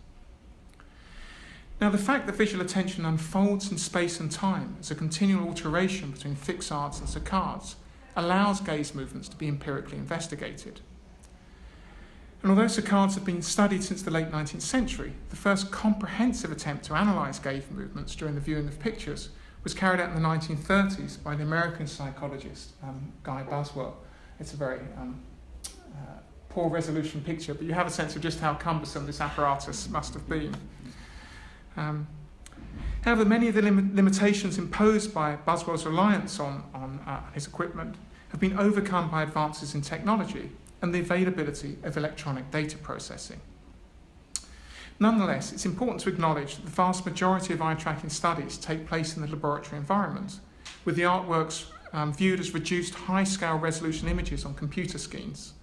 Now, 1.79 1.89
the 1.89 1.97
fact 1.97 2.27
that 2.27 2.35
visual 2.35 2.63
attention 2.63 3.05
unfolds 3.05 3.71
in 3.71 3.77
space 3.77 4.19
and 4.19 4.29
time 4.29 4.75
as 4.81 4.91
a 4.91 4.95
continual 4.95 5.47
alteration 5.47 6.11
between 6.11 6.35
fixades 6.35 6.99
and 6.99 7.07
saccades 7.07 7.75
allows 8.17 8.59
gaze 8.59 8.93
movements 8.93 9.29
to 9.29 9.37
be 9.37 9.47
empirically 9.47 9.97
investigated. 9.97 10.81
And 12.41 12.51
although 12.51 12.65
saccades 12.65 13.15
have 13.15 13.23
been 13.23 13.41
studied 13.41 13.83
since 13.85 14.01
the 14.01 14.11
late 14.11 14.31
19th 14.31 14.61
century, 14.61 15.13
the 15.29 15.37
first 15.37 15.71
comprehensive 15.71 16.51
attempt 16.51 16.83
to 16.85 16.95
analyse 16.95 17.39
gaze 17.39 17.63
movements 17.71 18.15
during 18.15 18.35
the 18.35 18.41
viewing 18.41 18.67
of 18.67 18.79
pictures 18.79 19.29
was 19.63 19.73
carried 19.73 19.99
out 19.99 20.09
in 20.09 20.15
the 20.15 20.27
1930s 20.27 21.21
by 21.23 21.35
the 21.35 21.43
American 21.43 21.87
psychologist 21.87 22.71
um, 22.83 23.11
Guy 23.23 23.43
Buswell. 23.43 23.95
It's 24.39 24.53
a 24.53 24.57
very 24.57 24.79
um, 24.97 25.21
uh, 25.77 26.19
poor 26.49 26.69
resolution 26.69 27.21
picture, 27.21 27.53
but 27.53 27.63
you 27.63 27.73
have 27.73 27.87
a 27.87 27.91
sense 27.91 28.15
of 28.15 28.21
just 28.21 28.39
how 28.39 28.55
cumbersome 28.55 29.05
this 29.05 29.21
apparatus 29.21 29.87
must 29.89 30.13
have 30.13 30.27
been. 30.27 30.55
Um, 31.77 32.07
however, 33.03 33.23
many 33.23 33.47
of 33.47 33.55
the 33.55 33.61
lim- 33.61 33.95
limitations 33.95 34.57
imposed 34.57 35.13
by 35.13 35.35
Buswell's 35.35 35.85
reliance 35.85 36.39
on, 36.39 36.63
on 36.73 36.99
uh, 37.05 37.21
his 37.33 37.45
equipment 37.45 37.95
have 38.29 38.39
been 38.39 38.57
overcome 38.57 39.11
by 39.11 39.23
advances 39.23 39.75
in 39.75 39.81
technology 39.81 40.51
and 40.81 40.93
the 40.93 40.99
availability 40.99 41.77
of 41.83 41.97
electronic 41.97 42.49
data 42.49 42.77
processing. 42.77 43.39
Nonetheless, 45.01 45.51
it's 45.51 45.65
important 45.65 45.99
to 45.99 46.09
acknowledge 46.09 46.57
that 46.57 46.65
the 46.65 46.69
vast 46.69 47.07
majority 47.07 47.55
of 47.55 47.61
eye 47.61 47.73
tracking 47.73 48.11
studies 48.11 48.55
take 48.55 48.85
place 48.85 49.15
in 49.15 49.23
the 49.23 49.27
laboratory 49.27 49.77
environment, 49.77 50.39
with 50.85 50.95
the 50.95 51.01
artworks 51.01 51.65
um, 51.91 52.13
viewed 52.13 52.39
as 52.39 52.53
reduced 52.53 52.93
high 52.93 53.23
scale 53.23 53.57
resolution 53.57 54.07
images 54.07 54.45
on 54.45 54.53
computer 54.53 54.99
screens. 54.99 55.53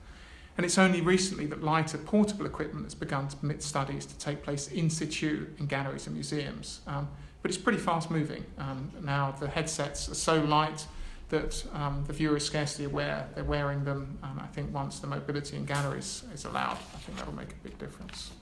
And 0.57 0.67
it's 0.67 0.77
only 0.77 1.01
recently 1.01 1.47
that 1.47 1.63
lighter 1.63 1.99
portable 1.99 2.47
equipment 2.47 2.85
has 2.87 2.97
begun 2.97 3.29
to 3.29 3.37
permit 3.37 3.63
studies 3.63 4.07
to 4.07 4.19
take 4.19 4.43
place 4.43 4.67
in 4.73 4.91
situ 4.91 5.47
in 5.61 5.67
galleries 5.67 6.09
and 6.09 6.17
museums. 6.17 6.81
Um, 6.89 7.09
but 7.41 7.53
it's 7.53 7.59
pretty 7.59 7.79
fast 7.79 8.11
moving. 8.11 8.45
Um, 8.59 8.91
now 9.05 9.37
the 9.39 9.47
headsets 9.47 10.09
are 10.09 10.17
so 10.17 10.43
light 10.43 10.85
that 11.29 11.65
um, 11.75 12.03
the 12.09 12.13
viewer 12.13 12.39
is 12.39 12.45
scarcely 12.45 12.87
aware 12.87 13.29
they're 13.37 13.45
wearing 13.45 13.85
them. 13.85 14.19
And 14.25 14.41
I 14.41 14.47
think 14.47 14.75
once 14.75 14.99
the 14.99 15.07
mobility 15.07 15.57
in 15.57 15.65
galleries 15.65 16.25
is 16.35 16.45
allowed, 16.45 16.79
I 16.93 16.99
think 16.99 17.19
that'll 17.19 17.37
make 17.37 17.53
a 17.53 17.63
big 17.63 17.79
difference. 17.79 18.33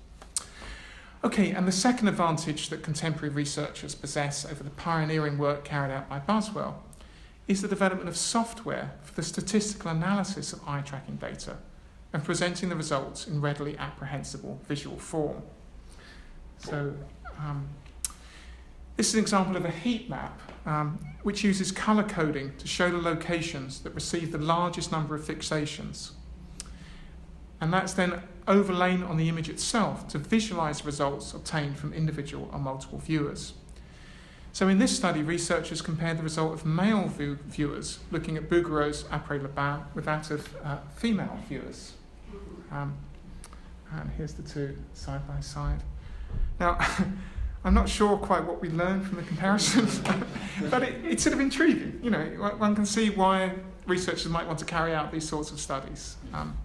Okay, 1.27 1.51
and 1.51 1.67
the 1.67 1.73
second 1.73 2.07
advantage 2.07 2.69
that 2.69 2.85
contemporary 2.85 3.35
researchers 3.35 3.97
possess 3.97 4.45
over 4.45 4.63
the 4.63 4.71
pioneering 4.71 5.39
work 5.39 5.65
carried 5.65 5.93
out 5.93 6.09
by 6.09 6.21
Buswell 6.21 6.85
is 7.49 7.63
the 7.63 7.67
development 7.67 8.09
of 8.09 8.17
software 8.17 8.93
for 9.03 9.13
the 9.15 9.25
statistical 9.25 9.91
analysis 9.91 10.53
of 10.53 10.61
eye 10.69 10.83
tracking 10.83 11.17
data, 11.17 11.57
and 12.13 12.23
presenting 12.23 12.69
the 12.69 12.77
results 12.77 13.27
in 13.27 13.41
readily 13.41 13.77
apprehensible 13.77 14.61
visual 14.69 14.99
form. 14.99 15.43
So, 16.59 16.95
um, 17.41 17.71
this 18.97 19.09
is 19.09 19.15
an 19.15 19.21
example 19.21 19.57
of 19.57 19.65
a 19.65 19.73
heat 19.73 20.09
map 20.09 20.41
um, 20.65 21.01
which 21.25 21.43
uses 21.43 21.73
colour 21.73 22.05
coding 22.05 22.53
to 22.59 22.69
show 22.69 22.89
the 22.89 22.99
locations 22.99 23.81
that 23.81 23.93
receive 23.97 24.31
the 24.31 24.39
largest 24.39 24.93
number 24.93 25.17
of 25.17 25.23
fixations. 25.23 26.13
And 27.61 27.73
that's 27.73 27.95
then 27.95 28.23
overlain 28.49 29.03
on 29.03 29.17
the 29.17 29.29
image 29.29 29.49
itself 29.49 30.07
to 30.09 30.19
visualise 30.19 30.85
results 30.85 31.33
obtained 31.33 31.77
from 31.77 31.93
individual 31.93 32.49
or 32.53 32.59
multiple 32.59 32.99
viewers. 32.99 33.55
So 34.53 34.69
in 34.69 34.79
this 34.79 34.97
study, 34.97 35.23
researchers 35.23 35.83
compared 35.83 36.19
the 36.19 36.23
result 36.23 36.55
of 36.55 36.65
male 36.65 37.09
view- 37.09 37.39
viewers 37.47 37.99
looking 38.11 38.37
at 38.39 38.49
Bouguereau's 38.49 39.05
Après 39.05 39.43
le 39.43 39.49
bain 39.49 39.81
with 39.95 40.07
that 40.07 40.31
of 40.31 40.49
uh, 40.65 40.79
female 40.95 41.39
viewers. 41.47 41.93
Um, 42.73 42.95
and 43.93 44.11
here's 44.17 44.33
the 44.33 44.43
two 44.43 44.77
side 44.95 45.27
by 45.29 45.41
side. 45.41 45.83
Now, 46.59 46.79
I'm 47.65 47.75
not 47.75 47.89
sure 47.89 48.17
quite 48.17 48.45
what 48.45 48.63
we 48.63 48.71
learned 48.71 49.07
from 49.07 49.17
the 49.17 49.25
comparison, 49.25 49.89
but 50.71 50.83
it, 50.83 51.05
it's 51.05 51.23
sort 51.23 51.35
of 51.35 51.41
intriguing. 51.41 52.01
You 52.03 52.11
know, 52.11 52.25
one 52.57 52.75
can 52.75 52.87
see 52.87 53.11
why 53.11 53.53
researchers 53.87 54.29
might 54.29 54.47
want 54.47 54.59
to 54.61 54.65
carry 54.65 54.95
out 54.95 55.13
these 55.13 55.29
sorts 55.29 55.51
of 55.51 55.61
studies. 55.61 56.17
Um, 56.33 56.57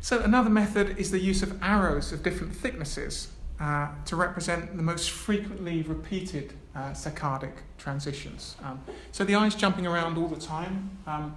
so 0.00 0.20
another 0.20 0.50
method 0.50 0.98
is 0.98 1.10
the 1.10 1.18
use 1.18 1.42
of 1.42 1.62
arrows 1.62 2.12
of 2.12 2.22
different 2.22 2.54
thicknesses 2.54 3.28
uh, 3.60 3.88
to 4.04 4.16
represent 4.16 4.76
the 4.76 4.82
most 4.82 5.10
frequently 5.10 5.82
repeated 5.82 6.52
uh, 6.74 6.90
saccadic 6.90 7.52
transitions. 7.76 8.56
Um, 8.62 8.80
so 9.10 9.24
the 9.24 9.34
eye 9.34 9.46
is 9.46 9.54
jumping 9.54 9.86
around 9.86 10.16
all 10.16 10.28
the 10.28 10.40
time, 10.40 10.96
um, 11.06 11.36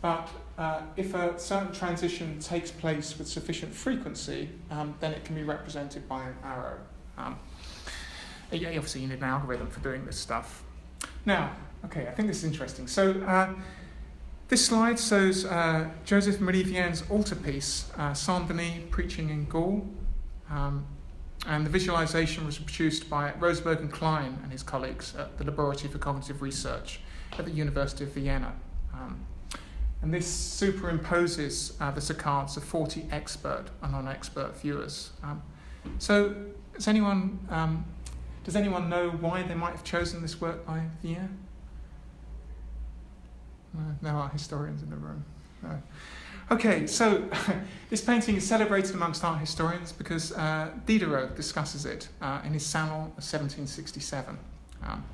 but 0.00 0.28
uh, 0.58 0.82
if 0.96 1.14
a 1.14 1.38
certain 1.38 1.72
transition 1.72 2.38
takes 2.38 2.70
place 2.70 3.18
with 3.18 3.26
sufficient 3.26 3.74
frequency, 3.74 4.48
um, 4.70 4.94
then 5.00 5.12
it 5.12 5.24
can 5.24 5.34
be 5.34 5.42
represented 5.42 6.08
by 6.08 6.22
an 6.22 6.34
arrow. 6.44 6.78
Um, 7.18 7.38
obviously, 8.52 9.00
you 9.00 9.08
need 9.08 9.18
an 9.18 9.24
algorithm 9.24 9.68
for 9.68 9.80
doing 9.80 10.04
this 10.06 10.16
stuff. 10.18 10.62
Now, 11.26 11.52
okay, 11.84 12.06
I 12.06 12.12
think 12.12 12.28
this 12.28 12.38
is 12.38 12.44
interesting. 12.44 12.86
So, 12.86 13.12
uh, 13.26 13.54
this 14.50 14.66
slide 14.66 14.98
shows 14.98 15.44
uh, 15.44 15.88
Joseph 16.04 16.40
Marie 16.40 16.64
Vien's 16.64 17.04
altarpiece, 17.08 17.88
uh, 17.96 18.12
Saint 18.12 18.48
Denis 18.48 18.82
Preaching 18.90 19.30
in 19.30 19.44
Gaul. 19.44 19.88
Um, 20.50 20.84
and 21.46 21.64
the 21.64 21.70
visualization 21.70 22.44
was 22.44 22.58
produced 22.58 23.08
by 23.08 23.32
Rosenberg 23.38 23.78
and 23.78 23.92
Klein 23.92 24.40
and 24.42 24.50
his 24.50 24.64
colleagues 24.64 25.14
at 25.16 25.38
the 25.38 25.44
Laboratory 25.44 25.88
for 25.88 25.98
Cognitive 25.98 26.42
Research 26.42 27.00
at 27.38 27.44
the 27.44 27.52
University 27.52 28.02
of 28.02 28.10
Vienna. 28.10 28.52
Um, 28.92 29.24
and 30.02 30.12
this 30.12 30.26
superimposes 30.28 31.74
uh, 31.80 31.92
the 31.92 32.00
saccades 32.00 32.56
of 32.56 32.64
40 32.64 33.06
expert 33.12 33.66
and 33.82 33.92
non 33.92 34.08
expert 34.08 34.60
viewers. 34.60 35.12
Um, 35.22 35.42
so, 35.98 36.34
does 36.74 36.88
anyone, 36.88 37.38
um, 37.50 37.84
does 38.42 38.56
anyone 38.56 38.88
know 38.88 39.10
why 39.10 39.44
they 39.44 39.54
might 39.54 39.72
have 39.72 39.84
chosen 39.84 40.22
this 40.22 40.40
work 40.40 40.66
by 40.66 40.82
Vien? 41.02 41.38
No, 44.02 44.10
art 44.10 44.32
historians 44.32 44.82
in 44.82 44.90
the 44.90 44.96
room. 44.96 45.24
No. 45.62 45.82
Okay, 46.50 46.86
so 46.86 47.28
this 47.90 48.00
painting 48.00 48.36
is 48.36 48.46
celebrated 48.46 48.94
amongst 48.94 49.22
art 49.24 49.38
historians 49.38 49.92
because 49.92 50.32
uh, 50.32 50.70
Diderot 50.86 51.36
discusses 51.36 51.86
it 51.86 52.08
uh, 52.20 52.40
in 52.44 52.52
his 52.52 52.66
Salon 52.66 53.12
of 53.16 53.22
1767. 53.22 54.36
Um, 54.82 55.04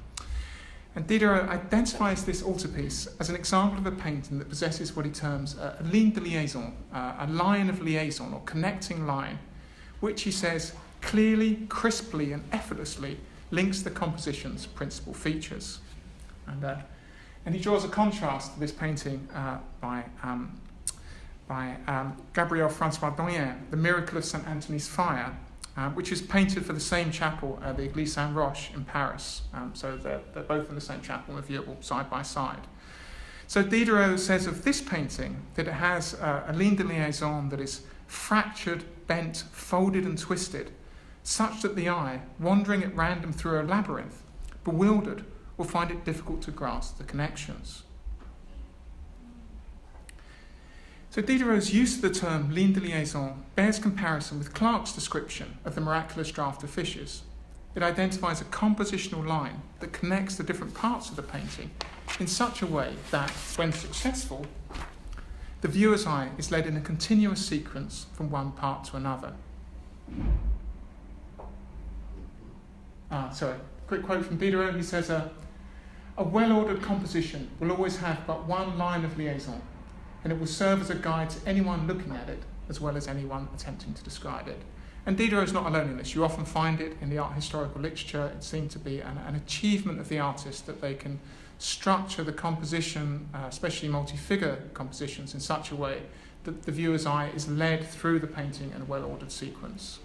and 0.95 1.07
Diderot 1.07 1.51
identifies 1.51 2.25
this 2.25 2.43
altarpiece 2.43 3.07
as 3.21 3.29
an 3.29 3.37
example 3.37 3.79
of 3.79 3.87
a 3.87 3.93
painting 3.93 4.39
that 4.39 4.49
possesses 4.49 4.97
what 4.97 5.05
he 5.05 5.11
terms 5.11 5.55
a, 5.59 5.77
a 5.79 5.85
ligne 5.85 6.11
de 6.11 6.21
liaison, 6.21 6.75
uh, 6.91 7.17
a 7.19 7.27
line 7.27 7.69
of 7.69 7.83
liaison 7.83 8.33
or 8.33 8.41
connecting 8.47 9.07
line, 9.07 9.39
which 10.01 10.23
he 10.23 10.31
says 10.31 10.73
clearly, 11.03 11.67
crisply, 11.69 12.33
and 12.33 12.43
effortlessly 12.51 13.19
links 13.51 13.83
the 13.83 13.91
composition's 13.91 14.65
principal 14.67 15.13
features. 15.13 15.81
And 16.47 16.65
uh, 16.65 16.77
and 17.47 17.55
he 17.55 17.61
draws 17.61 17.85
a 17.85 17.89
contrast 17.89 18.55
to 18.55 18.61
this 18.61 18.73
painting 18.73 19.27
uh, 19.33 19.59
by, 19.81 20.05
um, 20.25 20.61
by 21.47 21.77
um, 21.87 22.17
Gabriel 22.35 22.69
Francois 22.69 23.11
Doyen, 23.11 23.69
The 23.71 23.77
Miracle 23.77 24.19
of 24.19 24.25
St. 24.25 24.47
Anthony's 24.49 24.89
Fire, 24.89 25.35
uh, 25.77 25.91
which 25.91 26.11
is 26.11 26.21
painted 26.21 26.67
for 26.67 26.73
the 26.73 26.81
same 26.81 27.13
chapel, 27.13 27.61
uh, 27.63 27.73
the 27.73 27.89
Église 27.89 28.09
Saint 28.09 28.35
Roch 28.35 28.75
in 28.75 28.85
Paris. 28.85 29.43
Um, 29.55 29.71
so 29.75 29.97
they're, 29.97 30.23
they're 30.35 30.43
both 30.43 30.69
in 30.69 30.75
the 30.75 30.81
same 30.81 31.01
chapel 31.03 31.37
and 31.37 31.47
viewable 31.47 31.83
side 31.85 32.11
by 32.11 32.23
side. 32.23 32.67
So 33.47 33.63
Diderot 33.63 34.19
says 34.19 34.49
of 34.49 34.65
this 34.65 34.81
painting 34.81 35.43
that 35.55 35.69
it 35.69 35.75
has 35.75 36.15
a 36.15 36.53
ligne 36.53 36.75
de 36.75 36.83
liaison 36.83 37.49
that 37.51 37.61
is 37.61 37.83
fractured, 38.09 38.83
bent, 39.07 39.45
folded, 39.53 40.05
and 40.05 40.19
twisted, 40.19 40.73
such 41.23 41.63
that 41.63 41.77
the 41.77 41.89
eye, 41.89 42.23
wandering 42.41 42.83
at 42.83 42.97
random 42.97 43.33
through 43.33 43.61
a 43.61 43.63
labyrinth, 43.63 44.25
bewildered, 44.65 45.25
will 45.57 45.65
find 45.65 45.91
it 45.91 46.05
difficult 46.05 46.43
to 46.43 46.51
grasp 46.51 46.99
the 46.99 47.05
connections. 47.05 47.83
So 51.11 51.23
Diderot's 51.23 51.73
use 51.73 51.97
of 51.97 52.03
the 52.03 52.11
term 52.11 52.53
ligne 52.55 52.75
de 52.75 52.81
liaison 52.81 53.43
bears 53.55 53.79
comparison 53.79 54.39
with 54.39 54.53
Clarke's 54.53 54.93
description 54.93 55.57
of 55.65 55.75
the 55.75 55.81
miraculous 55.81 56.31
draught 56.31 56.63
of 56.63 56.69
fishes. 56.69 57.23
It 57.75 57.83
identifies 57.83 58.41
a 58.41 58.45
compositional 58.45 59.27
line 59.27 59.63
that 59.81 59.93
connects 59.93 60.37
the 60.37 60.43
different 60.43 60.75
parts 60.75 61.09
of 61.09 61.17
the 61.17 61.23
painting 61.23 61.71
in 62.21 62.27
such 62.27 62.63
a 62.63 62.67
way 62.67 62.95
that, 63.11 63.31
when 63.57 63.73
successful, 63.73 64.47
the 65.63 65.69
viewer's 65.69 66.07
eye 66.07 66.31
is 66.39 66.51
led 66.51 66.67
in 66.67 66.77
a 66.77 66.81
continuous 66.81 67.47
sequence 67.47 68.07
from 68.13 68.31
one 68.31 68.53
part 68.53 68.85
to 68.85 68.97
another. 68.97 69.33
Ah, 73.11 73.31
sorry. 73.31 73.59
Quick 73.87 74.03
quote 74.03 74.25
from 74.25 74.37
Diderot. 74.37 74.75
He 74.75 74.83
says, 74.83 75.11
uh, 75.11 75.29
a 76.19 76.25
well 76.25 76.53
ordered 76.53 76.83
composition 76.83 77.51
will 77.61 77.71
always 77.71 77.99
have 77.99 78.27
but 78.27 78.47
one 78.47 78.79
line 78.79 79.05
of 79.05 79.19
liaison, 79.19 79.61
and 80.25 80.33
it 80.33 80.39
will 80.39 80.47
serve 80.47 80.81
as 80.81 80.91
a 80.91 80.95
guide 80.95 81.31
to 81.31 81.49
anyone 81.49 81.87
looking 81.87 82.13
at 82.13 82.29
it 82.29 82.43
as 82.69 82.81
well 82.81 82.97
as 82.97 83.07
anyone 83.07 83.49
attempting 83.55 83.95
to 83.95 84.03
describe 84.03 84.49
it. 84.49 84.61
And 85.05 85.17
Diderot 85.17 85.45
is 85.45 85.53
not 85.53 85.67
alone 85.67 85.91
in 85.91 85.97
this. 85.99 86.15
You 86.15 86.25
often 86.25 86.45
find 86.45 86.81
it 86.81 86.97
in 87.01 87.11
the 87.11 87.19
art 87.19 87.35
historical 87.35 87.81
literature. 87.81 88.33
It 88.35 88.43
seemed 88.43 88.73
to 88.73 88.79
be 88.79 89.01
an, 89.01 89.19
an 89.19 89.37
achievement 89.37 90.01
of 90.01 90.09
the 90.09 90.19
artist 90.19 90.67
that 90.67 90.81
they 90.81 90.95
can 90.95 91.21
structure 91.59 92.25
the 92.25 92.33
composition, 92.33 93.29
uh, 93.33 93.45
especially 93.49 93.89
multi 93.89 94.17
figure 94.17 94.65
compositions, 94.75 95.33
in 95.33 95.41
such 95.41 95.71
a 95.71 95.77
way 95.77 96.03
that 96.43 96.65
the 96.65 96.73
viewer's 96.73 97.07
eye 97.07 97.31
is 97.35 97.49
led 97.49 97.87
through 97.87 98.19
the 98.19 98.27
painting 98.27 98.73
in 98.75 98.83
a 98.83 98.85
well 98.85 99.05
ordered 99.05 99.31
sequence. 99.31 100.01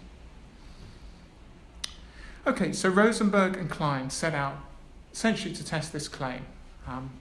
Okay, 2.45 2.71
so 2.71 2.89
Rosenberg 2.89 3.57
and 3.57 3.69
Klein 3.69 4.09
set 4.09 4.33
out 4.33 4.57
essentially 5.13 5.53
to 5.53 5.65
test 5.65 5.93
this 5.93 6.07
claim. 6.07 6.45
Um, 6.87 7.11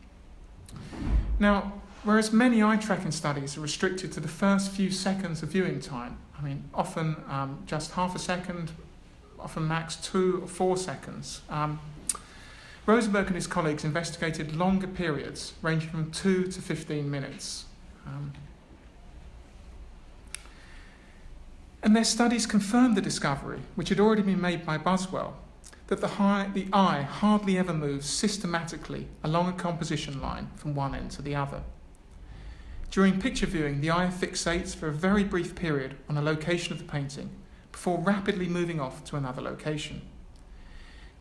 now, 1.38 1.72
whereas 2.05 2.32
many 2.32 2.62
eye 2.62 2.76
tracking 2.76 3.11
studies 3.11 3.57
are 3.57 3.61
restricted 3.61 4.12
to 4.12 4.20
the 4.20 4.28
first 4.28 4.70
few 4.70 4.91
seconds 4.91 5.43
of 5.43 5.51
viewing 5.51 5.80
time, 5.80 6.18
I 6.41 6.43
mean, 6.43 6.64
often 6.74 7.16
um, 7.28 7.62
just 7.66 7.93
half 7.93 8.14
a 8.14 8.18
second, 8.18 8.72
often 9.38 9.68
max 9.68 9.97
two 9.97 10.41
or 10.43 10.49
four 10.49 10.76
seconds. 10.76 11.43
Um, 11.51 11.80
Rosenberg 12.86 13.26
and 13.26 13.36
his 13.36 13.47
colleagues 13.47 13.84
investigated 13.84 14.57
longer 14.57 14.86
periods, 14.86 15.53
ranging 15.61 15.91
from 15.91 16.11
2 16.11 16.47
to 16.47 16.62
15 16.62 17.11
minutes. 17.11 17.66
Um, 18.07 18.32
and 21.82 21.95
their 21.95 22.05
studies 22.05 22.47
confirmed 22.47 22.97
the 22.97 23.03
discovery, 23.03 23.61
which 23.74 23.91
had 23.91 24.01
already 24.01 24.22
been 24.22 24.41
made 24.41 24.64
by 24.64 24.78
Buswell, 24.78 25.36
that 25.91 26.01
the, 26.01 26.07
high, 26.07 26.49
the 26.55 26.68
eye 26.72 27.03
hardly 27.03 27.59
ever 27.59 27.74
moves 27.74 28.09
systematically 28.09 29.09
along 29.24 29.49
a 29.49 29.53
composition 29.53 30.22
line 30.22 30.49
from 30.55 30.72
one 30.72 30.95
end 30.95 31.11
to 31.11 31.20
the 31.20 31.34
other. 31.34 31.62
During 32.93 33.20
picture 33.20 33.47
viewing, 33.47 33.80
the 33.80 33.91
eye 33.91 34.07
fixates 34.07 34.74
for 34.74 34.86
a 34.86 34.93
very 34.93 35.24
brief 35.24 35.57
period 35.57 35.97
on 36.09 36.16
a 36.16 36.22
location 36.22 36.72
of 36.72 36.78
the 36.78 36.84
painting 36.84 37.30
before 37.72 37.99
rapidly 37.99 38.47
moving 38.47 38.80
off 38.80 39.05
to 39.07 39.16
another 39.16 39.43
location. 39.43 40.03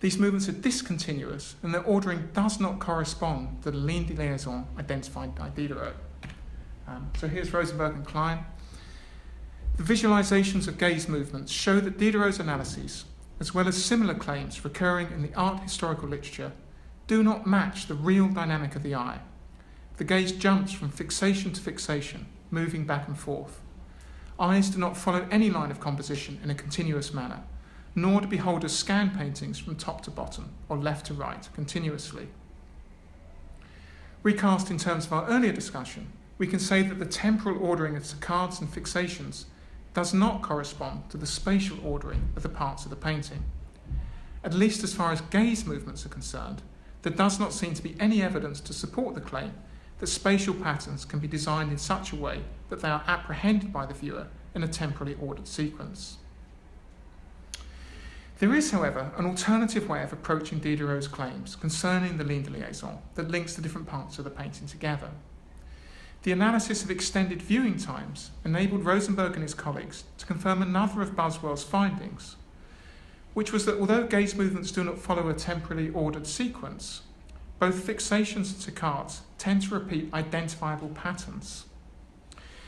These 0.01 0.19
movements 0.19 0.47
are 0.47 0.53
discontinuous 0.53 1.55
and 1.63 1.73
their 1.73 1.83
ordering 1.83 2.29
does 2.33 2.59
not 2.59 2.79
correspond 2.79 3.63
to 3.63 3.71
the 3.71 3.77
ligne 3.77 4.05
de 4.05 4.13
liaison 4.13 4.67
identified 4.77 5.33
by 5.33 5.49
Diderot. 5.49 5.95
Um, 6.87 7.09
so 7.17 7.27
here's 7.27 7.51
Rosenberg 7.51 7.95
and 7.95 8.05
Klein. 8.05 8.45
The 9.77 9.83
visualizations 9.83 10.67
of 10.67 10.77
gaze 10.77 11.07
movements 11.07 11.51
show 11.51 11.79
that 11.79 11.97
Diderot's 11.97 12.39
analyses 12.39 13.05
as 13.39 13.53
well 13.53 13.67
as 13.67 13.83
similar 13.83 14.13
claims 14.13 14.63
recurring 14.63 15.11
in 15.11 15.21
the 15.21 15.33
art 15.33 15.61
historical 15.61 16.09
literature, 16.09 16.51
do 17.07 17.23
not 17.23 17.47
match 17.47 17.87
the 17.87 17.93
real 17.95 18.27
dynamic 18.27 18.75
of 18.75 18.83
the 18.83 18.95
eye. 18.95 19.19
The 19.97 20.03
gaze 20.03 20.31
jumps 20.31 20.71
from 20.71 20.89
fixation 20.89 21.51
to 21.53 21.61
fixation, 21.61 22.27
moving 22.51 22.85
back 22.85 23.07
and 23.07 23.17
forth. 23.17 23.61
Eyes 24.39 24.69
do 24.69 24.79
not 24.79 24.95
follow 24.95 25.27
any 25.29 25.49
line 25.49 25.71
of 25.71 25.79
composition 25.79 26.39
in 26.43 26.49
a 26.49 26.55
continuous 26.55 27.13
manner, 27.13 27.41
nor 27.95 28.21
do 28.21 28.27
beholders 28.27 28.75
scan 28.75 29.09
paintings 29.09 29.59
from 29.59 29.75
top 29.75 30.01
to 30.03 30.11
bottom 30.11 30.51
or 30.69 30.77
left 30.77 31.05
to 31.07 31.13
right 31.13 31.49
continuously. 31.53 32.27
Recast 34.23 34.69
in 34.69 34.77
terms 34.77 35.05
of 35.05 35.13
our 35.13 35.27
earlier 35.27 35.51
discussion, 35.51 36.11
we 36.37 36.47
can 36.47 36.59
say 36.59 36.81
that 36.81 36.99
the 36.99 37.05
temporal 37.05 37.61
ordering 37.61 37.95
of 37.95 38.03
saccades 38.03 38.59
and 38.59 38.71
fixations 38.71 39.45
does 39.93 40.13
not 40.13 40.41
correspond 40.41 41.09
to 41.09 41.17
the 41.17 41.25
spatial 41.25 41.77
ordering 41.83 42.29
of 42.35 42.43
the 42.43 42.49
parts 42.49 42.83
of 42.83 42.89
the 42.89 42.95
painting. 42.95 43.43
At 44.43 44.53
least 44.53 44.83
as 44.83 44.93
far 44.93 45.11
as 45.11 45.21
gaze 45.21 45.65
movements 45.65 46.05
are 46.05 46.09
concerned, 46.09 46.61
there 47.01 47.13
does 47.13 47.39
not 47.39 47.53
seem 47.53 47.73
to 47.73 47.83
be 47.83 47.95
any 47.99 48.21
evidence 48.21 48.59
to 48.61 48.73
support 48.73 49.15
the 49.15 49.21
claim 49.21 49.53
that 49.99 50.07
spatial 50.07 50.53
patterns 50.53 51.05
can 51.05 51.19
be 51.19 51.27
designed 51.27 51.71
in 51.71 51.77
such 51.77 52.11
a 52.11 52.15
way 52.15 52.41
that 52.69 52.81
they 52.81 52.89
are 52.89 53.03
apprehended 53.07 53.73
by 53.73 53.85
the 53.85 53.93
viewer 53.93 54.27
in 54.55 54.63
a 54.63 54.67
temporally 54.67 55.17
ordered 55.21 55.47
sequence. 55.47 56.17
There 58.39 58.55
is, 58.55 58.71
however, 58.71 59.11
an 59.17 59.25
alternative 59.25 59.89
way 59.89 60.01
of 60.01 60.13
approaching 60.13 60.61
Diderot's 60.61 61.09
claims 61.09 61.57
concerning 61.57 62.17
the 62.17 62.23
ligne 62.23 62.43
de 62.43 62.51
liaison 62.51 62.99
that 63.15 63.29
links 63.29 63.55
the 63.55 63.61
different 63.61 63.87
parts 63.87 64.17
of 64.17 64.23
the 64.23 64.29
painting 64.29 64.67
together. 64.67 65.09
The 66.23 66.31
analysis 66.33 66.83
of 66.83 66.91
extended 66.91 67.41
viewing 67.41 67.77
times 67.77 68.31
enabled 68.43 68.83
Rosenberg 68.83 69.33
and 69.33 69.41
his 69.41 69.53
colleagues 69.53 70.03
to 70.17 70.25
confirm 70.25 70.61
another 70.61 71.01
of 71.01 71.15
Buswell's 71.15 71.63
findings, 71.63 72.35
which 73.33 73.53
was 73.53 73.65
that 73.65 73.79
although 73.79 74.05
gaze 74.05 74.35
movements 74.35 74.71
do 74.71 74.83
not 74.83 74.99
follow 74.99 75.29
a 75.29 75.33
temporally 75.33 75.89
ordered 75.89 76.27
sequence, 76.27 77.03
both 77.57 77.87
fixations 77.87 78.35
and 78.53 78.75
saccades 78.75 79.19
tend 79.37 79.61
to 79.61 79.73
repeat 79.73 80.13
identifiable 80.13 80.89
patterns. 80.89 81.65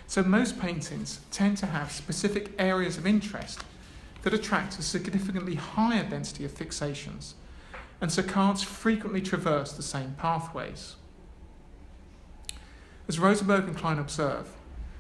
So 0.07 0.23
most 0.23 0.59
paintings 0.59 1.19
tend 1.31 1.57
to 1.57 1.65
have 1.65 1.91
specific 1.91 2.51
areas 2.57 2.97
of 2.97 3.05
interest 3.05 3.65
that 4.21 4.33
attract 4.33 4.79
a 4.79 4.81
significantly 4.81 5.55
higher 5.55 6.03
density 6.03 6.45
of 6.45 6.53
fixations, 6.53 7.33
and 7.99 8.09
saccades 8.09 8.63
frequently 8.63 9.21
traverse 9.21 9.73
the 9.73 9.83
same 9.83 10.15
pathways. 10.17 10.95
As 13.11 13.19
Rosenberg 13.19 13.65
and 13.65 13.75
Klein 13.75 13.99
observe, 13.99 14.47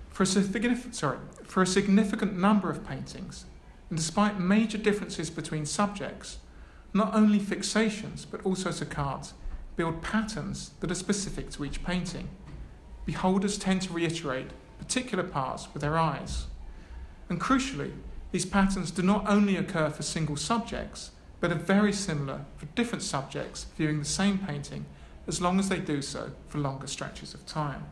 for 0.09 0.23
a, 0.23 0.25
sorry, 0.25 1.17
for 1.45 1.63
a 1.63 1.65
significant 1.65 2.37
number 2.37 2.69
of 2.69 2.85
paintings, 2.85 3.45
and 3.89 3.97
despite 3.97 4.37
major 4.37 4.77
differences 4.77 5.29
between 5.29 5.65
subjects, 5.65 6.39
not 6.93 7.15
only 7.15 7.39
fixations 7.39 8.25
but 8.29 8.45
also 8.45 8.67
saccades 8.67 9.31
build 9.77 10.01
patterns 10.01 10.71
that 10.81 10.91
are 10.91 10.95
specific 10.95 11.51
to 11.51 11.63
each 11.63 11.85
painting. 11.85 12.27
Beholders 13.05 13.57
tend 13.57 13.83
to 13.83 13.93
reiterate 13.93 14.49
particular 14.77 15.23
parts 15.23 15.69
with 15.73 15.81
their 15.81 15.97
eyes. 15.97 16.47
And 17.29 17.39
crucially, 17.39 17.93
these 18.33 18.45
patterns 18.45 18.91
do 18.91 19.03
not 19.03 19.23
only 19.29 19.55
occur 19.55 19.89
for 19.89 20.03
single 20.03 20.35
subjects, 20.35 21.11
but 21.39 21.49
are 21.49 21.55
very 21.55 21.93
similar 21.93 22.41
for 22.57 22.65
different 22.75 23.03
subjects 23.03 23.67
viewing 23.77 23.99
the 23.99 24.03
same 24.03 24.37
painting 24.37 24.85
as 25.27 25.39
long 25.39 25.59
as 25.59 25.69
they 25.69 25.79
do 25.79 26.01
so 26.01 26.31
for 26.49 26.57
longer 26.57 26.87
stretches 26.87 27.33
of 27.33 27.45
time. 27.45 27.85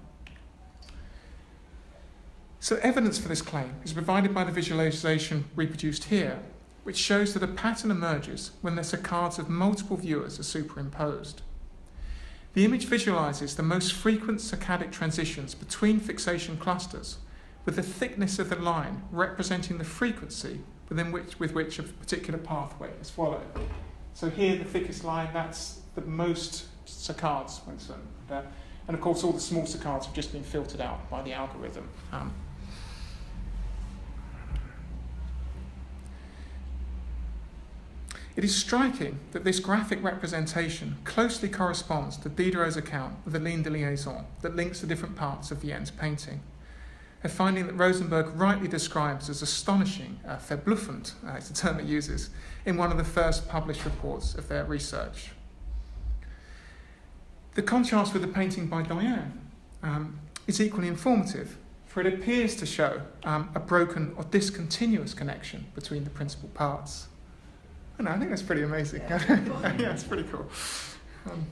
So, 2.61 2.75
evidence 2.83 3.17
for 3.17 3.29
this 3.29 3.41
claim 3.41 3.75
is 3.85 3.93
provided 3.93 4.33
by 4.33 4.43
the 4.43 4.51
visualization 4.51 5.45
reproduced 5.55 6.05
here, 6.05 6.39
which 6.83 6.97
shows 6.97 7.33
that 7.33 7.43
a 7.43 7.47
pattern 7.47 7.89
emerges 7.89 8.51
when 8.61 8.75
the 8.75 8.81
saccades 8.81 9.39
of 9.39 9.47
multiple 9.47 9.95
viewers 9.95 10.39
are 10.39 10.43
superimposed. 10.43 11.41
The 12.53 12.65
image 12.65 12.85
visualizes 12.85 13.55
the 13.55 13.63
most 13.63 13.93
frequent 13.93 14.39
saccadic 14.39 14.91
transitions 14.91 15.55
between 15.55 16.01
fixation 16.01 16.57
clusters, 16.57 17.19
with 17.63 17.77
the 17.77 17.83
thickness 17.83 18.39
of 18.39 18.49
the 18.49 18.57
line 18.57 19.03
representing 19.11 19.77
the 19.77 19.85
frequency 19.85 20.59
within 20.89 21.13
which, 21.13 21.39
with 21.39 21.53
which 21.53 21.79
a 21.79 21.83
particular 21.83 22.39
pathway 22.39 22.89
is 22.99 23.09
followed. 23.09 23.45
So 24.13 24.29
here, 24.29 24.57
the 24.57 24.65
thickest 24.65 25.05
line, 25.05 25.29
that's 25.31 25.79
the 25.95 26.01
most 26.01 26.65
saccades. 26.85 27.61
And 28.29 28.95
of 28.95 29.01
course, 29.01 29.23
all 29.23 29.31
the 29.31 29.39
small 29.39 29.63
saccades 29.63 30.05
have 30.05 30.13
just 30.13 30.33
been 30.33 30.43
filtered 30.43 30.81
out 30.81 31.09
by 31.09 31.21
the 31.21 31.31
algorithm. 31.31 31.87
Um, 32.11 32.33
It 38.39 38.45
is 38.45 38.55
striking 38.55 39.19
that 39.33 39.43
this 39.43 39.59
graphic 39.59 40.01
representation 40.01 40.95
closely 41.03 41.49
corresponds 41.49 42.15
to 42.15 42.29
Diderot's 42.29 42.77
account 42.77 43.17
of 43.25 43.33
the 43.33 43.39
ligne 43.39 43.63
de 43.63 43.69
liaison 43.69 44.27
that 44.43 44.55
links 44.55 44.79
the 44.79 44.87
different 44.87 45.17
parts 45.17 45.51
of 45.51 45.57
Vien's 45.57 45.91
painting. 45.91 46.39
A 47.21 47.27
finding 47.27 47.67
that 47.67 47.73
Rosenberg 47.73 48.27
rightly 48.39 48.69
describes 48.69 49.29
as 49.29 49.41
astonishing, 49.41 50.21
uh, 50.25 50.37
verbluffend, 50.37 51.15
uh, 51.27 51.33
it's 51.33 51.49
a 51.49 51.53
term 51.53 51.81
it 51.81 51.85
uses, 51.85 52.29
in 52.65 52.77
one 52.77 52.91
of 52.93 52.97
the 52.97 53.03
first 53.03 53.49
published 53.49 53.83
reports 53.83 54.35
of 54.35 54.47
their 54.47 54.63
research. 54.63 55.31
The 57.55 57.61
contrast 57.61 58.13
with 58.13 58.21
the 58.21 58.29
painting 58.29 58.67
by 58.67 58.83
Doyen 58.83 59.33
um, 59.83 60.17
is 60.47 60.61
equally 60.61 60.87
informative, 60.87 61.57
for 61.87 61.99
it 61.99 62.13
appears 62.13 62.55
to 62.55 62.65
show 62.65 63.01
um, 63.25 63.49
a 63.53 63.59
broken 63.59 64.13
or 64.15 64.23
discontinuous 64.23 65.13
connection 65.13 65.65
between 65.75 66.05
the 66.05 66.09
principal 66.09 66.47
parts. 66.47 67.09
And 67.99 68.07
I 68.07 68.17
think 68.17 68.29
that's 68.29 68.41
pretty 68.41 68.63
amazing. 68.63 69.01
Yeah, 69.01 69.21
yeah 69.77 69.93
it's 69.93 70.05
pretty 70.05 70.23
cool. 70.23 70.49
Um, 71.29 71.45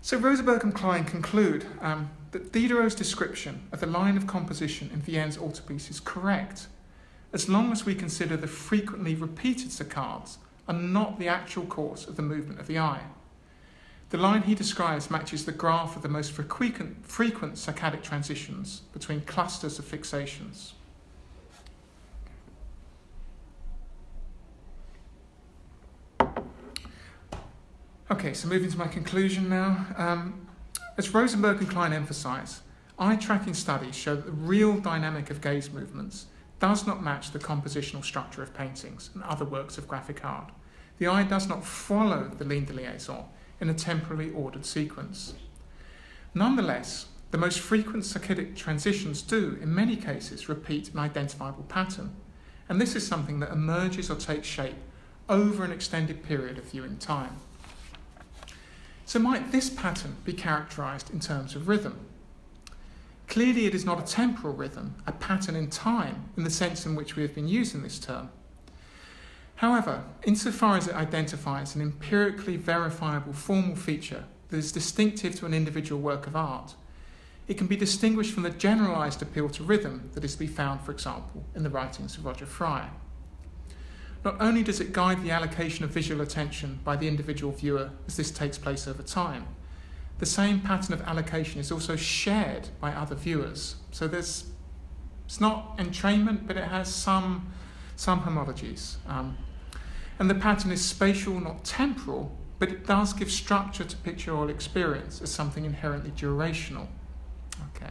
so 0.00 0.16
Rosenberg 0.16 0.62
and 0.62 0.74
Klein 0.74 1.04
conclude 1.04 1.66
um, 1.80 2.08
that 2.30 2.52
Diderot's 2.52 2.94
description 2.94 3.68
of 3.72 3.80
the 3.80 3.86
line 3.86 4.16
of 4.16 4.28
composition 4.28 4.90
in 4.94 5.00
Vien's 5.00 5.36
altarpiece 5.36 5.90
is 5.90 5.98
correct, 5.98 6.68
as 7.32 7.48
long 7.48 7.72
as 7.72 7.84
we 7.84 7.96
consider 7.96 8.36
the 8.36 8.46
frequently 8.46 9.16
repeated 9.16 9.70
saccades 9.70 10.36
are 10.68 10.74
not 10.74 11.18
the 11.18 11.26
actual 11.28 11.66
course 11.66 12.06
of 12.06 12.14
the 12.16 12.22
movement 12.22 12.60
of 12.60 12.68
the 12.68 12.78
eye. 12.78 13.02
The 14.10 14.18
line 14.18 14.42
he 14.42 14.54
describes 14.54 15.10
matches 15.10 15.46
the 15.46 15.52
graph 15.52 15.96
of 15.96 16.02
the 16.02 16.08
most 16.08 16.30
frequent, 16.32 17.04
frequent 17.06 17.54
saccadic 17.54 18.02
transitions 18.02 18.82
between 18.92 19.22
clusters 19.22 19.78
of 19.78 19.84
fixations. 19.84 20.72
Okay, 28.12 28.34
so 28.34 28.46
moving 28.46 28.70
to 28.70 28.76
my 28.76 28.88
conclusion 28.88 29.48
now. 29.48 29.86
Um, 29.96 30.46
as 30.98 31.14
Rosenberg 31.14 31.60
and 31.60 31.70
Klein 31.70 31.94
emphasize, 31.94 32.60
eye 32.98 33.16
tracking 33.16 33.54
studies 33.54 33.94
show 33.94 34.14
that 34.14 34.26
the 34.26 34.32
real 34.32 34.78
dynamic 34.78 35.30
of 35.30 35.40
gaze 35.40 35.70
movements 35.70 36.26
does 36.60 36.86
not 36.86 37.02
match 37.02 37.30
the 37.30 37.38
compositional 37.38 38.04
structure 38.04 38.42
of 38.42 38.52
paintings 38.52 39.08
and 39.14 39.22
other 39.22 39.46
works 39.46 39.78
of 39.78 39.88
graphic 39.88 40.26
art. 40.26 40.52
The 40.98 41.06
eye 41.06 41.22
does 41.22 41.48
not 41.48 41.64
follow 41.64 42.30
the 42.36 42.44
ligne 42.44 42.66
de 42.66 42.74
liaison 42.74 43.24
in 43.62 43.70
a 43.70 43.74
temporally 43.74 44.30
ordered 44.32 44.66
sequence. 44.66 45.32
Nonetheless, 46.34 47.06
the 47.30 47.38
most 47.38 47.60
frequent 47.60 48.04
saccadic 48.04 48.54
transitions 48.54 49.22
do, 49.22 49.58
in 49.62 49.74
many 49.74 49.96
cases, 49.96 50.50
repeat 50.50 50.92
an 50.92 50.98
identifiable 50.98 51.64
pattern, 51.64 52.14
and 52.68 52.78
this 52.78 52.94
is 52.94 53.06
something 53.06 53.40
that 53.40 53.52
emerges 53.52 54.10
or 54.10 54.16
takes 54.16 54.46
shape 54.46 54.76
over 55.30 55.64
an 55.64 55.72
extended 55.72 56.22
period 56.22 56.58
of 56.58 56.64
viewing 56.64 56.98
time. 56.98 57.40
So, 59.12 59.18
might 59.18 59.52
this 59.52 59.68
pattern 59.68 60.16
be 60.24 60.32
characterized 60.32 61.10
in 61.10 61.20
terms 61.20 61.54
of 61.54 61.68
rhythm? 61.68 62.06
Clearly, 63.28 63.66
it 63.66 63.74
is 63.74 63.84
not 63.84 64.00
a 64.00 64.10
temporal 64.10 64.54
rhythm, 64.54 64.94
a 65.06 65.12
pattern 65.12 65.54
in 65.54 65.68
time, 65.68 66.30
in 66.34 66.44
the 66.44 66.50
sense 66.50 66.86
in 66.86 66.94
which 66.94 67.14
we 67.14 67.20
have 67.20 67.34
been 67.34 67.46
using 67.46 67.82
this 67.82 67.98
term. 67.98 68.30
However, 69.56 70.04
insofar 70.22 70.78
as 70.78 70.88
it 70.88 70.94
identifies 70.94 71.74
an 71.74 71.82
empirically 71.82 72.56
verifiable 72.56 73.34
formal 73.34 73.76
feature 73.76 74.24
that 74.48 74.56
is 74.56 74.72
distinctive 74.72 75.34
to 75.34 75.44
an 75.44 75.52
individual 75.52 76.00
work 76.00 76.26
of 76.26 76.34
art, 76.34 76.74
it 77.48 77.58
can 77.58 77.66
be 77.66 77.76
distinguished 77.76 78.32
from 78.32 78.44
the 78.44 78.48
generalized 78.48 79.20
appeal 79.20 79.50
to 79.50 79.62
rhythm 79.62 80.08
that 80.14 80.24
is 80.24 80.32
to 80.32 80.38
be 80.38 80.46
found, 80.46 80.80
for 80.80 80.92
example, 80.92 81.44
in 81.54 81.64
the 81.64 81.68
writings 81.68 82.16
of 82.16 82.24
Roger 82.24 82.46
Fry. 82.46 82.88
Not 84.24 84.36
only 84.40 84.62
does 84.62 84.80
it 84.80 84.92
guide 84.92 85.22
the 85.22 85.30
allocation 85.30 85.84
of 85.84 85.90
visual 85.90 86.20
attention 86.20 86.80
by 86.84 86.96
the 86.96 87.08
individual 87.08 87.52
viewer 87.52 87.90
as 88.06 88.16
this 88.16 88.30
takes 88.30 88.56
place 88.56 88.86
over 88.86 89.02
time, 89.02 89.46
the 90.18 90.26
same 90.26 90.60
pattern 90.60 90.94
of 90.94 91.02
allocation 91.02 91.60
is 91.60 91.72
also 91.72 91.96
shared 91.96 92.68
by 92.80 92.92
other 92.92 93.16
viewers. 93.16 93.76
So 93.90 94.06
there's 94.06 94.46
it's 95.24 95.40
not 95.40 95.78
entrainment, 95.78 96.46
but 96.46 96.56
it 96.56 96.64
has 96.64 96.94
some 96.94 97.52
some 97.96 98.20
homologies. 98.20 98.96
Um, 99.08 99.36
and 100.18 100.30
the 100.30 100.34
pattern 100.34 100.70
is 100.70 100.84
spatial, 100.84 101.40
not 101.40 101.64
temporal, 101.64 102.36
but 102.58 102.68
it 102.68 102.86
does 102.86 103.12
give 103.12 103.30
structure 103.30 103.84
to 103.84 103.96
pictorial 103.96 104.48
experience 104.48 105.20
as 105.20 105.30
something 105.30 105.64
inherently 105.64 106.10
durational. 106.12 106.86
Okay. 107.74 107.90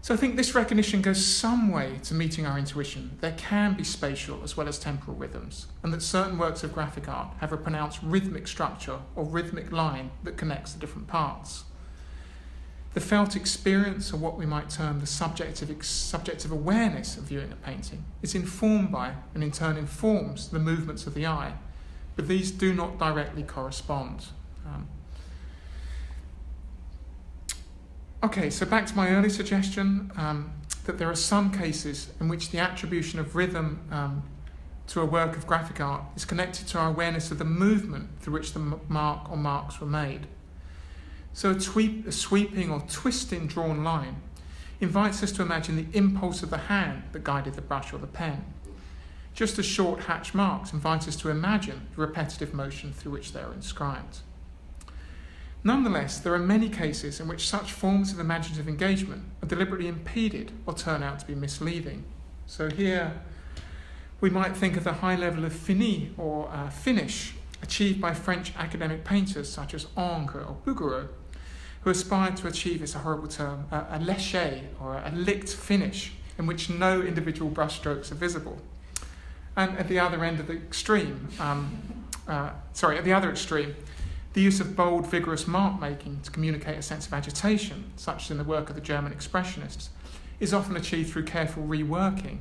So 0.00 0.14
I 0.14 0.16
think 0.16 0.36
this 0.36 0.54
recognition 0.54 1.02
goes 1.02 1.24
some 1.24 1.70
way 1.70 1.98
to 2.04 2.14
meeting 2.14 2.46
our 2.46 2.58
intuition. 2.58 3.18
There 3.20 3.34
can 3.36 3.74
be 3.74 3.84
spatial 3.84 4.40
as 4.42 4.56
well 4.56 4.68
as 4.68 4.78
temporal 4.78 5.16
rhythms, 5.16 5.66
and 5.82 5.92
that 5.92 6.02
certain 6.02 6.38
works 6.38 6.62
of 6.62 6.72
graphic 6.72 7.08
art 7.08 7.34
have 7.40 7.52
a 7.52 7.56
pronounced 7.56 7.98
rhythmic 8.02 8.46
structure 8.46 9.00
or 9.16 9.24
rhythmic 9.24 9.70
line 9.72 10.10
that 10.22 10.36
connects 10.36 10.72
the 10.72 10.78
different 10.78 11.08
parts. 11.08 11.64
The 12.94 13.00
felt 13.00 13.36
experience, 13.36 14.12
or 14.12 14.16
what 14.16 14.38
we 14.38 14.46
might 14.46 14.70
term 14.70 15.00
the 15.00 15.06
subjective, 15.06 15.84
subjective 15.84 16.50
awareness 16.50 17.18
of 17.18 17.24
viewing 17.24 17.52
a 17.52 17.56
painting, 17.56 18.04
is 18.22 18.34
informed 18.34 18.90
by 18.90 19.12
and 19.34 19.44
in 19.44 19.52
turn 19.52 19.76
informs 19.76 20.48
the 20.48 20.58
movements 20.58 21.06
of 21.06 21.14
the 21.14 21.26
eye, 21.26 21.54
but 22.16 22.28
these 22.28 22.50
do 22.50 22.72
not 22.72 22.98
directly 22.98 23.42
correspond. 23.42 24.28
Um, 24.66 24.88
okay, 28.22 28.50
so 28.50 28.66
back 28.66 28.86
to 28.86 28.96
my 28.96 29.10
early 29.10 29.28
suggestion 29.28 30.10
um, 30.16 30.52
that 30.84 30.98
there 30.98 31.10
are 31.10 31.16
some 31.16 31.52
cases 31.52 32.12
in 32.20 32.28
which 32.28 32.50
the 32.50 32.58
attribution 32.58 33.18
of 33.18 33.36
rhythm 33.36 33.80
um, 33.90 34.22
to 34.88 35.00
a 35.00 35.04
work 35.04 35.36
of 35.36 35.46
graphic 35.46 35.80
art 35.80 36.02
is 36.16 36.24
connected 36.24 36.66
to 36.68 36.78
our 36.78 36.88
awareness 36.88 37.30
of 37.30 37.38
the 37.38 37.44
movement 37.44 38.08
through 38.20 38.34
which 38.34 38.52
the 38.54 38.78
mark 38.88 39.30
or 39.30 39.36
marks 39.36 39.80
were 39.80 39.86
made. 39.86 40.26
So, 41.34 41.50
a, 41.50 41.54
a 41.54 42.12
sweeping 42.12 42.70
or 42.70 42.80
twisting 42.88 43.46
drawn 43.46 43.84
line 43.84 44.16
invites 44.80 45.22
us 45.22 45.30
to 45.32 45.42
imagine 45.42 45.76
the 45.76 45.96
impulse 45.96 46.42
of 46.42 46.50
the 46.50 46.56
hand 46.56 47.02
that 47.12 47.22
guided 47.22 47.54
the 47.54 47.60
brush 47.60 47.92
or 47.92 47.98
the 47.98 48.06
pen. 48.06 48.44
Just 49.34 49.58
as 49.58 49.66
short 49.66 50.04
hatch 50.04 50.34
marks 50.34 50.72
invite 50.72 51.06
us 51.06 51.16
to 51.16 51.28
imagine 51.28 51.86
the 51.94 52.00
repetitive 52.00 52.54
motion 52.54 52.92
through 52.92 53.12
which 53.12 53.32
they 53.32 53.40
are 53.40 53.52
inscribed. 53.52 54.18
Nonetheless, 55.64 56.18
there 56.18 56.32
are 56.34 56.38
many 56.38 56.68
cases 56.68 57.20
in 57.20 57.28
which 57.28 57.48
such 57.48 57.72
forms 57.72 58.12
of 58.12 58.20
imaginative 58.20 58.68
engagement 58.68 59.24
are 59.42 59.46
deliberately 59.46 59.88
impeded 59.88 60.52
or 60.66 60.74
turn 60.74 61.02
out 61.02 61.18
to 61.18 61.26
be 61.26 61.34
misleading. 61.34 62.04
So 62.46 62.70
here 62.70 63.20
we 64.20 64.30
might 64.30 64.56
think 64.56 64.76
of 64.76 64.84
the 64.84 64.94
high 64.94 65.16
level 65.16 65.44
of 65.44 65.52
fini 65.52 66.12
or 66.16 66.48
uh, 66.50 66.70
finish 66.70 67.34
achieved 67.62 68.00
by 68.00 68.14
French 68.14 68.52
academic 68.56 69.04
painters 69.04 69.48
such 69.48 69.74
as 69.74 69.86
Ingres 69.96 70.46
or 70.46 70.56
Bouguereau, 70.64 71.08
who 71.82 71.90
aspired 71.90 72.36
to 72.36 72.46
achieve, 72.46 72.82
it's 72.82 72.94
a 72.94 72.98
horrible 72.98 73.28
term, 73.28 73.66
a, 73.70 73.78
a 73.78 73.98
léché 73.98 74.62
or 74.80 74.94
a 74.94 75.10
licked 75.14 75.52
finish 75.52 76.12
in 76.38 76.46
which 76.46 76.70
no 76.70 77.02
individual 77.02 77.50
brushstrokes 77.50 78.12
are 78.12 78.16
visible. 78.16 78.58
And 79.56 79.76
at 79.76 79.88
the 79.88 79.98
other 79.98 80.24
end 80.24 80.38
of 80.38 80.46
the 80.46 80.54
extreme, 80.54 81.28
um, 81.40 81.76
uh, 82.28 82.50
sorry, 82.72 82.96
at 82.96 83.04
the 83.04 83.12
other 83.12 83.30
extreme, 83.30 83.74
the 84.38 84.44
use 84.44 84.60
of 84.60 84.76
bold, 84.76 85.04
vigorous 85.04 85.48
mark 85.48 85.80
making 85.80 86.20
to 86.22 86.30
communicate 86.30 86.78
a 86.78 86.82
sense 86.82 87.08
of 87.08 87.12
agitation, 87.12 87.90
such 87.96 88.26
as 88.26 88.30
in 88.30 88.38
the 88.38 88.44
work 88.44 88.70
of 88.70 88.76
the 88.76 88.80
German 88.80 89.12
Expressionists, 89.12 89.88
is 90.38 90.54
often 90.54 90.76
achieved 90.76 91.10
through 91.10 91.24
careful 91.24 91.64
reworking 91.64 92.38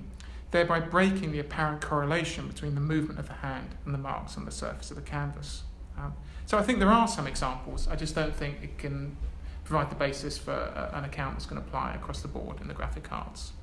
thereby 0.51 0.79
breaking 0.79 1.31
the 1.31 1.39
apparent 1.39 1.81
correlation 1.81 2.47
between 2.47 2.75
the 2.75 2.81
movement 2.81 3.19
of 3.19 3.27
the 3.27 3.33
hand 3.33 3.69
and 3.83 3.95
the 3.95 3.97
marks 3.97 4.37
on 4.37 4.45
the 4.45 4.51
surface 4.51 4.91
of 4.91 4.95
the 4.95 5.01
canvas. 5.01 5.63
Um, 5.97 6.13
so 6.45 6.59
I 6.59 6.61
think 6.61 6.77
there 6.77 6.91
are 6.91 7.07
some 7.07 7.25
examples. 7.25 7.87
I 7.87 7.95
just 7.95 8.13
don't 8.13 8.33
think 8.33 8.57
it 8.61 8.77
can 8.77 9.17
provide 9.65 9.89
the 9.89 9.95
basis 9.95 10.37
for 10.37 10.53
a, 10.53 10.91
an 10.93 11.03
account 11.03 11.33
that's 11.33 11.47
going 11.47 11.59
to 11.59 11.67
apply 11.67 11.95
across 11.95 12.21
the 12.21 12.27
board 12.27 12.61
in 12.61 12.67
the 12.67 12.75
graphic 12.75 13.11
arts. 13.11 13.53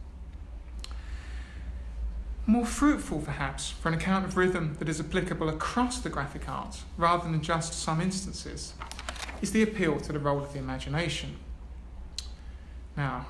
More 2.47 2.67
fruitful, 2.67 3.21
perhaps, 3.21 3.71
for 3.71 3.89
an 3.89 3.95
account 3.95 4.27
of 4.27 4.37
rhythm 4.37 4.77
that 4.79 4.89
is 4.89 5.01
applicable 5.01 5.49
across 5.49 6.01
the 6.01 6.11
graphic 6.11 6.49
arts 6.49 6.85
rather 6.99 7.31
than 7.31 7.41
just 7.43 7.73
some 7.73 8.01
instances, 8.01 8.75
is 9.41 9.53
the 9.53 9.63
appeal 9.63 9.99
to 10.01 10.13
the 10.13 10.19
role 10.19 10.43
of 10.43 10.53
the 10.53 10.59
imagination. 10.59 11.37
Now, 12.97 13.27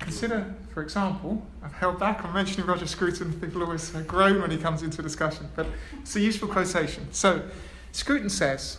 Consider, 0.00 0.54
for 0.72 0.82
example, 0.82 1.46
I've 1.62 1.74
held 1.74 2.00
back 2.00 2.24
on 2.24 2.32
mentioning 2.32 2.66
Roger 2.66 2.86
Scruton. 2.86 3.38
People 3.38 3.62
always 3.62 3.94
uh, 3.94 4.00
groan 4.00 4.40
when 4.40 4.50
he 4.50 4.56
comes 4.56 4.82
into 4.82 5.02
discussion, 5.02 5.50
but 5.54 5.66
it's 6.00 6.16
a 6.16 6.20
useful 6.20 6.48
quotation. 6.48 7.12
So, 7.12 7.42
Scruton 7.92 8.30
says, 8.30 8.78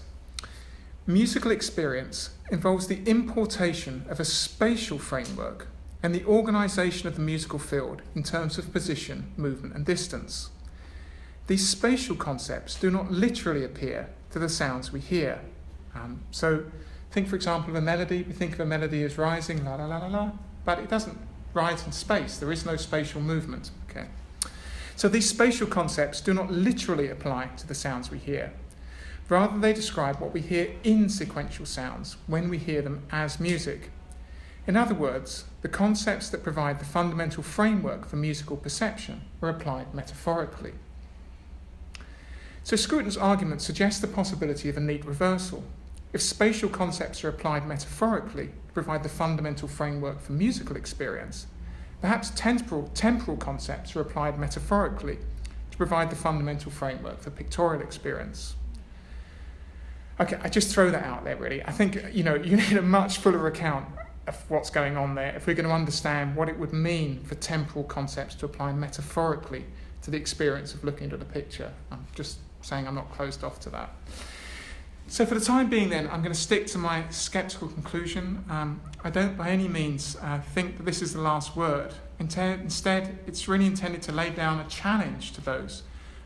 musical 1.06 1.52
experience 1.52 2.32
involves 2.50 2.88
the 2.88 3.04
importation 3.08 4.04
of 4.10 4.20
a 4.20 4.26
spatial 4.26 4.98
framework 4.98 5.68
and 6.04 6.16
the 6.16 6.26
organisation 6.26 7.08
of 7.08 7.16
the 7.16 7.22
musical 7.22 7.60
field 7.60 8.02
in 8.16 8.24
terms 8.24 8.58
of 8.58 8.74
position, 8.74 9.32
movement, 9.38 9.76
and 9.76 9.86
distance. 9.86 10.50
These 11.48 11.68
spatial 11.68 12.16
concepts 12.16 12.76
do 12.76 12.90
not 12.90 13.12
literally 13.12 13.64
appear 13.64 14.10
to 14.32 14.40
the 14.40 14.50
sounds 14.50 14.92
we 14.92 15.00
hear. 15.00 15.42
Um, 15.94 16.22
so, 16.32 16.66
think, 17.12 17.28
for 17.28 17.36
example, 17.36 17.72
of 17.72 17.76
a 17.76 17.82
melody. 17.82 18.24
We 18.24 18.34
think 18.34 18.54
of 18.54 18.62
a 18.62 18.66
melody 18.66 19.04
as 19.04 19.18
rising, 19.18 19.66
la 19.66 19.76
la 19.76 19.86
la 19.86 19.98
la 19.98 20.08
la, 20.08 20.32
but 20.66 20.80
it 20.80 20.90
doesn't 20.90 21.18
rise 21.54 21.86
in 21.86 21.92
space. 21.92 22.38
There 22.38 22.52
is 22.52 22.66
no 22.66 22.78
spatial 22.78 23.22
movement. 23.22 23.72
Okay. 23.90 24.08
So 24.96 25.10
these 25.10 25.28
spatial 25.28 25.68
concepts 25.68 26.22
do 26.22 26.34
not 26.34 26.52
literally 26.52 27.10
apply 27.10 27.48
to 27.58 27.68
the 27.68 27.76
sounds 27.76 28.12
we 28.12 28.18
hear. 28.18 28.54
Rather, 29.30 29.58
they 29.58 29.74
describe 29.74 30.20
what 30.20 30.34
we 30.34 30.42
hear 30.42 30.74
in 30.84 31.10
sequential 31.10 31.66
sounds 31.66 32.18
when 32.28 32.50
we 32.50 32.58
hear 32.58 32.82
them 32.82 33.04
as 33.12 33.40
music. 33.40 33.92
In 34.68 34.78
other 34.78 34.94
words, 34.94 35.46
the 35.62 35.70
concepts 35.70 36.30
that 36.30 36.44
provide 36.44 36.80
the 36.80 36.86
fundamental 36.86 37.42
framework 37.42 38.06
for 38.06 38.16
musical 38.16 38.58
perception 38.58 39.22
are 39.42 39.50
applied 39.50 39.94
metaphorically. 39.94 40.74
So 42.64 42.76
Scruton's 42.76 43.18
argument 43.18 43.62
suggests 43.62 44.00
the 44.00 44.08
possibility 44.08 44.70
of 44.70 44.78
a 44.78 44.80
neat 44.80 45.04
reversal. 45.04 45.64
If 46.14 46.22
spatial 46.22 46.70
concepts 46.70 47.24
are 47.24 47.30
applied 47.30 47.68
metaphorically 47.68 48.48
to 48.48 48.74
provide 48.74 49.02
the 49.02 49.10
fundamental 49.10 49.68
framework 49.68 50.22
for 50.22 50.34
musical 50.34 50.76
experience, 50.76 51.48
perhaps 52.02 52.32
temporal, 52.36 52.92
temporal 52.94 53.38
concepts 53.38 53.96
are 53.96 54.02
applied 54.02 54.38
metaphorically 54.38 55.18
to 55.72 55.78
provide 55.78 56.12
the 56.12 56.16
fundamental 56.16 56.72
framework 56.72 57.20
for 57.20 57.32
pictorial 57.32 57.82
experience. 57.82 58.56
Okay, 60.20 60.38
I 60.44 60.50
just 60.50 60.72
throw 60.72 60.92
that 60.92 61.04
out 61.04 61.24
there 61.24 61.38
really. 61.38 61.64
I 61.64 61.72
think 61.72 62.14
you 62.14 62.24
know 62.24 62.36
you 62.44 62.58
need 62.58 62.78
a 62.78 62.82
much 62.84 63.18
fuller 63.18 63.48
account 63.48 63.88
of 64.28 64.50
what's 64.50 64.70
going 64.70 64.98
on 64.98 65.16
there 65.16 65.36
if 65.36 65.48
we're 65.48 65.56
going 65.56 65.68
to 65.68 65.74
understand 65.74 66.36
what 66.36 66.48
it 66.48 66.58
would 66.58 66.74
mean 66.74 67.24
for 67.24 67.36
temporal 67.36 67.84
concepts 67.84 68.36
to 68.36 68.46
apply 68.46 68.72
metaphorically 68.72 69.66
to 70.04 70.12
the 70.12 70.18
experience 70.18 70.74
of 70.74 70.84
looking 70.84 71.12
at 71.12 71.22
a 71.22 71.26
picture. 71.26 71.72
I'm 71.92 72.06
just 72.16 72.38
saying 72.62 72.88
I'm 72.88 72.96
not 72.96 73.12
closed 73.12 73.44
off 73.44 73.60
to 73.62 73.70
that. 73.72 73.94
So, 75.08 75.26
for 75.26 75.36
the 75.36 75.42
time 75.42 75.70
being, 75.70 75.90
then, 75.90 76.08
I'm 76.08 76.22
going 76.22 76.34
to 76.34 76.40
stick 76.40 76.68
to 76.68 76.78
my 76.78 77.04
sceptical 77.10 77.68
conclusion. 77.68 78.46
Um, 78.50 78.80
I 79.04 79.10
don't 79.10 79.38
by 79.38 79.50
any 79.50 79.68
means 79.68 80.16
uh, 80.22 80.40
think 80.40 80.78
that 80.78 80.84
this 80.84 81.02
is 81.02 81.14
the 81.14 81.20
last 81.20 81.56
word. 81.56 81.94
Instead, 82.20 83.20
it's 83.28 83.48
really 83.48 83.66
intended 83.66 84.02
to 84.04 84.12
lay 84.12 84.30
down 84.30 84.60
a 84.60 84.70
challenge 84.70 85.34
to 85.34 85.42
those 85.42 85.84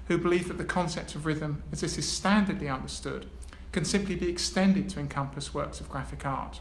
who 0.08 0.18
believe 0.18 0.50
that 0.50 0.58
the 0.58 0.66
concept 0.66 1.16
of 1.16 1.26
rhythm, 1.26 1.64
as 1.72 1.82
this 1.82 1.98
is 1.98 2.06
standardly 2.06 2.72
understood, 2.72 3.26
can 3.72 3.86
simply 3.86 4.16
be 4.16 4.30
extended 4.30 4.88
to 4.90 5.00
encompass 5.00 5.54
works 5.54 5.80
of 5.80 5.90
graphic 5.90 6.26
art. 6.26 6.60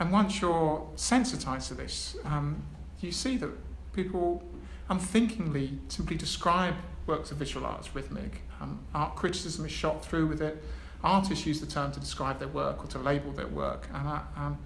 And 0.00 0.10
once 0.10 0.40
you're 0.40 0.88
sensitized 0.96 1.68
to 1.68 1.74
this, 1.74 2.16
um, 2.24 2.62
you 3.00 3.12
see 3.12 3.36
that 3.36 3.50
people 3.92 4.42
unthinkingly 4.88 5.78
simply 5.88 6.16
describe 6.16 6.74
works 7.06 7.30
of 7.30 7.36
visual 7.36 7.66
arts 7.66 7.94
rhythmic. 7.94 8.40
Um, 8.60 8.80
art 8.94 9.14
criticism 9.14 9.66
is 9.66 9.72
shot 9.72 10.04
through 10.04 10.26
with 10.26 10.40
it. 10.40 10.64
Artists 11.04 11.46
use 11.46 11.60
the 11.60 11.66
term 11.66 11.92
to 11.92 12.00
describe 12.00 12.38
their 12.38 12.48
work 12.48 12.82
or 12.82 12.86
to 12.88 12.98
label 12.98 13.30
their 13.32 13.46
work. 13.46 13.88
And 13.92 14.08
I, 14.08 14.22
um, 14.36 14.58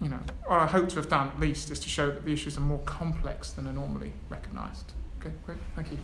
you 0.00 0.08
know, 0.08 0.20
what 0.46 0.60
I 0.60 0.66
hope 0.66 0.88
to 0.90 0.96
have 0.96 1.08
done 1.08 1.28
at 1.28 1.38
least 1.38 1.70
is 1.70 1.78
to 1.80 1.88
show 1.88 2.10
that 2.10 2.24
the 2.24 2.32
issues 2.32 2.56
are 2.56 2.62
more 2.62 2.80
complex 2.80 3.50
than 3.50 3.66
are 3.66 3.72
normally 3.72 4.12
recognised. 4.30 4.92
Okay, 5.20 5.32
great, 5.44 5.58
thank 5.74 5.90
you. 5.90 5.98